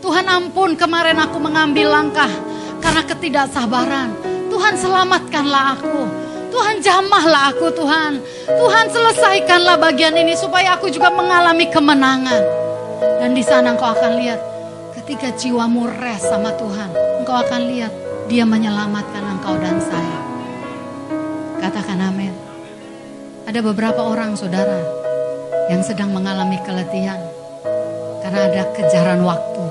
Tuhan 0.00 0.24
ampun 0.24 0.80
kemarin 0.80 1.20
aku 1.20 1.36
mengambil 1.36 1.92
langkah 1.92 2.32
karena 2.80 3.04
ketidaksabaran. 3.04 4.08
Tuhan 4.48 4.74
selamatkanlah 4.80 5.76
aku. 5.76 6.08
Tuhan 6.48 6.80
jamahlah 6.80 7.52
aku 7.52 7.68
Tuhan. 7.76 8.16
Tuhan 8.48 8.86
selesaikanlah 8.88 9.76
bagian 9.76 10.16
ini 10.16 10.32
supaya 10.32 10.80
aku 10.80 10.88
juga 10.88 11.12
mengalami 11.12 11.68
kemenangan. 11.68 12.42
Dan 13.20 13.36
di 13.36 13.44
sana 13.44 13.76
engkau 13.76 13.92
akan 13.92 14.16
lihat 14.16 14.49
Ketika 15.10 15.34
jiwamu 15.34 15.90
res 15.90 16.22
sama 16.22 16.54
Tuhan, 16.54 16.94
engkau 17.18 17.34
akan 17.34 17.66
lihat 17.66 17.90
dia 18.30 18.46
menyelamatkan 18.46 19.26
engkau 19.26 19.58
dan 19.58 19.82
saya. 19.82 20.22
Katakan 21.58 21.98
amin. 21.98 22.30
Ada 23.42 23.58
beberapa 23.58 24.06
orang 24.06 24.38
saudara 24.38 24.78
yang 25.66 25.82
sedang 25.82 26.14
mengalami 26.14 26.62
keletihan 26.62 27.18
karena 28.22 28.54
ada 28.54 28.62
kejaran 28.70 29.26
waktu. 29.26 29.66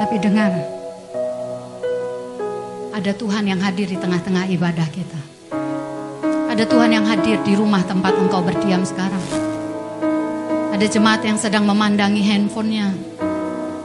Tapi 0.00 0.16
dengar, 0.16 0.64
ada 2.96 3.12
Tuhan 3.20 3.44
yang 3.52 3.60
hadir 3.60 3.84
di 3.84 4.00
tengah-tengah 4.00 4.48
ibadah 4.48 4.88
kita. 4.88 5.20
Ada 6.48 6.64
Tuhan 6.64 6.88
yang 6.88 7.04
hadir 7.04 7.36
di 7.44 7.52
rumah 7.52 7.84
tempat 7.84 8.16
engkau 8.16 8.40
berdiam 8.40 8.80
sekarang. 8.80 9.49
Ada 10.80 10.96
jemaat 10.96 11.20
yang 11.28 11.36
sedang 11.36 11.68
memandangi 11.68 12.24
handphonenya 12.24 12.88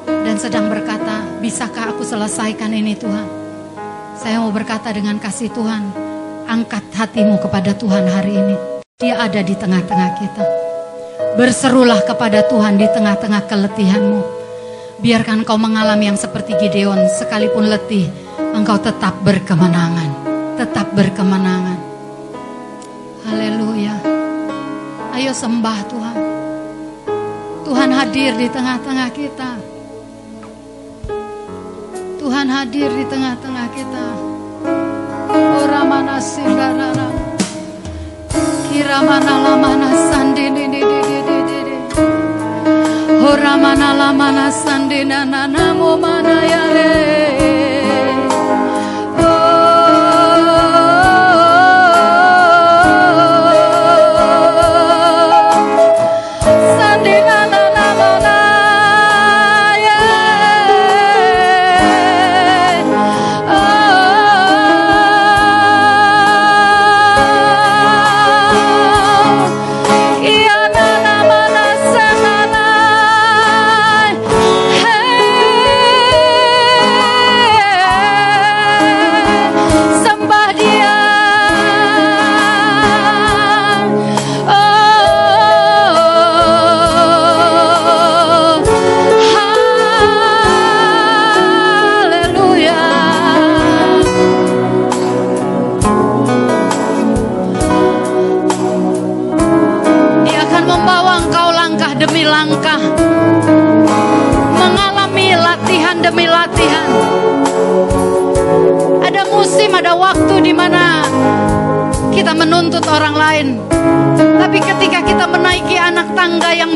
dan 0.07 0.39
sedang 0.39 0.72
berkata, 0.72 1.27
bisakah 1.43 1.91
aku 1.91 2.07
selesaikan 2.07 2.72
ini 2.72 2.95
Tuhan? 2.95 3.27
Saya 4.15 4.39
mau 4.39 4.47
berkata 4.47 4.95
dengan 4.95 5.19
kasih 5.19 5.51
Tuhan, 5.51 5.91
angkat 6.47 6.88
hatimu 6.95 7.35
kepada 7.43 7.76
Tuhan 7.76 8.07
hari 8.07 8.39
ini. 8.39 8.55
Dia 9.03 9.19
ada 9.27 9.43
di 9.43 9.51
tengah-tengah 9.51 10.11
kita. 10.23 10.43
Berserulah 11.35 11.99
kepada 12.07 12.47
Tuhan 12.47 12.80
di 12.80 12.88
tengah-tengah 12.88 13.43
keletihanmu. 13.43 14.22
Biarkan 15.03 15.43
kau 15.43 15.59
mengalami 15.59 16.07
yang 16.07 16.15
seperti 16.15 16.55
Gideon, 16.63 17.11
sekalipun 17.11 17.76
letih, 17.76 18.07
engkau 18.55 18.80
tetap 18.80 19.19
berkemenangan. 19.19 20.15
Tetap 20.55 20.95
berkemenangan. 20.95 21.76
Haleluya. 23.27 23.99
Ayo 25.11 25.35
sembah 25.35 25.80
Tuhan. 25.91 26.35
Tuhan 27.66 27.90
hadir 27.90 28.38
di 28.38 28.46
tengah-tengah 28.46 29.10
kita. 29.10 29.52
Tuhan 32.22 32.46
hadir 32.46 32.94
di 32.94 33.06
tengah-tengah 33.10 33.68
kita. 33.74 34.06
Ora 35.66 35.82
mana 35.82 36.22
sindarara. 36.22 37.10
Kira 38.70 39.02
mana 39.02 39.34
lamana 39.42 39.90
sandi 40.14 40.46
di 40.54 40.66
di 40.70 40.82
di 40.86 41.00
di 41.10 41.18
di 41.26 41.60
di. 41.66 41.78
Ora 43.26 43.58
mana 43.58 43.98
lamana 43.98 44.54
sandi 44.54 45.02
nana 45.02 45.50
namo 45.50 45.98
mana 45.98 46.46
ya 46.46 46.66
re. 46.70 47.35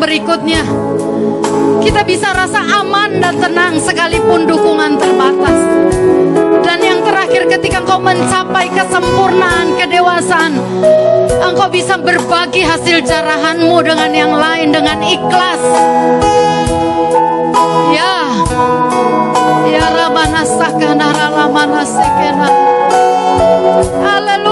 Berikutnya. 0.09 0.65
Kita 1.85 2.01
bisa 2.01 2.33
rasa 2.33 2.65
aman 2.81 3.21
dan 3.21 3.37
tenang 3.37 3.77
sekalipun 3.77 4.49
dukungan 4.49 4.97
terbatas. 4.97 5.59
Dan 6.65 6.81
yang 6.81 7.05
terakhir 7.05 7.45
ketika 7.45 7.85
engkau 7.85 8.01
mencapai 8.01 8.73
kesempurnaan 8.73 9.77
kedewasaan, 9.77 10.57
engkau 11.45 11.69
bisa 11.69 12.01
berbagi 12.01 12.65
hasil 12.65 13.05
jarahanmu 13.05 13.85
dengan 13.85 14.11
yang 14.17 14.33
lain 14.33 14.73
dengan 14.73 14.97
ikhlas. 15.05 15.61
Ya. 17.93 18.17
Ya 19.69 19.85
Rabbana 19.93 20.41
sakana 20.41 21.07
ralamana 21.13 21.83
sekena. 21.85 22.49
Haleluya. 24.03 24.48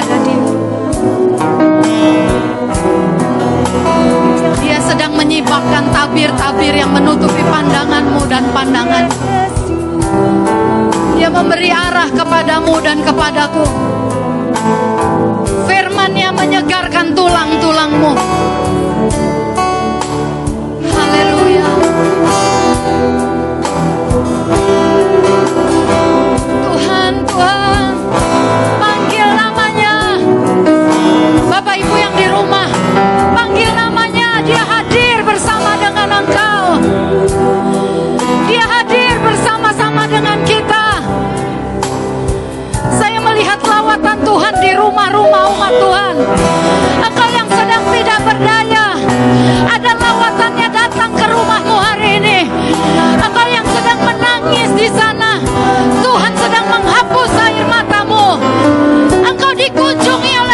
Dia. 0.00 0.40
Dia 4.64 4.78
sedang 4.80 5.12
menyibakkan 5.12 5.92
tabir-tabir 5.92 6.72
yang 6.72 6.96
menutupi 6.96 7.44
pandanganmu 7.44 8.24
dan 8.24 8.48
pandangan. 8.56 9.04
Dia 11.12 11.28
memberi 11.28 11.68
arah 11.68 12.08
kepadamu 12.08 12.80
dan 12.80 13.04
kepadaku. 13.04 13.68
Firman-Nya 15.68 16.32
menyegarkan 16.32 17.12
tulang-tulangmu. 17.12 18.12
Haleluya. 20.88 21.68
Di 45.22 45.30
rumah-rumah 45.30 45.54
umat 45.54 45.72
Tuhan. 45.78 46.14
Engkau 47.06 47.28
yang 47.30 47.46
sedang 47.46 47.82
tidak 47.94 48.18
berdaya, 48.26 48.86
ada 49.70 49.90
lawatannya 49.94 50.68
datang 50.74 51.10
ke 51.14 51.24
rumahmu 51.30 51.76
hari 51.78 52.18
ini. 52.18 52.38
Engkau 53.22 53.46
yang 53.46 53.66
sedang 53.70 54.00
menangis 54.02 54.68
di 54.74 54.88
sana, 54.90 55.38
Tuhan 56.02 56.32
sedang 56.34 56.66
menghapus 56.66 57.30
air 57.38 57.66
matamu. 57.70 58.34
Engkau 59.22 59.54
dikunjungi 59.54 60.32
oleh 60.42 60.51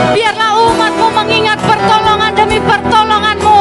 Biarlah 0.00 0.52
umatmu 0.72 1.06
mengingat 1.12 1.60
pertolongan 1.60 2.32
demi 2.32 2.56
pertolonganmu. 2.56 3.60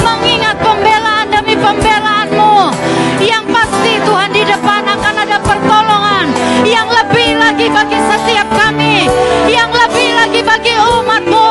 Mengingat 0.00 0.56
pembelaan 0.64 1.28
demi 1.28 1.54
pembelaanmu. 1.60 2.72
Yang 3.20 3.44
pasti 3.52 3.92
Tuhan 4.00 4.30
di 4.32 4.42
depan 4.48 4.86
akan 4.86 5.14
ada 5.26 5.38
pertolongan 5.42 6.30
Yang 6.64 6.88
lebih 6.88 7.28
lagi 7.36 7.66
bagi 7.68 7.98
setiap 8.00 8.48
kami. 8.56 9.04
Yang 9.44 9.70
lebih 9.76 10.08
lagi 10.16 10.40
bagi 10.40 10.74
umatmu. 10.80 11.48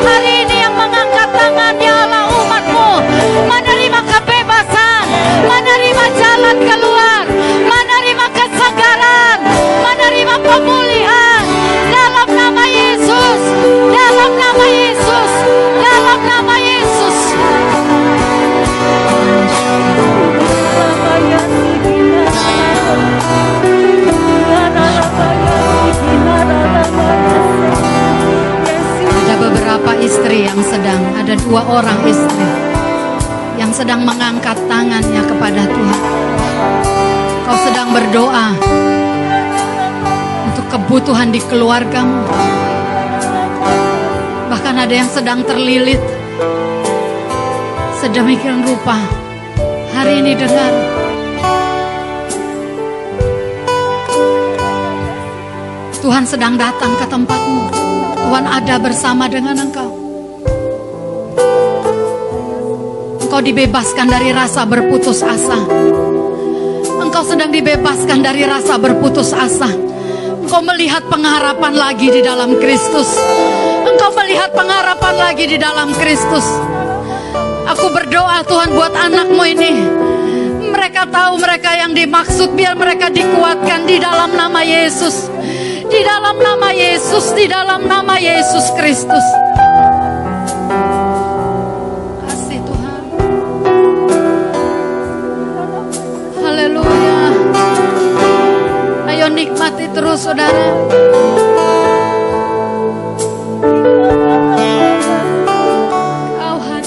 Hari 0.00 0.33
yang 30.54 30.70
sedang 30.70 31.02
ada 31.18 31.34
dua 31.42 31.66
orang 31.66 31.98
istri 32.06 32.46
yang 33.58 33.74
sedang 33.74 34.06
mengangkat 34.06 34.54
tangannya 34.70 35.22
kepada 35.26 35.66
Tuhan. 35.66 36.02
Kau 37.42 37.58
sedang 37.58 37.90
berdoa 37.90 38.54
untuk 40.46 40.66
kebutuhan 40.70 41.34
di 41.34 41.42
keluargamu. 41.42 42.22
Bahkan 44.46 44.74
ada 44.78 44.94
yang 44.94 45.10
sedang 45.10 45.42
terlilit. 45.42 45.98
Sedemikian 47.98 48.62
rupa 48.62 48.94
hari 49.90 50.22
ini 50.22 50.38
dengar 50.38 50.70
Tuhan 55.98 56.22
sedang 56.22 56.54
datang 56.54 56.94
ke 56.94 57.06
tempatmu. 57.10 57.74
Tuhan 58.22 58.44
ada 58.46 58.78
bersama 58.78 59.26
dengan 59.26 59.58
engkau. 59.58 59.93
Dibebaskan 63.44 64.08
dari 64.08 64.32
rasa 64.32 64.64
berputus 64.64 65.20
asa. 65.20 65.60
Engkau 66.96 67.20
sedang 67.28 67.52
dibebaskan 67.52 68.24
dari 68.24 68.48
rasa 68.48 68.80
berputus 68.80 69.36
asa. 69.36 69.68
Engkau 70.40 70.64
melihat 70.64 71.04
pengharapan 71.12 71.76
lagi 71.76 72.08
di 72.08 72.24
dalam 72.24 72.56
Kristus. 72.56 73.12
Engkau 73.84 74.16
melihat 74.16 74.48
pengharapan 74.56 75.14
lagi 75.20 75.44
di 75.44 75.60
dalam 75.60 75.92
Kristus. 75.92 76.46
Aku 77.68 77.92
berdoa 77.92 78.40
Tuhan 78.48 78.72
buat 78.72 78.96
anakmu 78.96 79.44
ini. 79.44 79.72
Mereka 80.72 81.12
tahu 81.12 81.36
mereka 81.36 81.76
yang 81.76 81.92
dimaksud 81.92 82.56
biar 82.56 82.72
mereka 82.72 83.12
dikuatkan 83.12 83.84
di 83.84 84.00
dalam 84.00 84.32
nama 84.32 84.64
Yesus. 84.64 85.28
Di 85.84 86.00
dalam 86.00 86.40
nama 86.40 86.72
Yesus, 86.72 87.36
di 87.36 87.44
dalam 87.44 87.84
nama 87.84 88.16
Yesus 88.16 88.72
Kristus. 88.72 89.43
Saudara. 100.16 100.64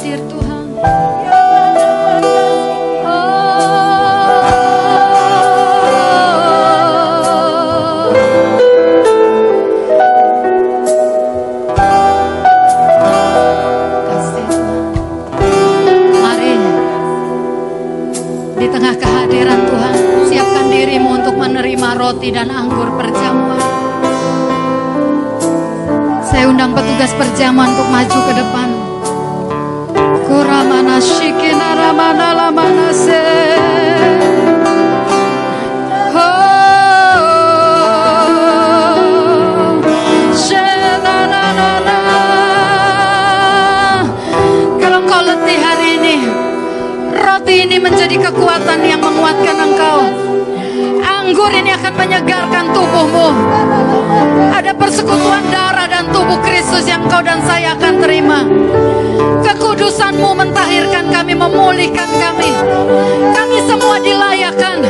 Tuhan. 0.07 0.65
Mari 16.17 16.53
di 18.57 18.67
tengah 18.71 18.95
kehadiran 18.95 19.59
Tuhan, 19.67 19.95
siapkan 20.31 20.65
dirimu 20.71 21.21
untuk 21.21 21.35
menerima 21.35 21.89
roti 21.99 22.31
dan 22.31 22.49
petugas 26.97 27.13
perjamuan 27.13 27.77
untuk 27.77 27.93
maju 27.93 28.19
ke 28.25 28.33
depan. 28.41 28.73
Kuramana 30.25 30.97
shikina 30.97 31.77
ramana 31.77 32.33
lamana 32.33 32.89
se. 32.89 33.21
Oh, 36.17 36.41
ini, 47.45 47.77
menjadi 47.77 48.17
kekuatan 48.17 48.81
yang 48.81 49.05
menguatkan 49.05 49.53
engkau. 49.69 50.01
Anggur 51.05 51.53
ini 51.53 51.77
akan 51.77 51.93
menyegarkan 51.93 52.73
tubuhmu. 52.73 53.29
Ada 54.49 54.73
persekutuan 54.73 55.45
darah 55.53 55.76
tubuh 56.27 56.43
Kristus 56.43 56.83
yang 56.83 57.07
kau 57.07 57.23
dan 57.23 57.39
saya 57.47 57.71
akan 57.71 58.03
terima. 58.03 58.43
Kekudusanmu 59.47 60.35
mentahirkan 60.35 61.07
kami, 61.07 61.31
memulihkan 61.31 62.09
kami. 62.19 62.51
Kami 63.31 63.57
semua 63.63 63.95
dilayakan. 64.03 64.83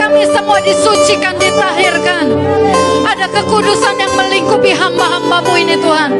Kami 0.00 0.11
semua 0.30 0.58
disucikan, 0.62 1.34
ditahirkan. 1.38 2.24
Ada 3.02 3.26
kekudusan 3.28 3.98
yang 3.98 4.12
melingkupi 4.14 4.70
hamba-hambamu 4.72 5.52
ini 5.58 5.76
Tuhan. 5.80 6.10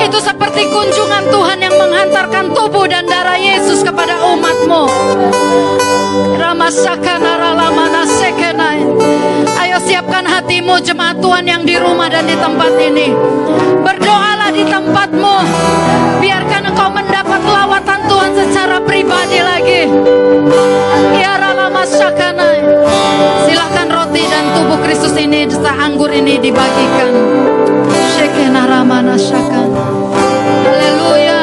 Itu 0.00 0.18
seperti 0.18 0.66
kunjungan 0.68 1.28
Tuhan 1.28 1.58
yang 1.60 1.74
menghantarkan 1.76 2.56
tubuh 2.56 2.88
dan 2.88 3.04
darah 3.06 3.36
Yesus 3.36 3.84
kepada 3.84 4.18
umatmu. 4.24 4.88
Ayo 9.60 9.76
siapkan 9.84 10.24
hatimu 10.24 10.80
jemaat 10.80 11.20
Tuhan 11.20 11.44
yang 11.44 11.62
di 11.62 11.76
rumah 11.76 12.08
dan 12.08 12.24
di 12.26 12.36
tempat 12.36 12.72
ini. 12.80 13.12
Berdoalah 13.84 14.50
di 14.50 14.64
tempatmu. 14.64 15.36
Biarkan 16.20 16.59
Kristus 24.84 25.14
ini, 25.16 25.46
desa 25.48 25.72
anggur 25.76 26.10
ini 26.12 26.38
dibagikan. 26.40 27.12
Shekena 28.16 28.66
ramana. 28.68 29.16
Haleluya. 30.66 31.40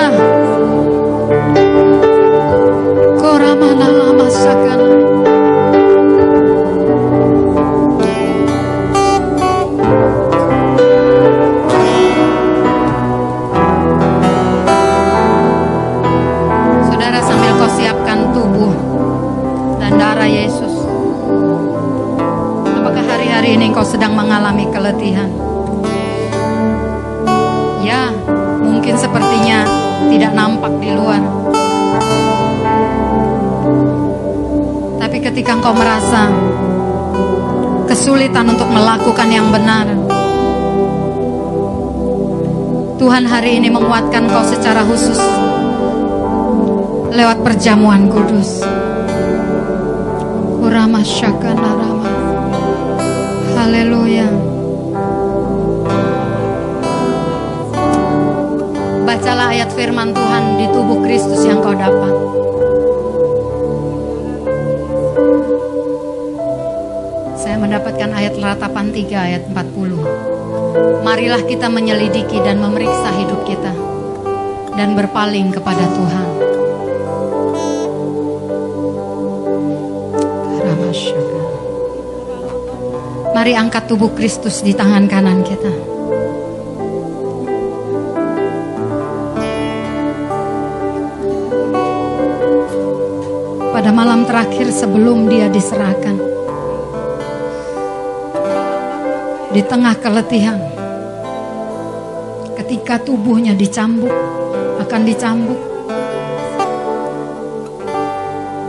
Koramana 3.18 3.88
lama 3.90 4.28
sakana. 4.30 4.77
Sedang 23.98 24.14
mengalami 24.14 24.70
keletihan? 24.70 25.26
Ya, 27.82 28.14
mungkin 28.62 28.94
sepertinya 28.94 29.66
tidak 30.14 30.38
nampak 30.38 30.70
di 30.78 30.94
luar. 30.94 31.18
Tapi 35.02 35.18
ketika 35.18 35.58
engkau 35.58 35.74
merasa 35.74 36.30
kesulitan 37.90 38.54
untuk 38.54 38.70
melakukan 38.70 39.34
yang 39.34 39.50
benar, 39.50 39.90
Tuhan 43.02 43.26
hari 43.26 43.58
ini 43.58 43.74
menguatkan 43.74 44.30
kau 44.30 44.46
secara 44.46 44.86
khusus 44.86 45.18
lewat 47.18 47.42
perjamuan 47.42 48.14
kudus. 48.14 48.62
Kurama 50.62 51.02
syakana. 51.02 51.77
Haleluya. 53.68 54.32
Bacalah 59.04 59.52
ayat 59.52 59.76
firman 59.76 60.16
Tuhan 60.16 60.56
di 60.56 60.72
tubuh 60.72 61.04
Kristus 61.04 61.44
yang 61.44 61.60
kau 61.60 61.76
dapat. 61.76 62.16
Saya 67.36 67.60
mendapatkan 67.60 68.08
ayat 68.16 68.40
ratapan 68.40 68.88
3 68.96 69.36
ayat 69.36 69.44
40. 69.52 71.04
Marilah 71.04 71.44
kita 71.44 71.68
menyelidiki 71.68 72.40
dan 72.48 72.64
memeriksa 72.64 73.12
hidup 73.20 73.44
kita 73.44 73.76
dan 74.80 74.96
berpaling 74.96 75.52
kepada 75.52 75.84
Tuhan. 75.92 76.37
Mari 83.38 83.54
angkat 83.54 83.86
tubuh 83.86 84.18
Kristus 84.18 84.66
di 84.66 84.74
tangan 84.74 85.06
kanan 85.06 85.46
kita. 85.46 85.70
Pada 93.78 93.94
malam 93.94 94.26
terakhir 94.26 94.74
sebelum 94.74 95.30
dia 95.30 95.54
diserahkan. 95.54 96.18
Di 99.54 99.62
tengah 99.62 99.94
keletihan. 100.02 100.58
Ketika 102.58 102.98
tubuhnya 103.06 103.54
dicambuk, 103.54 104.18
akan 104.82 105.02
dicambuk. 105.06 105.62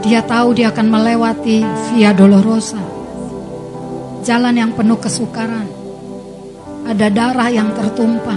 Dia 0.05 0.21
tahu 0.29 0.53
dia 0.53 0.69
akan 0.69 0.87
melewati 0.93 1.65
Via 1.89 2.13
Dolorosa. 2.13 2.88
Jalan 4.29 4.61
yang 4.61 4.77
penuh 4.77 5.01
kesukaran. 5.01 5.65
Ada 6.85 7.09
darah 7.09 7.49
yang 7.49 7.73
tertumpah. 7.73 8.37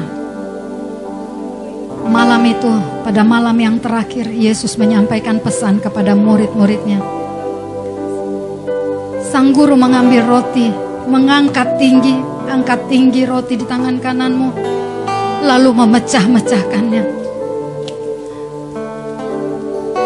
Malam 2.07 2.47
itu, 2.47 2.71
pada 3.03 3.27
malam 3.27 3.59
yang 3.59 3.75
terakhir, 3.75 4.31
Yesus 4.31 4.79
menyampaikan 4.79 5.43
pesan 5.43 5.83
kepada 5.83 6.15
murid-muridnya. 6.15 7.03
Sang 9.35 9.51
guru 9.51 9.75
mengambil 9.75 10.23
roti, 10.31 10.71
mengangkat 11.11 11.75
tinggi, 11.75 12.15
angkat 12.47 12.87
tinggi 12.87 13.27
roti 13.27 13.59
di 13.59 13.67
tangan 13.67 13.99
kananmu, 13.99 14.49
lalu 15.43 15.75
memecah-mecahkannya. 15.75 17.03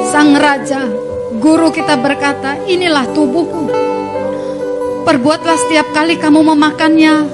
Sang 0.10 0.34
raja, 0.34 0.82
guru 1.38 1.70
kita 1.70 1.94
berkata, 1.94 2.58
inilah 2.66 3.06
tubuhku. 3.14 3.85
Perbuatlah 5.06 5.54
setiap 5.54 5.94
kali 5.94 6.18
kamu 6.18 6.42
memakannya 6.42 7.30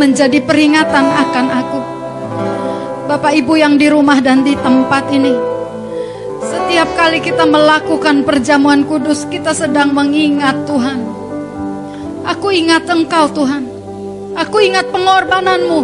menjadi 0.00 0.40
peringatan 0.40 1.04
akan 1.04 1.46
aku. 1.52 1.80
Bapak 3.12 3.36
Ibu 3.36 3.60
yang 3.60 3.76
di 3.76 3.92
rumah 3.92 4.24
dan 4.24 4.40
di 4.40 4.56
tempat 4.56 5.12
ini, 5.12 5.36
setiap 6.40 6.88
kali 6.96 7.20
kita 7.20 7.44
melakukan 7.44 8.24
perjamuan 8.24 8.88
kudus, 8.88 9.28
kita 9.28 9.52
sedang 9.52 9.92
mengingat 9.92 10.64
Tuhan. 10.64 11.04
Aku 12.24 12.48
ingat 12.56 12.88
Engkau 12.88 13.28
Tuhan. 13.36 13.68
Aku 14.40 14.56
ingat 14.64 14.88
pengorbananmu. 14.88 15.80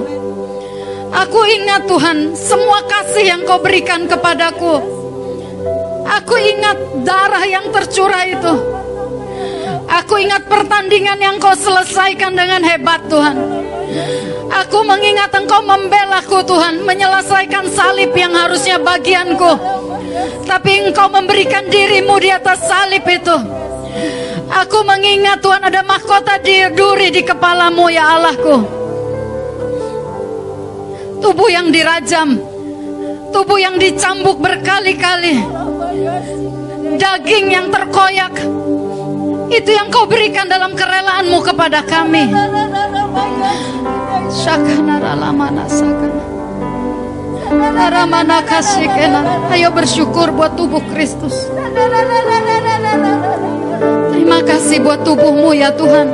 Aku 1.13 1.41
ingat 1.45 1.85
Tuhan 1.85 2.33
semua 2.33 2.81
kasih 2.89 3.37
yang 3.37 3.41
kau 3.45 3.61
berikan 3.61 4.09
kepadaku. 4.09 4.81
Aku 6.07 6.35
ingat 6.41 6.81
darah 7.05 7.45
yang 7.45 7.69
tercurah 7.69 8.25
itu. 8.25 8.76
Aku 10.07 10.23
ingat 10.23 10.47
pertandingan 10.47 11.19
yang 11.19 11.35
kau 11.43 11.51
selesaikan 11.51 12.31
dengan 12.31 12.63
hebat 12.63 13.03
Tuhan. 13.11 13.35
Aku 14.55 14.87
mengingat 14.87 15.35
engkau 15.35 15.59
membelaku 15.67 16.47
Tuhan 16.47 16.79
Menyelesaikan 16.87 17.67
salib 17.67 18.15
yang 18.15 18.31
harusnya 18.31 18.79
bagianku. 18.79 19.59
Tapi 20.47 20.87
engkau 20.87 21.11
memberikan 21.11 21.67
dirimu 21.67 22.23
di 22.23 22.31
atas 22.31 22.71
salib 22.71 23.03
itu. 23.03 23.35
Aku 24.47 24.87
mengingat 24.87 25.43
Tuhan 25.43 25.67
ada 25.67 25.83
mahkota 25.83 26.39
di 26.39 26.71
di 27.11 27.23
kepalamu 27.27 27.91
ya 27.91 28.15
Allahku. 28.15 28.63
Tubuh 31.19 31.51
yang 31.51 31.75
dirajam 31.75 32.39
Tubuh 33.35 33.59
yang 33.59 33.75
dicambuk 33.81 34.39
berkali-kali 34.39 35.43
Daging 36.95 37.47
yang 37.51 37.67
terkoyak 37.73 38.37
Itu 39.47 39.71
yang 39.71 39.89
kau 39.95 40.07
berikan 40.11 40.51
dalam 40.51 40.75
kerelaanmu 40.75 41.39
kepada 41.43 41.83
kami. 41.87 42.31
Ayo 49.55 49.69
bersyukur 49.71 50.35
buat 50.35 50.59
tubuh 50.59 50.83
Kristus. 50.91 51.47
Terima 54.11 54.43
kasih 54.43 54.83
buat 54.83 55.07
tubuhmu 55.07 55.55
ya 55.55 55.71
Tuhan. 55.79 56.11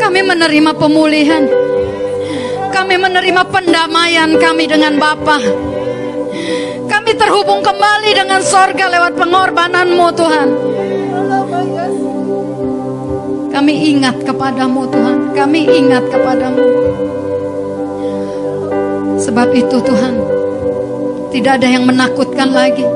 Kami 0.00 0.20
menerima 0.24 0.72
pemulihan. 0.80 1.44
Kami 2.72 2.96
menerima 2.96 3.42
pendamaian 3.52 4.30
kami 4.40 4.64
dengan 4.64 4.96
Bapa. 4.96 5.38
Kami 6.88 7.12
terhubung 7.14 7.60
kembali 7.60 8.10
dengan 8.16 8.40
sorga 8.40 8.88
lewat 8.88 9.12
pengorbananmu 9.20 10.06
Tuhan. 10.16 10.48
Kami 13.50 13.90
ingat 13.90 14.22
kepadamu 14.22 14.86
Tuhan. 14.86 15.18
Kami 15.34 15.60
ingat 15.66 16.06
kepadamu. 16.06 16.64
Sebab 19.20 19.52
itu 19.52 19.76
Tuhan 19.84 20.14
Tidak 21.34 21.52
ada 21.58 21.68
yang 21.68 21.82
menakutkan 21.82 22.54
lagi. 22.54 22.86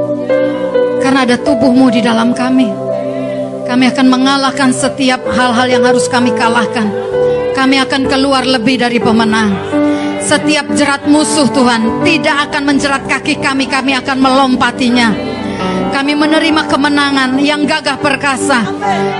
Karena 1.02 1.26
ada 1.26 1.36
tubuhmu 1.38 1.90
di 1.90 2.00
dalam 2.02 2.30
kami. 2.34 2.70
Kami 3.66 3.84
akan 3.90 4.06
mengalahkan 4.06 4.70
setiap 4.70 5.26
hal-hal 5.26 5.66
yang 5.66 5.82
harus 5.82 6.06
kami 6.06 6.30
kalahkan. 6.38 6.86
Kami 7.54 7.82
akan 7.82 8.06
keluar 8.06 8.46
lebih 8.46 8.78
dari 8.78 8.98
pemenang. 9.02 9.54
Setiap 10.24 10.72
jerat 10.72 11.04
musuh 11.04 11.52
Tuhan 11.52 12.00
Tidak 12.00 12.36
akan 12.48 12.62
menjerat 12.64 13.04
kaki 13.10 13.42
kami. 13.42 13.66
Kami 13.66 13.94
akan 13.98 14.18
melompatinya 14.22 15.33
kami 16.04 16.20
menerima 16.20 16.68
kemenangan 16.68 17.40
yang 17.40 17.64
gagah 17.64 17.96
perkasa. 17.96 18.60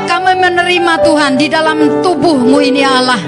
Kami 0.05 0.36
menerima 0.36 1.01
Tuhan 1.01 1.40
di 1.40 1.48
dalam 1.48 2.05
tubuhmu 2.05 2.61
ini 2.61 2.85
ya 2.85 3.01
Allah. 3.01 3.24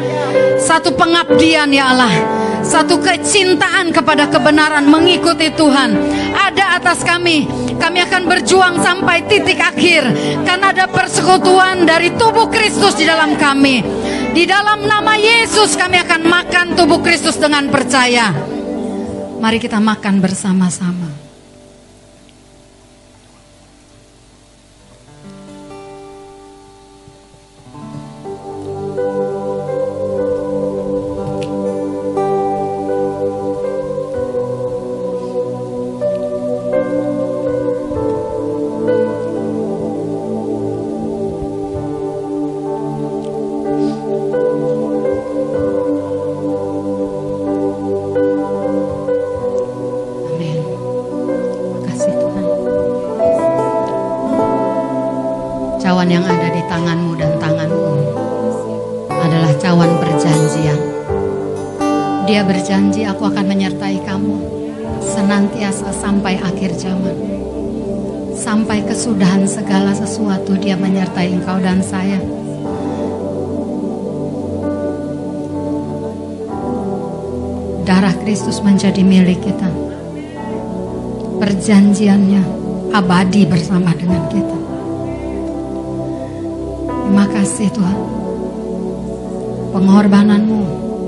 Satu 0.60 0.92
pengabdian 0.92 1.72
ya 1.72 1.88
Allah. 1.88 2.12
Satu 2.60 3.00
kecintaan 3.00 3.96
kepada 3.96 4.28
kebenaran 4.28 4.84
mengikuti 4.84 5.48
Tuhan. 5.56 5.96
Ada 6.36 6.76
atas 6.76 7.00
kami. 7.00 7.48
Kami 7.80 8.04
akan 8.04 8.28
berjuang 8.28 8.76
sampai 8.84 9.24
titik 9.24 9.56
akhir. 9.56 10.04
Karena 10.44 10.76
ada 10.76 10.84
persekutuan 10.84 11.88
dari 11.88 12.12
tubuh 12.12 12.52
Kristus 12.52 13.00
di 13.00 13.08
dalam 13.08 13.40
kami. 13.40 13.80
Di 14.36 14.44
dalam 14.44 14.84
nama 14.84 15.16
Yesus 15.16 15.80
kami 15.80 15.96
akan 16.04 16.28
makan 16.28 16.66
tubuh 16.76 17.00
Kristus 17.00 17.40
dengan 17.40 17.72
percaya. 17.72 18.36
Mari 19.40 19.56
kita 19.56 19.80
makan 19.80 20.20
bersama-sama. 20.20 21.25
Kesudahan 69.06 69.46
segala 69.46 69.94
sesuatu 69.94 70.58
dia 70.58 70.74
menyertai 70.74 71.30
engkau 71.30 71.62
dan 71.62 71.78
saya. 71.78 72.18
Darah 77.86 78.10
Kristus 78.18 78.58
menjadi 78.66 79.06
milik 79.06 79.46
kita 79.46 79.70
perjanjiannya 81.38 82.42
abadi 82.98 83.46
bersama 83.46 83.94
dengan 83.94 84.26
kita. 84.26 84.58
Terima 86.90 87.30
kasih 87.30 87.70
Tuhan. 87.78 87.98
Pengorbananmu 89.70 90.60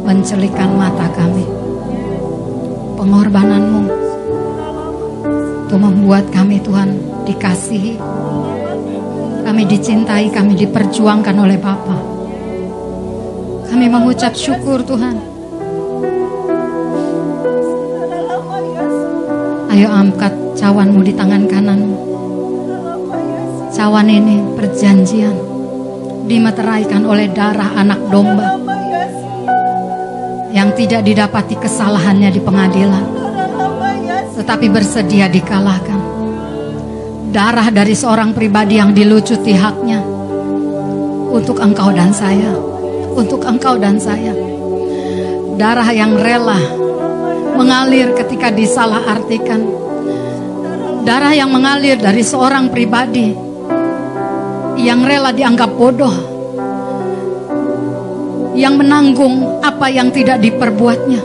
mencelikan 0.06 0.70
mata 0.78 1.10
kami. 1.18 1.42
Pengorbananmu 2.94 3.82
untuk 5.66 5.78
membuat 5.82 6.30
kami 6.30 6.62
Tuhan 6.62 7.17
dikasihi. 7.28 8.00
Kami 9.44 9.62
dicintai, 9.68 10.32
kami 10.32 10.56
diperjuangkan 10.56 11.36
oleh 11.36 11.60
Bapa. 11.60 11.96
Kami 13.68 13.86
mengucap 13.88 14.32
syukur 14.32 14.80
Tuhan. 14.80 15.16
Ayo 19.68 19.88
angkat 19.92 20.32
cawanmu 20.56 21.00
di 21.04 21.12
tangan 21.12 21.44
kananmu. 21.44 21.96
Cawan 23.70 24.10
ini 24.10 24.42
perjanjian 24.58 25.36
dimeteraikan 26.26 27.06
oleh 27.06 27.30
darah 27.30 27.78
anak 27.78 28.00
domba 28.10 28.58
yang 30.50 30.74
tidak 30.74 31.06
didapati 31.06 31.54
kesalahannya 31.54 32.34
di 32.34 32.40
pengadilan, 32.42 33.04
tetapi 34.34 34.66
bersedia 34.66 35.30
dikalahkan. 35.30 36.17
Darah 37.28 37.68
dari 37.68 37.92
seorang 37.92 38.32
pribadi 38.32 38.80
yang 38.80 38.96
dilucuti 38.96 39.52
haknya 39.52 40.00
untuk 41.28 41.60
engkau 41.60 41.92
dan 41.92 42.08
saya, 42.08 42.56
untuk 43.12 43.44
engkau 43.44 43.76
dan 43.76 44.00
saya. 44.00 44.32
Darah 45.60 45.92
yang 45.92 46.16
rela 46.16 46.56
mengalir 47.52 48.16
ketika 48.16 48.48
disalahartikan. 48.48 49.60
Darah 51.04 51.36
yang 51.36 51.52
mengalir 51.52 52.00
dari 52.00 52.24
seorang 52.24 52.72
pribadi 52.72 53.36
yang 54.80 55.04
rela 55.04 55.28
dianggap 55.28 55.68
bodoh. 55.76 56.16
Yang 58.56 58.74
menanggung 58.80 59.60
apa 59.60 59.92
yang 59.92 60.08
tidak 60.16 60.40
diperbuatnya. 60.40 61.20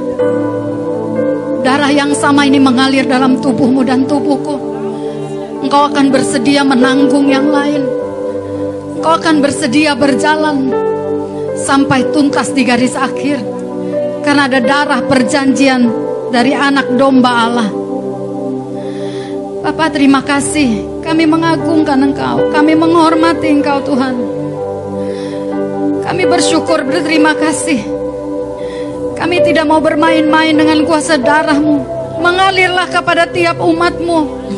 Darah 1.63 1.95
yang 1.95 2.11
sama 2.11 2.43
ini 2.43 2.59
mengalir 2.59 3.07
dalam 3.07 3.39
tubuhmu 3.39 3.87
dan 3.87 4.03
tubuhku. 4.03 4.72
Engkau 5.73 5.89
akan 5.89 6.13
bersedia 6.13 6.61
menanggung 6.61 7.33
yang 7.33 7.49
lain. 7.49 7.81
Engkau 9.01 9.17
akan 9.17 9.41
bersedia 9.41 9.97
berjalan 9.97 10.69
sampai 11.57 12.13
tuntas 12.13 12.53
di 12.53 12.61
garis 12.61 12.93
akhir. 12.93 13.41
Karena 14.21 14.45
ada 14.45 14.61
darah 14.61 15.01
perjanjian 15.01 15.89
dari 16.29 16.53
anak 16.53 16.93
domba 16.93 17.49
Allah. 17.49 17.69
Bapak 19.65 19.97
terima 19.97 20.21
kasih. 20.21 21.01
Kami 21.01 21.25
mengagungkan 21.25 22.05
Engkau. 22.05 22.53
Kami 22.53 22.77
menghormati 22.77 23.49
Engkau 23.49 23.81
Tuhan. 23.81 24.15
Kami 26.05 26.23
bersyukur 26.29 26.85
berterima 26.85 27.33
kasih. 27.33 27.81
Kami 29.17 29.41
tidak 29.41 29.65
mau 29.65 29.81
bermain-main 29.81 30.53
dengan 30.53 30.85
kuasa 30.85 31.17
darahmu. 31.17 31.81
Mengalirlah 32.21 32.85
kepada 32.93 33.25
tiap 33.25 33.57
umatmu. 33.57 34.53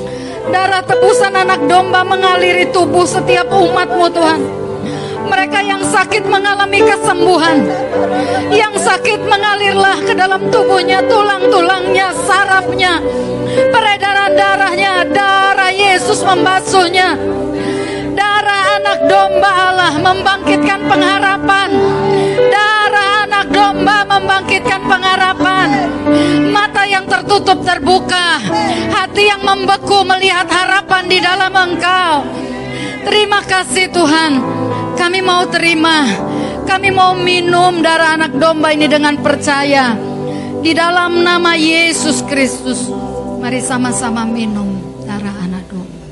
Darah 0.50 0.84
tebusan 0.86 1.34
anak 1.34 1.66
domba 1.66 2.06
mengaliri 2.06 2.70
tubuh 2.70 3.06
setiap 3.08 3.50
umatmu 3.50 4.06
Tuhan. 4.14 4.42
Mereka 5.26 5.60
yang 5.66 5.82
sakit 5.82 6.30
mengalami 6.30 6.86
kesembuhan. 6.86 7.66
Yang 8.54 8.86
sakit 8.86 9.26
mengalirlah 9.26 9.98
ke 10.06 10.14
dalam 10.14 10.54
tubuhnya, 10.54 11.02
tulang-tulangnya, 11.10 12.14
sarafnya. 12.30 13.02
Peredaran 13.74 14.38
darahnya, 14.38 14.94
darah 15.10 15.74
Yesus 15.74 16.22
membasuhnya. 16.22 17.18
Darah 18.14 18.64
anak 18.80 19.00
domba 19.10 19.50
Allah 19.50 19.94
membangkitkan 19.98 20.80
pengharapan. 20.86 21.70
Darah 22.54 23.10
anak 23.26 23.46
domba 23.50 24.06
membangkitkan 24.06 24.82
pengharapan. 24.86 25.45
Mata 26.54 26.84
yang 26.86 27.06
tertutup 27.10 27.62
terbuka, 27.66 28.40
hati 28.94 29.30
yang 29.30 29.42
membeku 29.42 30.06
melihat 30.06 30.48
harapan 30.48 31.04
di 31.10 31.20
dalam 31.20 31.54
Engkau. 31.54 32.26
Terima 33.06 33.42
kasih 33.46 33.90
Tuhan. 33.94 34.32
Kami 34.96 35.20
mau 35.22 35.46
terima, 35.52 36.08
kami 36.66 36.90
mau 36.90 37.14
minum 37.14 37.84
darah 37.84 38.18
anak 38.18 38.34
domba 38.40 38.74
ini 38.74 38.90
dengan 38.90 39.20
percaya. 39.20 39.94
Di 40.66 40.74
dalam 40.74 41.22
nama 41.22 41.54
Yesus 41.54 42.26
Kristus, 42.26 42.90
mari 43.38 43.62
sama-sama 43.62 44.26
minum 44.26 44.82
darah 45.06 45.36
anak 45.46 45.64
domba. 45.70 46.06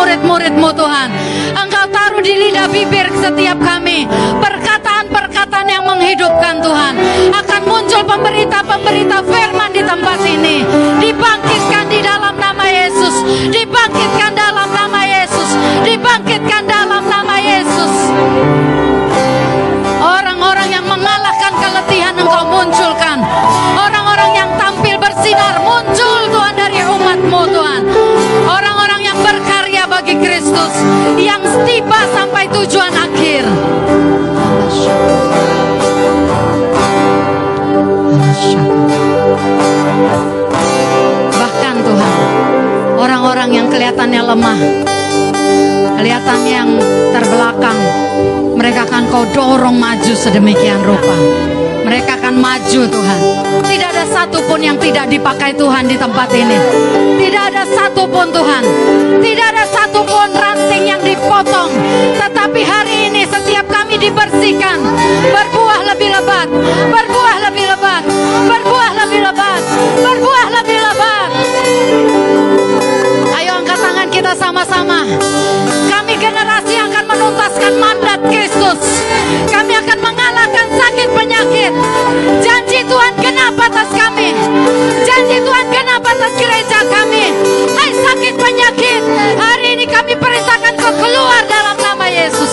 Murid-muridmu 0.00 0.68
Tuhan. 0.72 1.08
Engkau 1.52 1.84
taruh 1.92 2.24
di 2.24 2.32
lidah 2.32 2.72
bibir 2.72 3.04
setiap 3.20 3.60
kami 3.60 4.08
perkataan-perkataan 4.40 5.66
yang 5.68 5.84
menghidupkan 5.84 6.64
Tuhan. 6.64 6.94
Akan 7.36 7.62
muncul 7.68 8.00
pemberita-pemberita 8.08 9.20
firman 9.28 9.70
di 9.76 9.82
tempat 9.84 10.18
ini. 10.24 10.56
Dibangkitkan 10.64 11.09
Yang 31.20 31.44
tiba 31.68 32.00
sampai 32.16 32.44
tujuan 32.48 32.92
akhir. 32.96 33.44
Bahkan 41.30 41.76
Tuhan, 41.84 42.18
orang-orang 42.96 43.50
yang 43.52 43.66
kelihatannya 43.68 44.22
lemah, 44.24 44.60
kelihatan 46.00 46.40
yang 46.48 46.68
terbelakang, 47.12 47.78
mereka 48.56 48.88
akan 48.88 49.02
kau 49.12 49.24
dorong 49.32 49.76
maju 49.76 50.12
sedemikian 50.16 50.80
rupa. 50.84 51.16
Mereka 51.90 52.22
akan 52.22 52.38
maju 52.38 52.80
Tuhan. 52.86 53.20
Tidak 53.66 53.88
ada 53.90 54.06
satupun 54.06 54.62
yang 54.62 54.78
tidak 54.78 55.10
dipakai 55.10 55.50
Tuhan 55.58 55.90
di 55.90 55.98
tempat 55.98 56.30
ini. 56.30 56.54
Tidak 57.18 57.42
ada 57.50 57.66
satupun 57.66 58.30
Tuhan. 58.30 58.62
Tidak 59.18 59.46
ada 59.50 59.66
satupun 59.66 60.30
ranting 60.30 60.86
yang 60.86 61.02
dipotong. 61.02 61.66
Tetapi 62.14 62.62
hari 62.62 63.10
ini 63.10 63.26
setiap 63.26 63.66
kami 63.66 63.98
dibersihkan. 63.98 64.78
Berbuah 65.34 65.90
lebih 65.90 66.14
lebat. 66.14 66.46
Berbuah 66.94 67.36
lebih 67.50 67.66
lebat. 67.66 68.02
Berbuah 68.46 68.90
lebih 68.94 69.20
lebat. 69.26 69.60
Berbuah 69.98 70.46
lebih 70.62 70.78
lebat. 70.78 71.28
Ayo 73.34 73.50
angkat 73.58 73.78
tangan 73.82 74.08
kita 74.14 74.32
sama-sama. 74.38 75.10
Kami 75.90 76.14
generasi 76.22 76.72
yang 76.78 76.86
akan 76.86 77.04
menuntaskan 77.18 77.72
mandat 77.82 78.22
Kristus. 78.30 79.02
Kami 79.50 79.74
akan 79.74 79.98
mengalahkan 79.98 80.29
penyakit. 81.40 81.72
Janji 82.44 82.80
Tuhan 82.84 83.12
genap 83.16 83.56
atas 83.56 83.88
kami. 83.96 84.36
Janji 85.08 85.40
Tuhan 85.40 85.66
genap 85.72 86.04
atas 86.04 86.32
gereja 86.36 86.84
kami. 86.84 87.32
Hai 87.72 87.90
sakit 87.96 88.34
penyakit. 88.36 89.02
Hari 89.40 89.66
ini 89.80 89.84
kami 89.88 90.12
perintahkan 90.20 90.76
kau 90.76 90.92
keluar 91.00 91.40
dalam 91.48 91.76
nama 91.80 92.06
Yesus. 92.12 92.52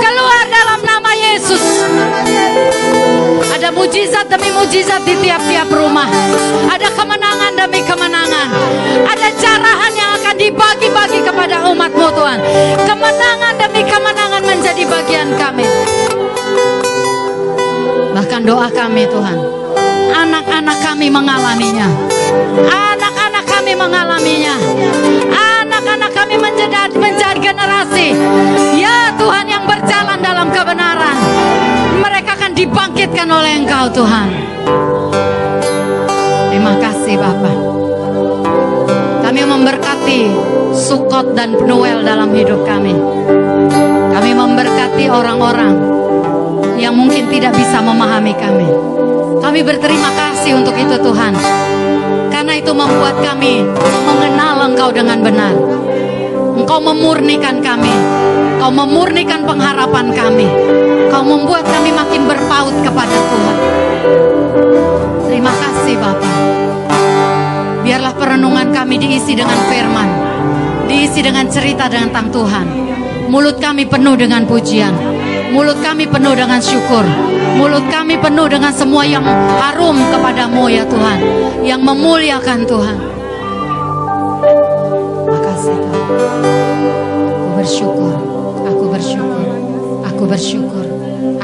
Keluar 0.00 0.44
dalam 0.48 0.80
nama 0.80 1.10
Yesus. 1.12 1.62
Ada 3.52 3.68
mujizat 3.68 4.32
demi 4.32 4.48
mujizat 4.56 5.04
di 5.04 5.12
tiap-tiap 5.20 5.68
rumah. 5.68 6.08
Ada 6.72 6.88
kemenangan 6.96 7.52
demi 7.52 7.84
kemenangan. 7.84 8.48
Ada 9.12 9.28
jarahan 9.36 9.92
yang 9.92 10.10
akan 10.16 10.34
dibagi-bagi 10.40 11.20
kepada 11.20 11.68
umatmu 11.68 12.08
Tuhan. 12.16 12.38
Kemenangan 12.80 13.54
demi 13.60 13.82
kemenangan 13.84 14.40
menjadi 14.40 14.82
bagian 14.88 15.28
kami. 15.36 15.68
Bahkan 18.12 18.44
doa 18.44 18.68
kami 18.68 19.08
Tuhan. 19.08 19.38
Anak-anak 20.12 20.78
kami 20.84 21.08
mengalaminya. 21.08 21.88
Anak-anak 22.68 23.44
kami 23.48 23.72
mengalaminya. 23.72 24.54
Anak-anak 25.32 26.12
kami 26.12 26.36
menjadi, 26.36 26.92
menjadi 26.92 27.40
generasi. 27.40 28.12
Ya 28.76 29.16
Tuhan 29.16 29.48
yang 29.48 29.64
berjalan 29.64 30.20
dalam 30.20 30.52
kebenaran. 30.52 31.16
Mereka 32.04 32.30
akan 32.36 32.52
dibangkitkan 32.52 33.28
oleh 33.32 33.64
Engkau 33.64 33.88
Tuhan. 33.96 34.28
Terima 36.52 36.76
kasih 36.76 37.16
Bapak. 37.16 37.56
Kami 39.24 39.40
memberkati 39.48 40.20
Sukot 40.76 41.32
dan 41.32 41.56
Penuel 41.56 42.04
dalam 42.04 42.28
hidup 42.36 42.68
kami. 42.68 42.92
Kami 44.12 44.30
memberkati 44.36 45.08
orang-orang 45.08 45.91
yang 46.82 46.98
mungkin 46.98 47.30
tidak 47.30 47.54
bisa 47.54 47.78
memahami 47.78 48.34
kami. 48.34 48.66
Kami 49.38 49.60
berterima 49.62 50.10
kasih 50.18 50.58
untuk 50.58 50.74
itu 50.74 50.98
Tuhan. 50.98 51.30
Karena 52.26 52.58
itu 52.58 52.74
membuat 52.74 53.22
kami 53.22 53.62
mengenal 54.02 54.66
Engkau 54.66 54.90
dengan 54.90 55.22
benar. 55.22 55.54
Engkau 56.58 56.82
memurnikan 56.82 57.62
kami. 57.62 57.94
Kau 58.58 58.74
memurnikan 58.74 59.46
pengharapan 59.46 60.10
kami. 60.10 60.50
Kau 61.06 61.22
membuat 61.22 61.62
kami 61.70 61.94
makin 61.94 62.26
berpaut 62.26 62.74
kepada 62.82 63.16
Tuhan. 63.30 63.58
Terima 65.30 65.54
kasih 65.54 65.94
Bapak. 66.02 66.36
Biarlah 67.86 68.14
perenungan 68.18 68.74
kami 68.74 68.98
diisi 68.98 69.38
dengan 69.38 69.58
firman. 69.70 70.10
Diisi 70.90 71.22
dengan 71.22 71.46
cerita 71.46 71.86
tentang 71.86 72.26
Tuhan. 72.34 72.66
Mulut 73.30 73.62
kami 73.62 73.86
penuh 73.86 74.18
dengan 74.18 74.42
pujian. 74.50 75.21
Mulut 75.52 75.76
kami 75.84 76.08
penuh 76.08 76.32
dengan 76.32 76.64
syukur. 76.64 77.04
Mulut 77.60 77.84
kami 77.92 78.16
penuh 78.16 78.48
dengan 78.48 78.72
semua 78.72 79.04
yang 79.04 79.20
harum 79.60 80.00
kepadamu 80.08 80.72
ya 80.72 80.80
Tuhan. 80.88 81.18
Yang 81.60 81.80
memuliakan 81.84 82.58
Tuhan. 82.64 82.96
Makasih 85.28 85.76
Tuhan. 85.76 86.04
Aku 87.28 87.48
bersyukur. 87.60 88.14
Aku 88.64 88.84
bersyukur. 88.88 89.44
Aku 90.08 90.22
bersyukur. 90.24 90.86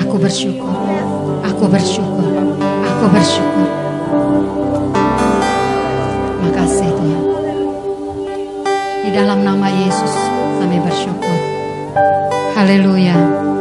Aku 0.01 0.17
bersyukur. 0.17 0.73
Aku 1.45 1.65
bersyukur. 1.69 2.33
Aku 2.65 3.05
bersyukur. 3.13 3.69
Makasih 6.49 6.91
Tuhan. 6.97 7.25
Di 9.05 9.11
dalam 9.13 9.45
nama 9.45 9.69
Yesus 9.69 10.17
kami 10.65 10.81
bersyukur. 10.81 11.37
Haleluya. 12.57 13.58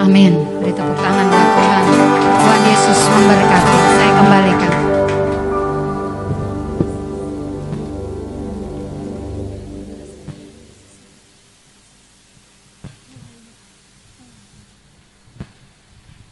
Amin. 0.00 0.32
Beri 0.32 0.72
tepuk 0.72 0.96
tangan 0.96 1.26
buat 1.28 1.48
Tuhan. 1.60 1.84
Tuhan 2.40 2.60
Yesus 2.72 3.00
memberkati. 3.04 3.76
Saya 4.00 4.12
kembalikan. 4.16 4.72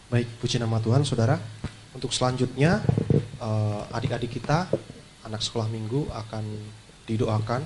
Baik, 0.09 0.28
puji 0.40 0.57
nama 0.57 0.81
Tuhan, 0.81 1.05
saudara. 1.05 1.36
Untuk 1.93 2.16
selanjutnya, 2.16 2.81
eh, 3.20 3.81
adik-adik 3.93 4.32
kita, 4.32 4.65
anak 5.28 5.45
sekolah 5.45 5.69
minggu 5.69 6.09
akan 6.09 6.45
didoakan. 7.05 7.61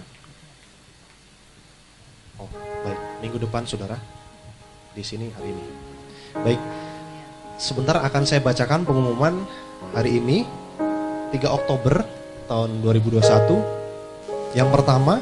Oh, 2.42 2.50
baik, 2.82 3.00
minggu 3.22 3.38
depan, 3.38 3.62
saudara. 3.70 3.94
Di 4.92 5.00
sini 5.00 5.32
hari 5.32 5.56
ini. 5.56 5.91
Baik, 6.32 6.56
sebentar 7.60 8.00
akan 8.00 8.24
saya 8.24 8.40
bacakan 8.40 8.88
pengumuman 8.88 9.44
hari 9.92 10.16
ini, 10.16 10.48
3 11.28 11.36
Oktober 11.52 12.09
tahun 12.48 12.80
2021. 12.80 14.56
Yang 14.56 14.68
pertama, 14.72 15.20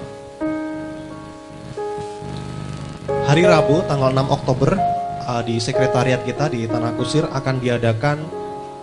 hari 3.26 3.42
Rabu 3.42 3.82
tanggal 3.90 4.14
6 4.14 4.22
Oktober 4.30 4.78
uh, 5.26 5.42
di 5.42 5.58
sekretariat 5.58 6.22
kita 6.22 6.46
di 6.46 6.70
Tanah 6.70 6.94
Kusir 6.94 7.26
akan 7.26 7.58
diadakan 7.58 8.22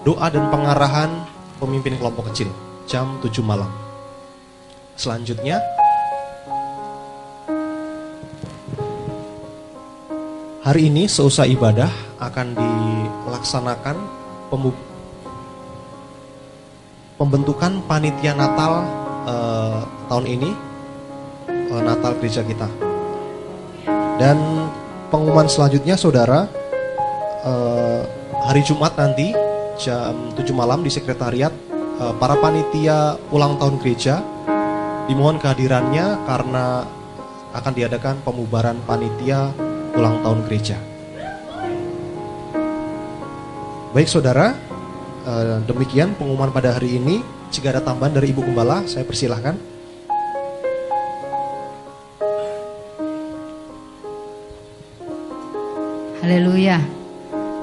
doa 0.03 0.27
dan 0.27 0.51
pengarahan 0.51 1.23
pemimpin 1.63 1.95
kelompok 1.95 2.27
kecil 2.35 2.51
jam 2.91 3.23
7 3.23 3.39
malam. 3.39 3.71
Selanjutnya 4.99 5.63
hari 10.67 10.91
ini 10.91 11.07
seusai 11.07 11.55
ibadah 11.55 11.87
akan 12.19 12.51
dilaksanakan 12.51 13.95
pembentukan 17.15 17.79
panitia 17.87 18.35
Natal 18.35 18.83
eh, 19.31 19.79
tahun 20.11 20.25
ini 20.27 20.51
eh, 21.71 21.81
Natal 21.87 22.19
gereja 22.19 22.43
kita. 22.43 22.67
Dan 24.19 24.67
pengumuman 25.07 25.47
selanjutnya 25.47 25.95
saudara 25.95 26.51
eh, 27.47 28.03
hari 28.43 28.59
Jumat 28.67 28.91
nanti 28.99 29.31
jam 29.79 30.35
7 30.35 30.51
malam 30.51 30.83
di 30.83 30.91
sekretariat 30.91 31.55
eh, 31.79 32.13
para 32.19 32.35
panitia 32.43 33.15
ulang 33.31 33.55
tahun 33.55 33.79
gereja 33.79 34.19
dimohon 35.07 35.39
kehadirannya 35.39 36.27
karena 36.27 36.83
akan 37.55 37.71
diadakan 37.71 38.19
pemubaran 38.27 38.75
panitia 38.83 39.55
ulang 39.97 40.21
tahun 40.21 40.39
gereja. 40.45 40.77
Baik 43.97 44.05
saudara, 44.05 44.53
eh, 45.25 45.57
demikian 45.65 46.13
pengumuman 46.13 46.53
pada 46.53 46.77
hari 46.77 47.01
ini. 47.01 47.25
Jika 47.49 47.73
ada 47.73 47.81
tambahan 47.81 48.13
dari 48.13 48.29
Ibu 48.29 48.45
Gembala, 48.45 48.85
saya 48.85 49.01
persilahkan. 49.01 49.57
Haleluya. 56.21 56.77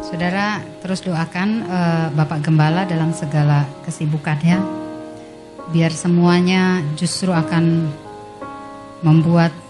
Saudara 0.02 0.58
terus 0.82 1.06
doakan 1.06 1.48
eh, 1.62 2.06
Bapak 2.18 2.42
Gembala 2.42 2.82
dalam 2.82 3.14
segala 3.14 3.62
kesibukannya. 3.86 4.58
Biar 5.70 5.94
semuanya 5.94 6.82
justru 6.98 7.30
akan 7.30 7.88
membuat 9.04 9.63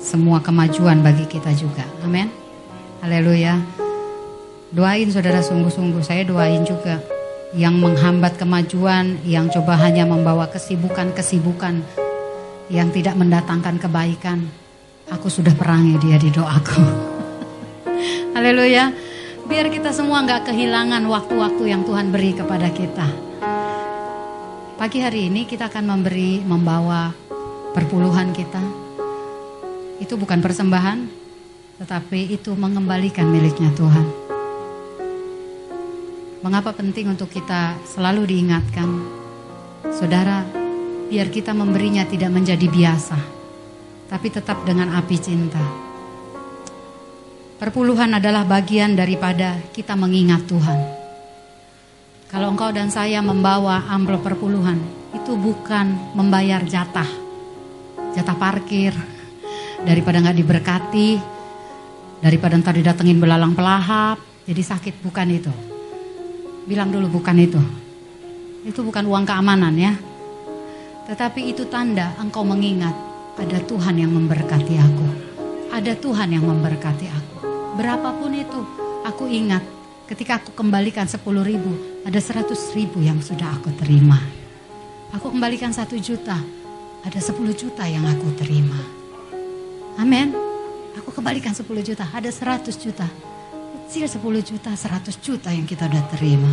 semua 0.00 0.40
kemajuan 0.40 1.04
bagi 1.04 1.28
kita 1.28 1.52
juga. 1.52 1.84
Amin. 2.00 2.32
Haleluya. 3.04 3.60
Doain 4.72 5.12
saudara 5.12 5.44
sungguh-sungguh. 5.44 6.00
Saya 6.00 6.24
doain 6.24 6.64
juga 6.64 7.04
yang 7.52 7.76
menghambat 7.76 8.40
kemajuan, 8.40 9.20
yang 9.28 9.52
coba 9.52 9.76
hanya 9.76 10.08
membawa 10.08 10.48
kesibukan-kesibukan 10.48 11.84
yang 12.72 12.88
tidak 12.90 13.14
mendatangkan 13.20 13.76
kebaikan. 13.76 14.48
Aku 15.12 15.28
sudah 15.28 15.52
perangi 15.52 16.00
dia 16.00 16.16
di 16.16 16.32
doaku. 16.32 16.80
Haleluya. 18.34 18.94
Biar 19.50 19.66
kita 19.66 19.90
semua 19.90 20.22
nggak 20.22 20.48
kehilangan 20.48 21.02
waktu-waktu 21.10 21.74
yang 21.74 21.82
Tuhan 21.82 22.14
beri 22.14 22.38
kepada 22.38 22.70
kita. 22.70 23.06
Pagi 24.78 25.02
hari 25.02 25.26
ini 25.26 25.44
kita 25.44 25.66
akan 25.66 25.84
memberi, 25.84 26.40
membawa 26.40 27.10
perpuluhan 27.74 28.30
kita. 28.30 28.89
Itu 30.00 30.16
bukan 30.16 30.40
persembahan, 30.40 30.98
tetapi 31.80 32.32
itu 32.32 32.56
mengembalikan 32.56 33.28
miliknya 33.28 33.68
Tuhan. 33.76 34.06
Mengapa 36.40 36.72
penting 36.72 37.12
untuk 37.12 37.28
kita 37.28 37.76
selalu 37.84 38.24
diingatkan, 38.24 38.88
saudara, 39.92 40.40
biar 41.12 41.28
kita 41.28 41.52
memberinya 41.52 42.08
tidak 42.08 42.32
menjadi 42.32 42.64
biasa, 42.64 43.20
tapi 44.08 44.32
tetap 44.32 44.64
dengan 44.64 44.96
api 44.96 45.16
cinta. 45.20 45.60
Perpuluhan 47.60 48.16
adalah 48.16 48.48
bagian 48.48 48.96
daripada 48.96 49.60
kita 49.76 49.92
mengingat 50.00 50.48
Tuhan. 50.48 50.80
Kalau 52.32 52.56
engkau 52.56 52.72
dan 52.72 52.88
saya 52.88 53.20
membawa 53.20 53.84
amplop 53.84 54.24
perpuluhan, 54.24 54.80
itu 55.12 55.36
bukan 55.36 56.16
membayar 56.16 56.64
jatah, 56.64 57.08
jatah 58.16 58.36
parkir, 58.40 58.96
daripada 59.84 60.20
nggak 60.20 60.38
diberkati, 60.38 61.10
daripada 62.20 62.56
ntar 62.60 62.76
didatengin 62.76 63.18
belalang 63.20 63.56
pelahap, 63.56 64.20
jadi 64.44 64.62
sakit, 64.66 65.04
bukan 65.04 65.28
itu. 65.30 65.52
Bilang 66.66 66.90
dulu 66.90 67.20
bukan 67.20 67.36
itu. 67.38 67.60
Itu 68.66 68.84
bukan 68.84 69.08
uang 69.08 69.24
keamanan 69.24 69.74
ya. 69.78 69.92
Tetapi 71.08 71.50
itu 71.50 71.66
tanda 71.66 72.12
engkau 72.20 72.44
mengingat 72.44 72.92
ada 73.40 73.58
Tuhan 73.64 73.96
yang 73.96 74.12
memberkati 74.12 74.74
aku. 74.76 75.06
Ada 75.70 75.96
Tuhan 75.96 76.34
yang 76.34 76.44
memberkati 76.44 77.06
aku. 77.08 77.36
Berapapun 77.78 78.36
itu, 78.36 78.60
aku 79.06 79.30
ingat 79.30 79.64
ketika 80.10 80.42
aku 80.42 80.52
kembalikan 80.52 81.06
10 81.06 81.22
ribu, 81.46 82.02
ada 82.02 82.18
100 82.18 82.52
ribu 82.74 83.00
yang 83.00 83.22
sudah 83.22 83.54
aku 83.54 83.70
terima. 83.78 84.18
Aku 85.14 85.30
kembalikan 85.30 85.70
1 85.72 85.86
juta, 86.02 86.36
ada 87.06 87.20
10 87.22 87.54
juta 87.54 87.86
yang 87.86 88.04
aku 88.04 88.34
terima. 88.36 88.99
Amin. 90.00 90.32
Aku 90.96 91.12
kembalikan 91.12 91.52
10 91.52 91.68
juta, 91.84 92.08
ada 92.08 92.32
100 92.32 92.72
juta. 92.80 93.04
Kecil 93.84 94.08
10 94.08 94.40
juta, 94.40 94.72
100 94.72 95.20
juta 95.20 95.52
yang 95.52 95.68
kita 95.68 95.84
udah 95.92 96.04
terima. 96.08 96.48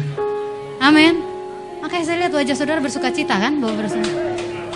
Amin. 0.84 1.24
Makanya 1.80 2.04
saya 2.04 2.18
lihat 2.28 2.34
wajah 2.36 2.56
saudara 2.60 2.84
bersuka 2.84 3.08
cita 3.08 3.40
kan, 3.40 3.56
bawa. 3.64 3.88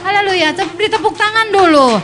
Haleluya, 0.08 0.56
beri 0.56 0.88
tepuk 0.88 1.20
tangan 1.20 1.52
dulu. 1.52 2.00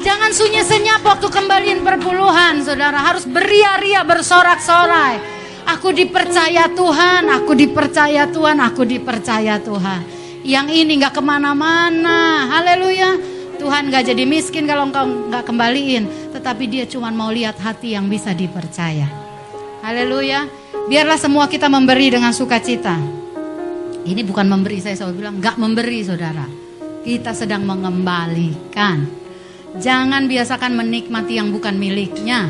Jangan 0.00 0.32
sunyi 0.32 0.64
senyap 0.64 1.04
waktu 1.04 1.28
kembaliin 1.28 1.84
perpuluhan, 1.84 2.64
saudara. 2.64 3.04
Harus 3.04 3.28
beria-ria, 3.28 4.00
bersorak-sorai. 4.00 5.20
Aku 5.68 5.92
dipercaya 5.92 6.72
Tuhan, 6.72 7.28
aku 7.28 7.52
dipercaya 7.52 8.24
Tuhan, 8.32 8.56
aku 8.64 8.88
dipercaya 8.88 9.60
Tuhan. 9.60 10.00
Yang 10.40 10.66
ini 10.72 11.04
nggak 11.04 11.20
ke 11.20 11.22
mana-mana, 11.22 12.48
haleluya. 12.48 13.29
Tuhan 13.60 13.92
nggak 13.92 14.08
jadi 14.08 14.24
miskin 14.24 14.64
kalau 14.64 14.88
engkau 14.88 15.04
nggak 15.04 15.44
kembaliin, 15.44 16.08
tetapi 16.32 16.64
Dia 16.64 16.88
cuma 16.88 17.12
mau 17.12 17.28
lihat 17.28 17.60
hati 17.60 17.92
yang 17.92 18.08
bisa 18.08 18.32
dipercaya. 18.32 19.04
Haleluya. 19.84 20.48
Biarlah 20.88 21.20
semua 21.20 21.44
kita 21.44 21.68
memberi 21.68 22.08
dengan 22.08 22.32
sukacita. 22.32 22.96
Ini 24.00 24.24
bukan 24.24 24.48
memberi, 24.48 24.80
saya 24.80 24.96
selalu 24.96 25.14
bilang 25.20 25.36
nggak 25.44 25.60
memberi, 25.60 26.00
saudara. 26.00 26.48
Kita 27.04 27.36
sedang 27.36 27.68
mengembalikan. 27.68 29.04
Jangan 29.76 30.24
biasakan 30.24 30.72
menikmati 30.80 31.36
yang 31.36 31.52
bukan 31.52 31.76
miliknya. 31.76 32.48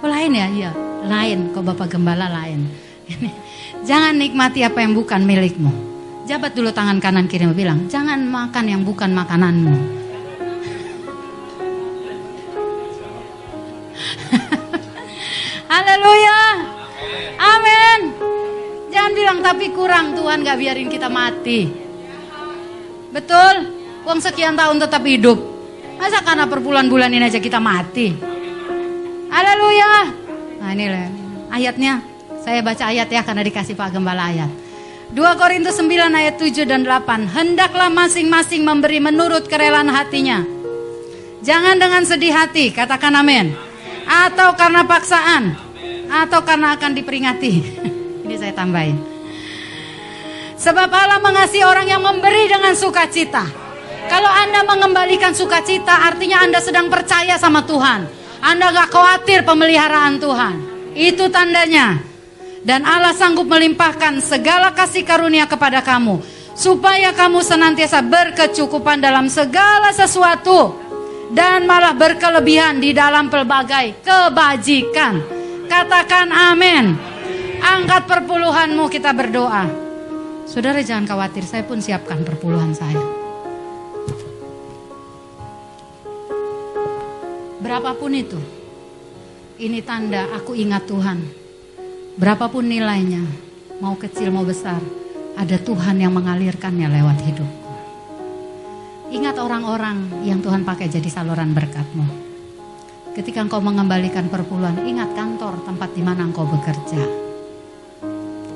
Oh 0.00 0.08
lain 0.08 0.32
ya, 0.32 0.48
iya, 0.48 0.72
lain. 1.04 1.52
Kok 1.52 1.60
Bapak 1.60 1.92
Gembala 1.92 2.32
lain. 2.32 2.66
Jangan 3.88 4.16
nikmati 4.16 4.64
apa 4.64 4.80
yang 4.80 4.96
bukan 4.96 5.22
milikmu. 5.28 5.93
Jabat 6.24 6.56
dulu 6.56 6.72
tangan 6.72 7.04
kanan 7.04 7.28
kiri 7.28 7.44
bilang, 7.52 7.84
jangan 7.92 8.16
makan 8.24 8.64
yang 8.64 8.80
bukan 8.80 9.12
makananmu. 9.12 9.76
Haleluya. 15.72 16.40
Amin. 17.36 18.00
Jangan 18.88 19.12
bilang 19.12 19.44
tapi 19.44 19.68
kurang 19.76 20.16
Tuhan 20.16 20.40
gak 20.40 20.56
biarin 20.56 20.88
kita 20.88 21.12
mati. 21.12 21.68
Betul? 23.12 23.84
Uang 24.08 24.24
sekian 24.24 24.56
tahun 24.56 24.80
tetap 24.80 25.04
hidup. 25.04 25.36
Masa 26.00 26.24
karena 26.24 26.48
perbulan-bulan 26.48 27.12
ini 27.12 27.28
aja 27.28 27.36
kita 27.36 27.60
mati? 27.60 28.16
Haleluya. 29.28 30.08
Nah 30.56 30.72
ini 30.72 30.88
lah 30.88 31.04
ayatnya. 31.52 32.00
Saya 32.40 32.64
baca 32.64 32.88
ayat 32.88 33.12
ya 33.12 33.20
karena 33.24 33.44
dikasih 33.44 33.76
Pak 33.76 33.92
Gembala 33.92 34.32
ayat. 34.32 34.63
2 35.12 35.40
Korintus 35.40 35.76
9 35.76 35.90
ayat 36.16 36.40
7 36.40 36.64
dan 36.64 36.88
8. 36.88 37.28
Hendaklah 37.28 37.92
masing-masing 37.92 38.64
memberi 38.64 39.04
menurut 39.04 39.44
kerelaan 39.44 39.92
hatinya. 39.92 40.40
Jangan 41.44 41.76
dengan 41.76 42.08
sedih 42.08 42.32
hati, 42.32 42.72
katakan 42.72 43.12
amin. 43.12 43.52
Atau 44.08 44.56
karena 44.56 44.80
paksaan, 44.88 45.52
atau 46.08 46.40
karena 46.40 46.72
akan 46.72 46.96
diperingati. 46.96 47.52
Ini 48.24 48.34
saya 48.40 48.56
tambahin. 48.56 48.96
Sebab 50.56 50.88
Allah 50.88 51.20
mengasihi 51.20 51.60
orang 51.60 51.84
yang 51.84 52.00
memberi 52.00 52.48
dengan 52.48 52.72
sukacita. 52.72 53.44
Kalau 54.08 54.28
Anda 54.32 54.64
mengembalikan 54.64 55.36
sukacita, 55.36 56.08
artinya 56.08 56.40
Anda 56.40 56.64
sedang 56.64 56.88
percaya 56.88 57.36
sama 57.36 57.64
Tuhan. 57.68 58.08
Anda 58.40 58.72
gak 58.72 58.88
khawatir 58.92 59.44
pemeliharaan 59.44 60.16
Tuhan. 60.20 60.54
Itu 60.96 61.28
tandanya. 61.28 62.13
Dan 62.64 62.88
Allah 62.88 63.12
sanggup 63.12 63.44
melimpahkan 63.44 64.24
segala 64.24 64.72
kasih 64.72 65.04
karunia 65.04 65.44
kepada 65.44 65.84
kamu. 65.84 66.24
Supaya 66.56 67.12
kamu 67.12 67.44
senantiasa 67.44 68.00
berkecukupan 68.00 69.04
dalam 69.04 69.28
segala 69.28 69.92
sesuatu. 69.92 70.80
Dan 71.28 71.68
malah 71.68 71.92
berkelebihan 71.92 72.80
di 72.80 72.96
dalam 72.96 73.28
pelbagai 73.28 74.00
kebajikan. 74.00 75.20
Katakan 75.68 76.32
amin. 76.32 76.96
Angkat 77.60 78.08
perpuluhanmu 78.08 78.88
kita 78.88 79.12
berdoa. 79.12 79.68
Saudara 80.48 80.80
jangan 80.80 81.04
khawatir, 81.08 81.44
saya 81.44 81.64
pun 81.68 81.80
siapkan 81.84 82.24
perpuluhan 82.24 82.72
saya. 82.76 83.00
Berapapun 87.64 88.12
itu, 88.12 88.36
ini 89.56 89.80
tanda 89.80 90.28
aku 90.36 90.52
ingat 90.52 90.84
Tuhan. 90.84 91.43
Berapapun 92.14 92.70
nilainya, 92.70 93.26
mau 93.82 93.98
kecil 93.98 94.30
mau 94.30 94.46
besar, 94.46 94.78
ada 95.34 95.58
Tuhan 95.58 95.98
yang 95.98 96.14
mengalirkannya 96.14 96.86
lewat 96.86 97.18
hidupku. 97.26 97.70
Ingat 99.10 99.34
orang-orang 99.42 100.22
yang 100.22 100.38
Tuhan 100.38 100.62
pakai 100.62 100.86
jadi 100.86 101.10
saluran 101.10 101.50
berkatmu. 101.50 102.06
Ketika 103.18 103.42
engkau 103.42 103.58
mengembalikan 103.58 104.30
perpuluhan, 104.30 104.86
ingat 104.86 105.10
kantor 105.18 105.58
tempat 105.66 105.90
di 105.90 106.06
mana 106.06 106.30
engkau 106.30 106.46
bekerja. 106.46 107.02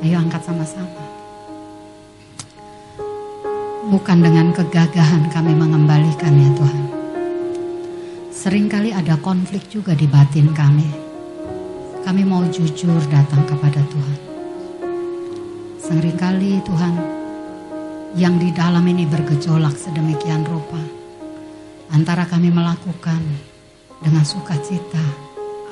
Ayo 0.06 0.16
angkat 0.22 0.47
sama-sama. 0.47 1.02
Bukan 3.90 4.22
dengan 4.22 4.55
kegagahan 4.55 5.35
kami 5.35 5.59
mengembalikan 5.59 6.30
ya 6.30 6.51
Tuhan. 6.55 6.85
Seringkali 8.30 8.94
ada 8.94 9.18
konflik 9.18 9.66
juga 9.66 9.98
di 9.98 10.06
batin 10.06 10.55
kami. 10.55 11.07
Kami 12.07 12.23
mau 12.23 12.47
jujur 12.47 13.03
datang 13.11 13.43
kepada 13.43 13.83
Tuhan. 13.83 14.19
Seringkali 15.83 16.62
Tuhan 16.62 16.95
yang 18.15 18.39
di 18.39 18.55
dalam 18.55 18.85
ini 18.87 19.03
bergejolak 19.09 19.75
sedemikian 19.75 20.47
rupa. 20.47 20.79
Antara 21.91 22.29
kami 22.29 22.55
melakukan 22.55 23.19
dengan 23.99 24.23
sukacita 24.23 25.03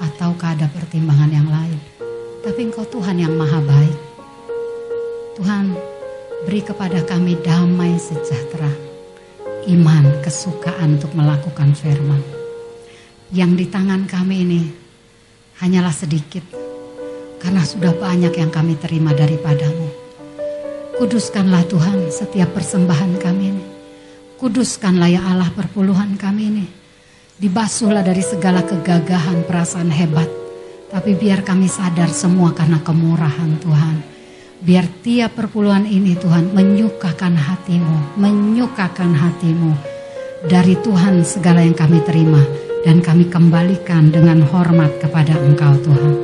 ataukah 0.03 0.59
ada 0.59 0.67
pertimbangan 0.73 1.31
yang 1.31 1.49
lain. 1.49 1.79
Tapi 2.43 2.61
engkau 2.71 2.87
Tuhan 2.87 3.23
yang 3.23 3.35
maha 3.35 3.61
baik. 3.63 3.99
Tuhan 5.37 5.75
beri 6.49 6.63
kepada 6.65 7.03
kami 7.07 7.39
damai 7.43 7.99
sejahtera. 7.99 8.71
Iman, 9.67 10.23
kesukaan 10.23 10.95
untuk 10.95 11.11
melakukan 11.19 11.75
firman. 11.75 12.23
Yang 13.35 13.53
di 13.59 13.67
tangan 13.67 14.07
kami 14.07 14.47
ini 14.47 14.86
hanyalah 15.61 15.93
sedikit. 15.93 16.45
Karena 17.41 17.63
sudah 17.63 17.95
banyak 17.95 18.33
yang 18.37 18.51
kami 18.51 18.77
terima 18.81 19.13
daripadamu. 19.13 19.89
Kuduskanlah 20.97 21.69
Tuhan 21.69 22.09
setiap 22.09 22.57
persembahan 22.57 23.21
kami 23.21 23.45
ini. 23.53 23.65
Kuduskanlah 24.41 25.09
ya 25.13 25.23
Allah 25.25 25.53
perpuluhan 25.53 26.17
kami 26.17 26.43
ini. 26.49 26.67
Dibasuhlah 27.37 28.01
dari 28.01 28.25
segala 28.25 28.65
kegagahan 28.65 29.45
perasaan 29.45 29.93
hebat. 29.93 30.29
Tapi 30.89 31.13
biar 31.13 31.45
kami 31.45 31.69
sadar 31.69 32.09
semua 32.09 32.57
karena 32.57 32.81
kemurahan 32.81 33.61
Tuhan. 33.61 33.97
Biar 34.57 34.89
tiap 35.05 35.37
perpuluhan 35.37 35.85
ini 35.85 36.17
Tuhan 36.17 36.57
menyukakan 36.57 37.37
hatimu, 37.37 38.17
menyukakan 38.17 39.13
hatimu. 39.13 39.73
Dari 40.49 40.81
Tuhan 40.81 41.21
segala 41.29 41.61
yang 41.61 41.77
kami 41.77 42.01
terima 42.09 42.41
dan 42.87 43.03
kami 43.03 43.27
kembalikan 43.27 44.15
dengan 44.15 44.47
hormat 44.47 45.03
kepada 45.03 45.35
Engkau 45.43 45.75
Tuhan. 45.83 46.15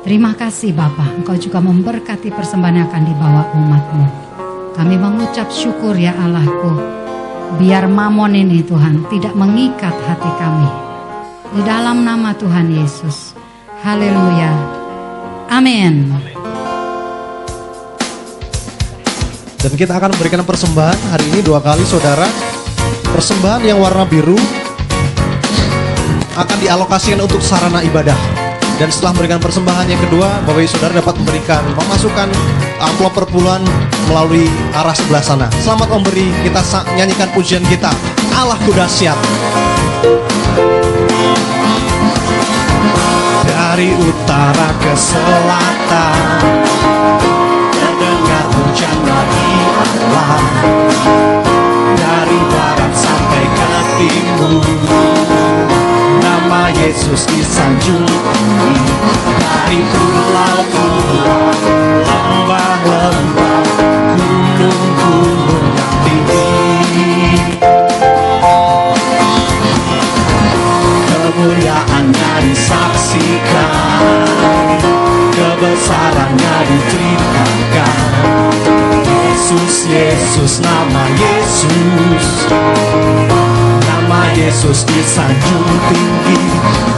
Terima 0.00 0.32
kasih 0.32 0.72
Bapa, 0.72 1.12
Engkau 1.12 1.36
juga 1.36 1.60
memberkati 1.60 2.32
persembahan 2.32 2.80
yang 2.80 2.88
akan 2.88 3.04
dibawa 3.04 3.42
umatmu. 3.52 4.06
Kami 4.72 4.96
mengucap 4.96 5.52
syukur 5.52 5.92
ya 5.92 6.16
Allahku. 6.16 6.80
Biar 7.60 7.84
mamon 7.84 8.32
ini 8.32 8.64
Tuhan 8.64 9.04
tidak 9.12 9.36
mengikat 9.36 9.92
hati 10.08 10.30
kami. 10.40 10.68
Di 11.52 11.60
dalam 11.68 12.00
nama 12.00 12.32
Tuhan 12.32 12.72
Yesus. 12.72 13.36
Haleluya. 13.84 14.50
Amin. 15.52 16.08
Dan 19.60 19.72
kita 19.76 20.00
akan 20.00 20.16
memberikan 20.16 20.40
persembahan 20.40 21.12
hari 21.12 21.28
ini 21.28 21.40
dua 21.44 21.60
kali 21.60 21.84
saudara. 21.84 22.26
Persembahan 23.14 23.62
yang 23.68 23.78
warna 23.78 24.02
biru 24.08 24.63
akan 26.34 26.56
dialokasikan 26.58 27.22
untuk 27.22 27.38
sarana 27.38 27.80
ibadah. 27.82 28.16
Dan 28.74 28.90
setelah 28.90 29.14
memberikan 29.14 29.38
persembahan 29.38 29.86
yang 29.86 30.02
kedua, 30.02 30.42
Bapak 30.42 30.66
Ibu 30.66 30.70
Saudara 30.74 30.98
dapat 30.98 31.14
memberikan 31.22 31.62
memasukkan 31.78 32.26
amplop 32.82 33.14
perpuluhan 33.14 33.62
melalui 34.10 34.50
arah 34.74 34.90
sebelah 34.90 35.22
sana. 35.22 35.46
Selamat 35.62 35.94
memberi, 35.94 36.26
kita 36.42 36.58
nyanyikan 36.98 37.30
pujian 37.30 37.62
kita. 37.70 37.94
Allahku 38.34 38.74
dahsyat. 38.74 39.14
Dari 43.44 43.90
utara 43.90 44.70
ke 44.78 44.94
selatan 44.94 46.14
Terdengar 47.74 48.46
hujan 48.54 48.96
bagi 49.02 49.50
Allah 49.82 50.30
Dari 51.98 52.38
barat 52.54 52.92
sampai 52.94 53.44
ke 53.50 53.66
timur 53.98 54.62
Nama 56.54 56.70
Yesus 56.70 57.26
disanjung 57.26 58.06
tinggi 58.06 58.78
Dari 59.42 59.82
pulau-pulau 59.90 61.50
Lembah-lembah 62.06 63.66
Gunung-gunung 64.14 65.66
yang 65.74 65.98
tinggi. 66.06 67.58
Kemuliaannya 71.10 72.32
disaksikan 72.46 73.74
kebesarannya 75.34 76.54
diceritakan 76.70 77.98
Yesus 79.02 79.90
Yesus 79.90 80.62
nama 80.62 81.02
Yesus 81.18 82.46
nama 84.04 84.28
Yesus 84.36 84.84
disanjung 84.84 85.64
tinggi 85.88 86.44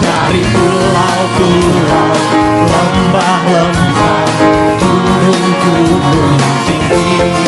dari 0.03 0.43
pulau-pulau 0.43 2.19
lembah-lembah 2.67 4.27
gunung-gunung 4.83 6.43
tinggi. 6.67 7.47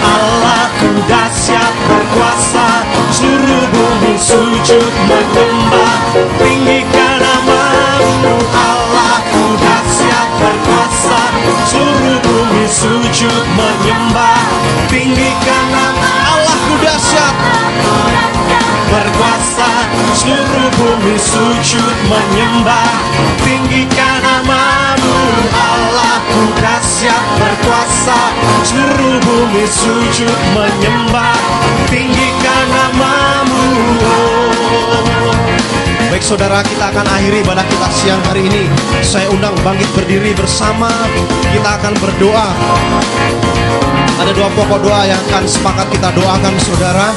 Allahku 0.00 0.88
dahsyat 1.04 1.74
berkuasa 1.84 2.88
Seluruh 3.12 3.68
bumi 3.76 4.16
sujud 4.16 4.92
menyembah 5.04 5.96
Tinggikan 6.40 7.20
namamu 7.20 8.40
Allahku 8.48 8.71
Seluruh 20.22 20.70
bumi 20.78 21.18
sujud 21.18 21.94
menyembah. 22.06 22.94
Tinggikan 23.42 24.22
namamu 24.22 25.18
Allahku 25.50 26.62
dahsyat 26.62 27.24
berkuasa. 27.42 28.30
Seluruh 28.62 29.18
bumi 29.18 29.66
sujud 29.66 30.38
menyembah. 30.54 31.34
Tinggikan 31.90 32.64
namamu 32.70 33.66
Baik 36.06 36.22
saudara 36.22 36.62
kita 36.62 36.94
akan 36.94 37.02
akhiri 37.18 37.42
ibadah 37.42 37.66
kita 37.66 37.88
siang 37.90 38.22
hari 38.30 38.46
ini. 38.46 38.70
Saya 39.02 39.26
undang 39.26 39.58
bangkit 39.66 39.90
berdiri 39.90 40.38
bersama. 40.38 41.10
Kita 41.50 41.82
akan 41.82 41.98
berdoa. 41.98 42.48
Ada 44.22 44.30
dua 44.38 44.46
pokok 44.54 44.86
doa 44.86 45.02
yang 45.02 45.18
akan 45.34 45.50
sepakat 45.50 45.90
kita 45.90 46.14
doakan 46.14 46.54
saudara 46.62 47.10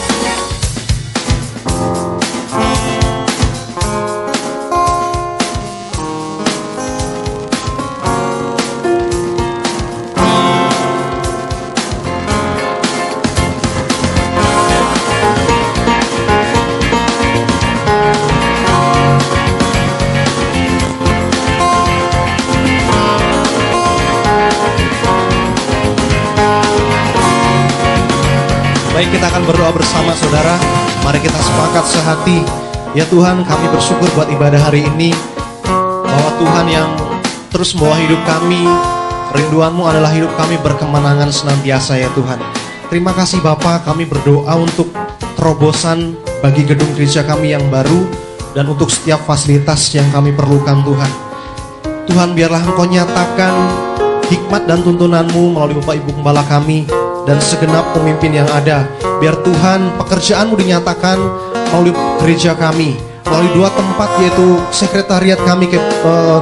Baik 29.06 29.22
kita 29.22 29.30
akan 29.38 29.46
berdoa 29.46 29.70
bersama 29.70 30.18
saudara. 30.18 30.58
Mari 31.06 31.22
kita 31.22 31.38
sepakat 31.38 31.86
sehati. 31.86 32.42
Ya 32.98 33.06
Tuhan 33.06 33.46
kami 33.46 33.70
bersyukur 33.70 34.10
buat 34.18 34.26
ibadah 34.34 34.58
hari 34.58 34.82
ini. 34.82 35.14
Bahwa 36.10 36.34
Tuhan 36.42 36.66
yang 36.66 36.90
terus 37.54 37.78
membawa 37.78 38.02
hidup 38.02 38.18
kami 38.26 38.66
Rinduanmu 39.30 39.86
adalah 39.86 40.10
hidup 40.10 40.34
kami 40.34 40.58
berkemenangan 40.58 41.30
senantiasa 41.30 42.02
ya 42.02 42.10
Tuhan. 42.18 42.42
Terima 42.90 43.14
kasih 43.14 43.46
Bapa. 43.46 43.86
Kami 43.86 44.10
berdoa 44.10 44.58
untuk 44.58 44.90
terobosan 45.38 46.18
bagi 46.42 46.66
gedung 46.66 46.90
gereja 46.98 47.22
kami 47.22 47.54
yang 47.54 47.70
baru 47.70 48.10
Dan 48.58 48.74
untuk 48.74 48.90
setiap 48.90 49.22
fasilitas 49.22 49.86
yang 49.94 50.10
kami 50.10 50.34
perlukan 50.34 50.82
Tuhan. 50.82 51.12
Tuhan 52.10 52.34
biarlah 52.34 52.74
Engkau 52.74 52.90
nyatakan 52.90 53.54
hikmat 54.34 54.66
dan 54.66 54.82
tuntunanmu 54.82 55.54
melalui 55.54 55.78
Bapak 55.78 55.94
Ibu 55.94 56.10
Gembala 56.10 56.42
kami 56.50 57.05
dan 57.26 57.42
segenap 57.42 57.92
pemimpin 57.94 58.34
yang 58.34 58.50
ada. 58.54 58.86
Biar 59.22 59.36
Tuhan 59.42 59.98
pekerjaanmu 60.00 60.56
dinyatakan 60.56 61.18
melalui 61.74 61.94
gereja 62.22 62.54
kami, 62.56 62.96
melalui 63.26 63.52
dua 63.54 63.70
tempat 63.74 64.10
yaitu 64.22 64.62
sekretariat 64.72 65.42
kami 65.44 65.68
ke 65.70 65.78
eh, 65.82 66.42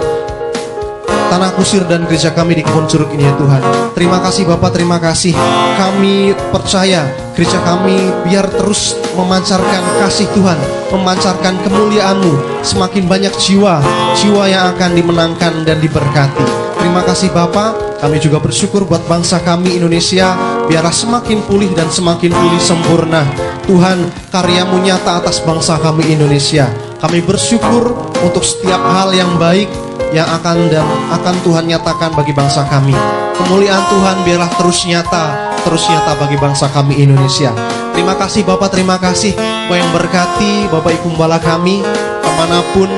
Tanah 1.34 1.50
Kusir 1.58 1.82
dan 1.90 2.06
gereja 2.06 2.30
kami 2.30 2.54
di 2.54 2.62
Kebun 2.62 2.86
Curug 2.86 3.10
ini 3.10 3.26
ya 3.26 3.34
Tuhan. 3.34 3.58
Terima 3.98 4.22
kasih 4.22 4.46
Bapak, 4.46 4.78
terima 4.78 5.02
kasih. 5.02 5.34
Kami 5.82 6.30
percaya 6.54 7.10
gereja 7.34 7.58
kami 7.66 7.98
biar 8.22 8.46
terus 8.54 8.94
memancarkan 9.18 9.82
kasih 9.98 10.30
Tuhan, 10.38 10.62
memancarkan 10.94 11.58
kemuliaan-Mu. 11.66 12.62
Semakin 12.62 13.10
banyak 13.10 13.34
jiwa, 13.42 13.82
jiwa 14.14 14.46
yang 14.46 14.78
akan 14.78 14.94
dimenangkan 14.94 15.66
dan 15.66 15.82
diberkati. 15.82 16.46
Terima 16.78 17.02
kasih 17.02 17.34
Bapak, 17.34 17.98
kami 17.98 18.22
juga 18.22 18.38
bersyukur 18.38 18.86
buat 18.86 19.02
bangsa 19.10 19.42
kami 19.42 19.74
Indonesia 19.74 20.38
biarlah 20.68 20.94
semakin 20.94 21.44
pulih 21.44 21.72
dan 21.76 21.88
semakin 21.92 22.32
pulih 22.32 22.62
sempurna. 22.62 23.24
Tuhan, 23.64 24.04
karyamu 24.32 24.84
nyata 24.84 25.24
atas 25.24 25.40
bangsa 25.44 25.80
kami 25.80 26.12
Indonesia. 26.12 26.68
Kami 27.00 27.20
bersyukur 27.24 27.96
untuk 28.24 28.44
setiap 28.44 28.80
hal 28.80 29.12
yang 29.12 29.36
baik 29.36 29.68
yang 30.16 30.28
akan 30.30 30.72
dan 30.72 30.86
akan 31.12 31.36
Tuhan 31.44 31.66
nyatakan 31.68 32.16
bagi 32.16 32.32
bangsa 32.32 32.64
kami. 32.68 32.96
Kemuliaan 33.34 33.84
Tuhan 33.92 34.18
biarlah 34.24 34.52
terus 34.56 34.86
nyata, 34.88 35.56
terus 35.68 35.84
nyata 35.90 36.16
bagi 36.16 36.38
bangsa 36.40 36.70
kami 36.72 37.02
Indonesia. 37.02 37.52
Terima 37.92 38.16
kasih 38.16 38.46
Bapak, 38.46 38.72
terima 38.72 38.98
kasih 39.02 39.36
Bapak 39.38 39.78
yang 39.78 39.92
berkati 39.92 40.54
Bapak 40.70 40.92
Ibu 41.02 41.14
Gembala 41.14 41.38
kami 41.42 41.82
ke 42.24 42.30
mana 42.40 42.60
pun 42.72 42.90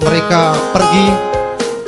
mereka 0.00 0.54
pergi, 0.72 1.06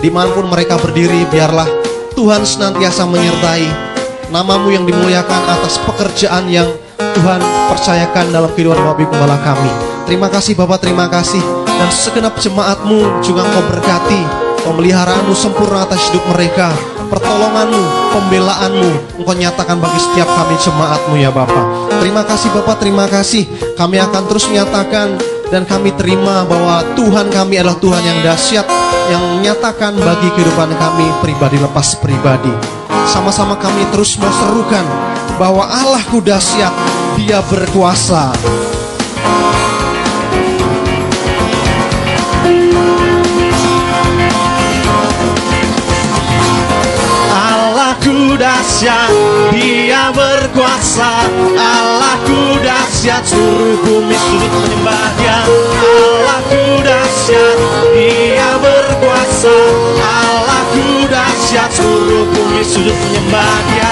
di 0.02 0.08
mana 0.12 0.28
pun 0.34 0.46
mereka 0.50 0.76
berdiri, 0.80 1.24
biarlah 1.30 1.68
Tuhan 2.12 2.44
senantiasa 2.44 3.08
menyertai 3.08 3.91
namamu 4.32 4.72
yang 4.72 4.88
dimuliakan 4.88 5.42
atas 5.44 5.76
pekerjaan 5.84 6.48
yang 6.48 6.64
Tuhan 6.96 7.40
percayakan 7.68 8.32
dalam 8.32 8.48
kehidupan 8.56 8.80
Bapak 8.80 9.04
Ibu 9.04 9.12
Gembala 9.12 9.36
kami. 9.44 9.70
Terima 10.08 10.32
kasih 10.32 10.56
Bapak, 10.56 10.80
terima 10.80 11.06
kasih. 11.12 11.44
Dan 11.68 11.90
segenap 11.92 12.40
jemaatmu 12.40 13.20
juga 13.20 13.44
engkau 13.44 13.62
berkati. 13.68 14.20
Pemeliharaanmu 14.64 15.34
sempurna 15.36 15.84
atas 15.84 16.00
hidup 16.08 16.24
mereka. 16.32 16.72
Pertolonganmu, 17.12 17.84
pembelaanmu, 18.16 19.20
engkau 19.20 19.36
nyatakan 19.36 19.76
bagi 19.76 20.00
setiap 20.00 20.24
kami 20.32 20.56
jemaatmu 20.56 21.14
ya 21.20 21.28
Bapak. 21.28 21.92
Terima 22.00 22.24
kasih 22.24 22.48
Bapak, 22.56 22.76
terima 22.80 23.04
kasih. 23.04 23.44
Kami 23.76 24.00
akan 24.00 24.22
terus 24.32 24.48
menyatakan 24.48 25.20
dan 25.52 25.68
kami 25.68 25.92
terima 25.92 26.48
bahwa 26.48 26.80
Tuhan 26.96 27.28
kami 27.28 27.60
adalah 27.60 27.76
Tuhan 27.76 28.00
yang 28.00 28.18
dahsyat 28.24 28.64
yang 29.12 29.22
menyatakan 29.36 29.92
bagi 30.00 30.32
kehidupan 30.32 30.72
kami 30.72 31.04
pribadi 31.20 31.60
lepas 31.60 32.00
pribadi. 32.00 32.81
Sama-sama 33.08 33.58
kami 33.58 33.84
terus 33.92 34.16
mau 34.16 34.30
serukan 34.30 34.84
bahwa 35.36 35.66
Allahku 35.68 36.22
dahsyat, 36.22 36.72
Dia 37.18 37.42
berkuasa. 37.44 38.32
Allahku 47.32 48.38
dahsyat, 48.38 49.10
Dia 49.52 50.12
berkuasa. 50.14 51.26
Allahku 51.58 52.60
dahsyat, 52.62 53.22
seluruh 53.26 53.76
bumi 53.82 54.16
sudut 54.16 54.52
menyembah 54.52 55.06
Dia. 55.20 55.38
Allahku 55.46 56.86
dahsyat, 56.86 57.56
Dia 57.92 58.50
berkuasa. 58.62 59.21
Allahku 59.42 61.10
dahsyat, 61.10 61.74
seluruh 61.74 62.30
bumi 62.30 62.62
sudut 62.62 62.94
menyembah 62.94 63.58
Dia. 63.66 63.90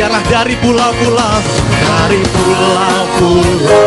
Biarlah 0.00 0.24
dari 0.32 0.56
pulau-pulau, 0.64 1.44
dari 1.68 2.24
pulau-pulau, 2.24 3.84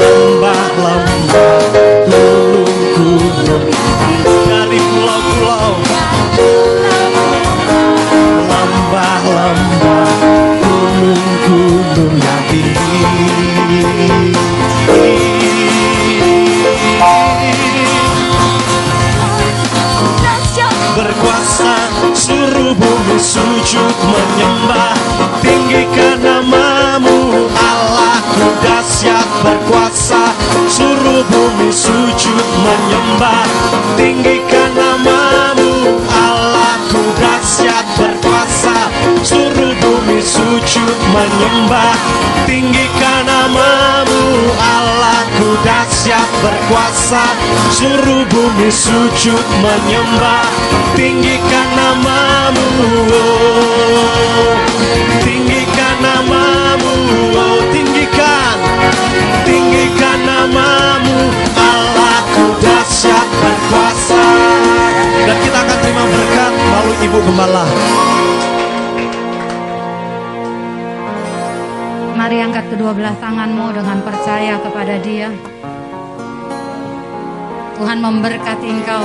lembah-lembah, 0.00 1.60
gunung-gunung, 2.08 3.68
dari 4.48 4.80
pulau-pulau, 4.80 5.76
lembah-lembah, 8.48 10.08
gunung-gunung 10.64 11.61
sujud 23.22 23.96
menyembah 24.02 24.98
Tinggikan 25.38 26.18
namamu. 26.18 27.46
Allahku 27.54 28.46
dahsyat 28.66 29.26
berkuasa 29.46 30.34
Seluruh 30.66 31.22
bumi 31.30 31.70
sujud 31.70 32.46
menyembah 32.66 33.46
Tinggikan 33.94 34.74
namamu. 34.74 36.02
Allahku 36.10 37.00
dahsyat 37.22 37.86
berkuasa 37.94 38.90
Seluruh 39.22 39.72
bumi 39.78 40.18
sujud 40.18 40.98
menyembah 41.14 41.94
Tinggikan 42.50 43.11
dahsyat 45.62 46.28
berkuasa 46.42 47.22
Seluruh 47.72 48.26
bumi 48.28 48.68
sujud 48.68 49.46
menyembah 49.62 50.46
Tinggikan 50.92 51.68
namamu. 51.74 52.68
Tinggikan 55.22 55.96
namamu 56.02 56.94
oh. 57.38 57.60
Tinggikan 57.72 58.56
Tinggikan 59.46 60.18
namamu 60.26 61.30
Allahku 61.56 62.44
dahsyat 62.60 63.26
berkuasa 63.40 64.24
Dan 65.26 65.36
kita 65.40 65.58
akan 65.62 65.78
terima 65.80 66.04
berkat 66.04 66.52
melalui 66.52 66.96
Ibu 67.06 67.18
Gembala 67.24 67.66
angkat 72.52 72.76
kedua 72.76 72.92
belah 72.92 73.16
tanganmu 73.16 73.72
dengan 73.72 74.04
percaya 74.04 74.60
kepada 74.60 75.00
dia. 75.00 75.32
Tuhan 77.80 77.96
memberkati 77.96 78.68
engkau 78.68 79.04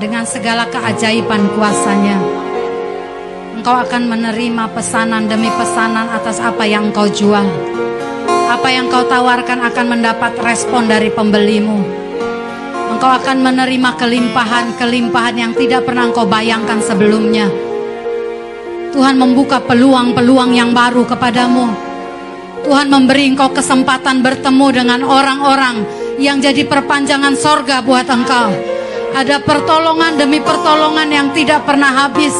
dengan 0.00 0.24
segala 0.24 0.64
keajaiban 0.72 1.52
kuasanya. 1.52 2.16
Engkau 3.52 3.76
akan 3.84 4.08
menerima 4.08 4.64
pesanan 4.72 5.28
demi 5.28 5.52
pesanan 5.60 6.08
atas 6.08 6.40
apa 6.40 6.64
yang 6.64 6.88
engkau 6.88 7.04
jual. 7.04 7.44
Apa 8.48 8.68
yang 8.72 8.88
kau 8.88 9.04
tawarkan 9.04 9.68
akan 9.68 9.92
mendapat 9.92 10.32
respon 10.40 10.88
dari 10.88 11.12
pembelimu. 11.12 11.84
Engkau 12.96 13.12
akan 13.12 13.44
menerima 13.44 13.92
kelimpahan-kelimpahan 14.00 15.36
yang 15.36 15.52
tidak 15.52 15.84
pernah 15.84 16.08
engkau 16.08 16.24
bayangkan 16.24 16.80
sebelumnya. 16.80 17.52
Tuhan 18.96 19.20
membuka 19.20 19.60
peluang-peluang 19.60 20.56
yang 20.56 20.72
baru 20.72 21.04
kepadamu. 21.04 21.81
Tuhan 22.62 22.86
memberi 22.86 23.34
engkau 23.34 23.50
kesempatan 23.50 24.22
bertemu 24.22 24.66
dengan 24.70 25.00
orang-orang 25.02 25.82
yang 26.22 26.38
jadi 26.38 26.62
perpanjangan 26.62 27.34
sorga 27.34 27.82
buat 27.82 28.06
engkau. 28.06 28.54
Ada 29.12 29.42
pertolongan 29.44 30.16
demi 30.16 30.38
pertolongan 30.40 31.10
yang 31.10 31.28
tidak 31.34 31.66
pernah 31.68 31.90
habis. 32.06 32.32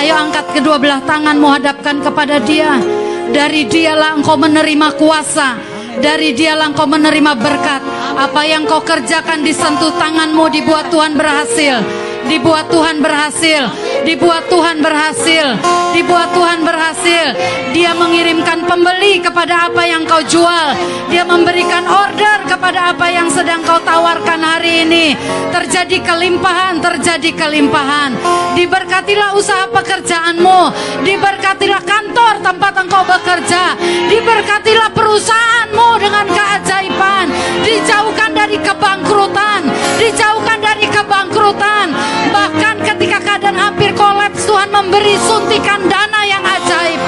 Ayo 0.00 0.16
angkat 0.18 0.56
kedua 0.56 0.80
belah 0.80 1.04
tanganmu 1.04 1.46
hadapkan 1.46 2.00
kepada 2.00 2.40
dia. 2.42 2.80
Dari 3.28 3.68
dialah 3.68 4.16
engkau 4.16 4.40
menerima 4.40 4.96
kuasa. 4.96 5.54
Dari 6.00 6.32
dialah 6.32 6.72
engkau 6.72 6.88
menerima 6.88 7.32
berkat. 7.38 7.82
Apa 8.18 8.42
yang 8.48 8.66
kau 8.66 8.82
kerjakan 8.82 9.44
disentuh 9.44 9.94
tanganmu 9.94 10.48
dibuat 10.48 10.90
Tuhan 10.90 11.14
berhasil. 11.14 11.84
Dibuat 12.26 12.72
Tuhan 12.72 12.98
berhasil. 13.04 13.68
Dibuat 14.06 14.46
Tuhan 14.46 14.78
berhasil. 14.84 15.46
Dibuat 15.94 16.30
Tuhan 16.30 16.62
berhasil. 16.62 17.26
Dia 17.74 17.92
mengirimkan 17.96 18.64
pembeli 18.64 19.18
kepada 19.18 19.70
apa 19.70 19.82
yang 19.84 20.06
kau 20.06 20.22
jual. 20.22 20.68
Dia 21.08 21.24
memberikan 21.24 21.84
order 21.88 22.44
kepada 22.46 22.92
apa 22.94 23.06
yang 23.10 23.28
sedang 23.32 23.64
kau 23.64 23.80
tawarkan 23.82 24.40
hari 24.40 24.86
ini. 24.86 25.06
Terjadi 25.50 26.02
kelimpahan, 26.04 26.78
terjadi 26.78 27.30
kelimpahan. 27.34 28.14
Diberkatilah 28.54 29.34
usaha 29.34 29.66
pekerjaanmu. 29.72 30.60
Diberkatilah 31.02 31.82
kantor 31.82 32.34
tempat 32.44 32.72
engkau 32.78 33.02
bekerja. 33.04 33.74
Diberkatilah 34.08 34.90
perusahaanmu 34.94 35.88
dengan 36.00 36.26
keajaiban. 36.28 37.26
Dijauhkan 37.64 38.30
dari 38.32 38.56
kebangkrutan. 38.60 39.66
Dijauhkan 39.98 40.58
dari 40.62 40.86
kebangkrutan. 40.88 41.86
Bahkan 42.28 42.74
ketika 42.84 43.18
keadaan 43.20 43.58
hampir 43.58 43.87
kolaps, 43.92 44.44
Tuhan 44.48 44.68
memberi 44.72 45.14
suntikan 45.20 45.84
dana 45.86 46.20
yang 46.24 46.44
ajaib. 46.44 47.00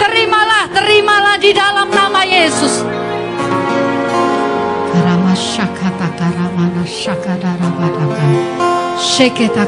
Terimalah, 0.00 0.64
terimalah 0.72 1.36
di 1.38 1.50
dalam 1.54 1.88
nama 1.92 2.20
Yesus. 2.24 2.84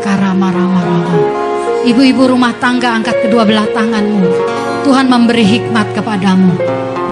Karama. 0.05 0.47
Ibu-ibu 1.85 2.29
rumah 2.29 2.53
tangga 2.61 2.93
angkat 2.97 3.25
kedua 3.25 3.45
belah 3.49 3.69
tanganmu. 3.73 4.25
Tuhan 4.85 5.09
memberi 5.09 5.45
hikmat 5.45 5.97
kepadamu. 5.97 6.53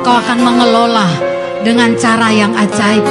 Kau 0.04 0.16
akan 0.20 0.38
mengelola 0.40 1.08
dengan 1.64 1.96
cara 1.96 2.28
yang 2.28 2.52
ajaib. 2.52 3.04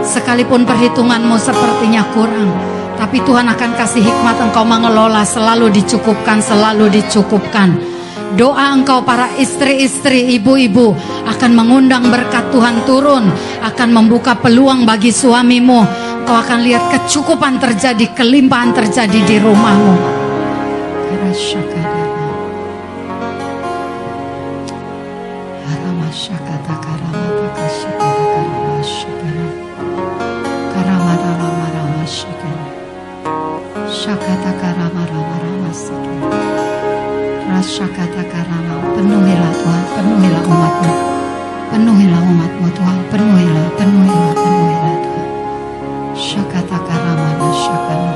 Sekalipun 0.00 0.64
perhitunganmu 0.64 1.36
sepertinya 1.36 2.00
kurang, 2.16 2.48
tapi 3.00 3.16
Tuhan 3.24 3.48
akan 3.48 3.70
kasih 3.80 4.04
hikmat 4.04 4.36
engkau 4.36 4.60
mengelola 4.60 5.24
selalu 5.24 5.72
dicukupkan, 5.72 6.44
selalu 6.44 6.92
dicukupkan. 7.00 7.72
Doa 8.36 8.76
engkau 8.76 9.00
para 9.00 9.32
istri-istri, 9.40 10.36
ibu-ibu 10.36 10.92
akan 11.24 11.50
mengundang 11.56 12.12
berkat 12.12 12.52
Tuhan 12.52 12.84
turun, 12.84 13.24
akan 13.64 13.88
membuka 13.88 14.36
peluang 14.36 14.84
bagi 14.84 15.10
suamimu. 15.16 15.80
Kau 16.28 16.36
akan 16.36 16.60
lihat 16.60 16.92
kecukupan 16.92 17.56
terjadi, 17.56 18.12
kelimpahan 18.12 18.76
terjadi 18.76 19.18
di 19.24 19.36
rumahmu. 19.40 19.94
Karasyakadara. 21.08 22.00
Rasyakata 37.70 38.26
karama. 38.26 38.82
Penuhilah 38.98 39.54
Tuhan, 39.54 39.84
penuhilah 39.94 40.42
umatmu. 40.42 40.94
Penuhilah 41.70 42.22
umatmu 42.26 42.66
Tuhan, 42.74 42.98
penuhilah, 43.14 43.66
penuhilah, 43.78 44.32
penuhilah 44.34 44.96
Tuhan. 45.06 45.28
Syakata 46.18 46.82
karamana 46.82 47.48
syakara. 47.54 48.14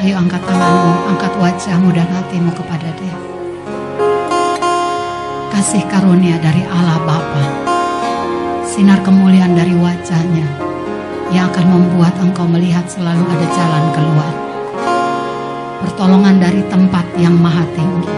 Ayo 0.00 0.16
angkat 0.16 0.40
tanganmu, 0.48 1.12
angkat 1.12 1.32
wajahmu 1.36 1.92
dan 1.92 2.08
hatimu 2.08 2.56
kepada 2.56 2.88
dia. 2.96 3.16
Kasih 5.52 5.84
karunia 5.92 6.40
dari 6.40 6.64
Allah 6.72 7.04
Bapa, 7.04 7.44
si 8.64 8.80
sinar 8.80 9.04
kemuliaan 9.04 9.52
dari 9.52 9.76
wajahnya 9.76 10.48
yang 11.36 11.52
akan 11.52 11.68
membuat 11.68 12.16
engkau 12.16 12.48
melihat 12.48 12.88
selalu 12.88 13.28
ada 13.28 13.46
jalan 13.52 13.84
keluar. 13.92 14.41
Pertolongan 16.02 16.42
dari 16.42 16.58
tempat 16.66 17.06
yang 17.14 17.38
maha 17.38 17.62
tinggi. 17.78 18.10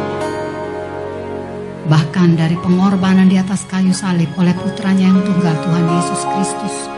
Bahkan 1.85 2.33
dari 2.33 2.57
pengorbanan 2.57 3.29
di 3.29 3.37
atas 3.37 3.69
kayu 3.69 3.93
salib 3.93 4.33
oleh 4.41 4.57
putranya 4.57 5.13
yang 5.13 5.21
tunggal 5.21 5.53
Tuhan 5.53 5.85
Yesus 5.93 6.21
Kristus. 6.33 6.89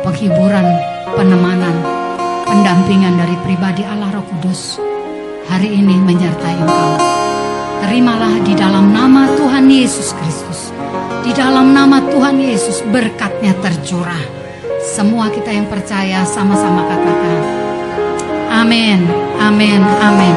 Penghiburan, 0.00 0.64
penemanan, 1.12 1.76
pendampingan 2.48 3.20
dari 3.20 3.36
pribadi 3.44 3.84
Allah 3.84 4.08
Roh 4.16 4.24
Kudus 4.24 4.80
hari 5.44 5.76
ini 5.76 6.00
menyertai 6.00 6.56
engkau. 6.56 6.92
Terimalah 7.84 8.32
di 8.48 8.56
dalam 8.56 8.88
nama 8.88 9.28
Tuhan 9.36 9.68
Yesus 9.68 10.16
Kristus. 10.16 10.72
Di 11.20 11.36
dalam 11.36 11.76
nama 11.76 12.00
Tuhan 12.00 12.40
Yesus 12.40 12.80
berkatnya 12.88 13.52
tercurah. 13.60 14.24
Semua 14.88 15.28
kita 15.28 15.52
yang 15.52 15.68
percaya 15.68 16.24
sama-sama 16.24 16.88
katakan. 16.88 17.57
Amin, 18.58 19.06
amin, 19.38 19.78
amin. 20.02 20.34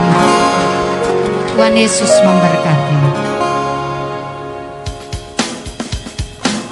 Tuhan 1.57 1.73
Yesus 1.73 2.21
memberkati. 2.21 2.97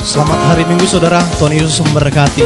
Selamat 0.05 0.39
hari 0.53 0.69
Minggu 0.69 0.85
saudara, 0.85 1.25
Tuhan 1.41 1.57
Yesus 1.57 1.81
memberkati. 1.81 2.45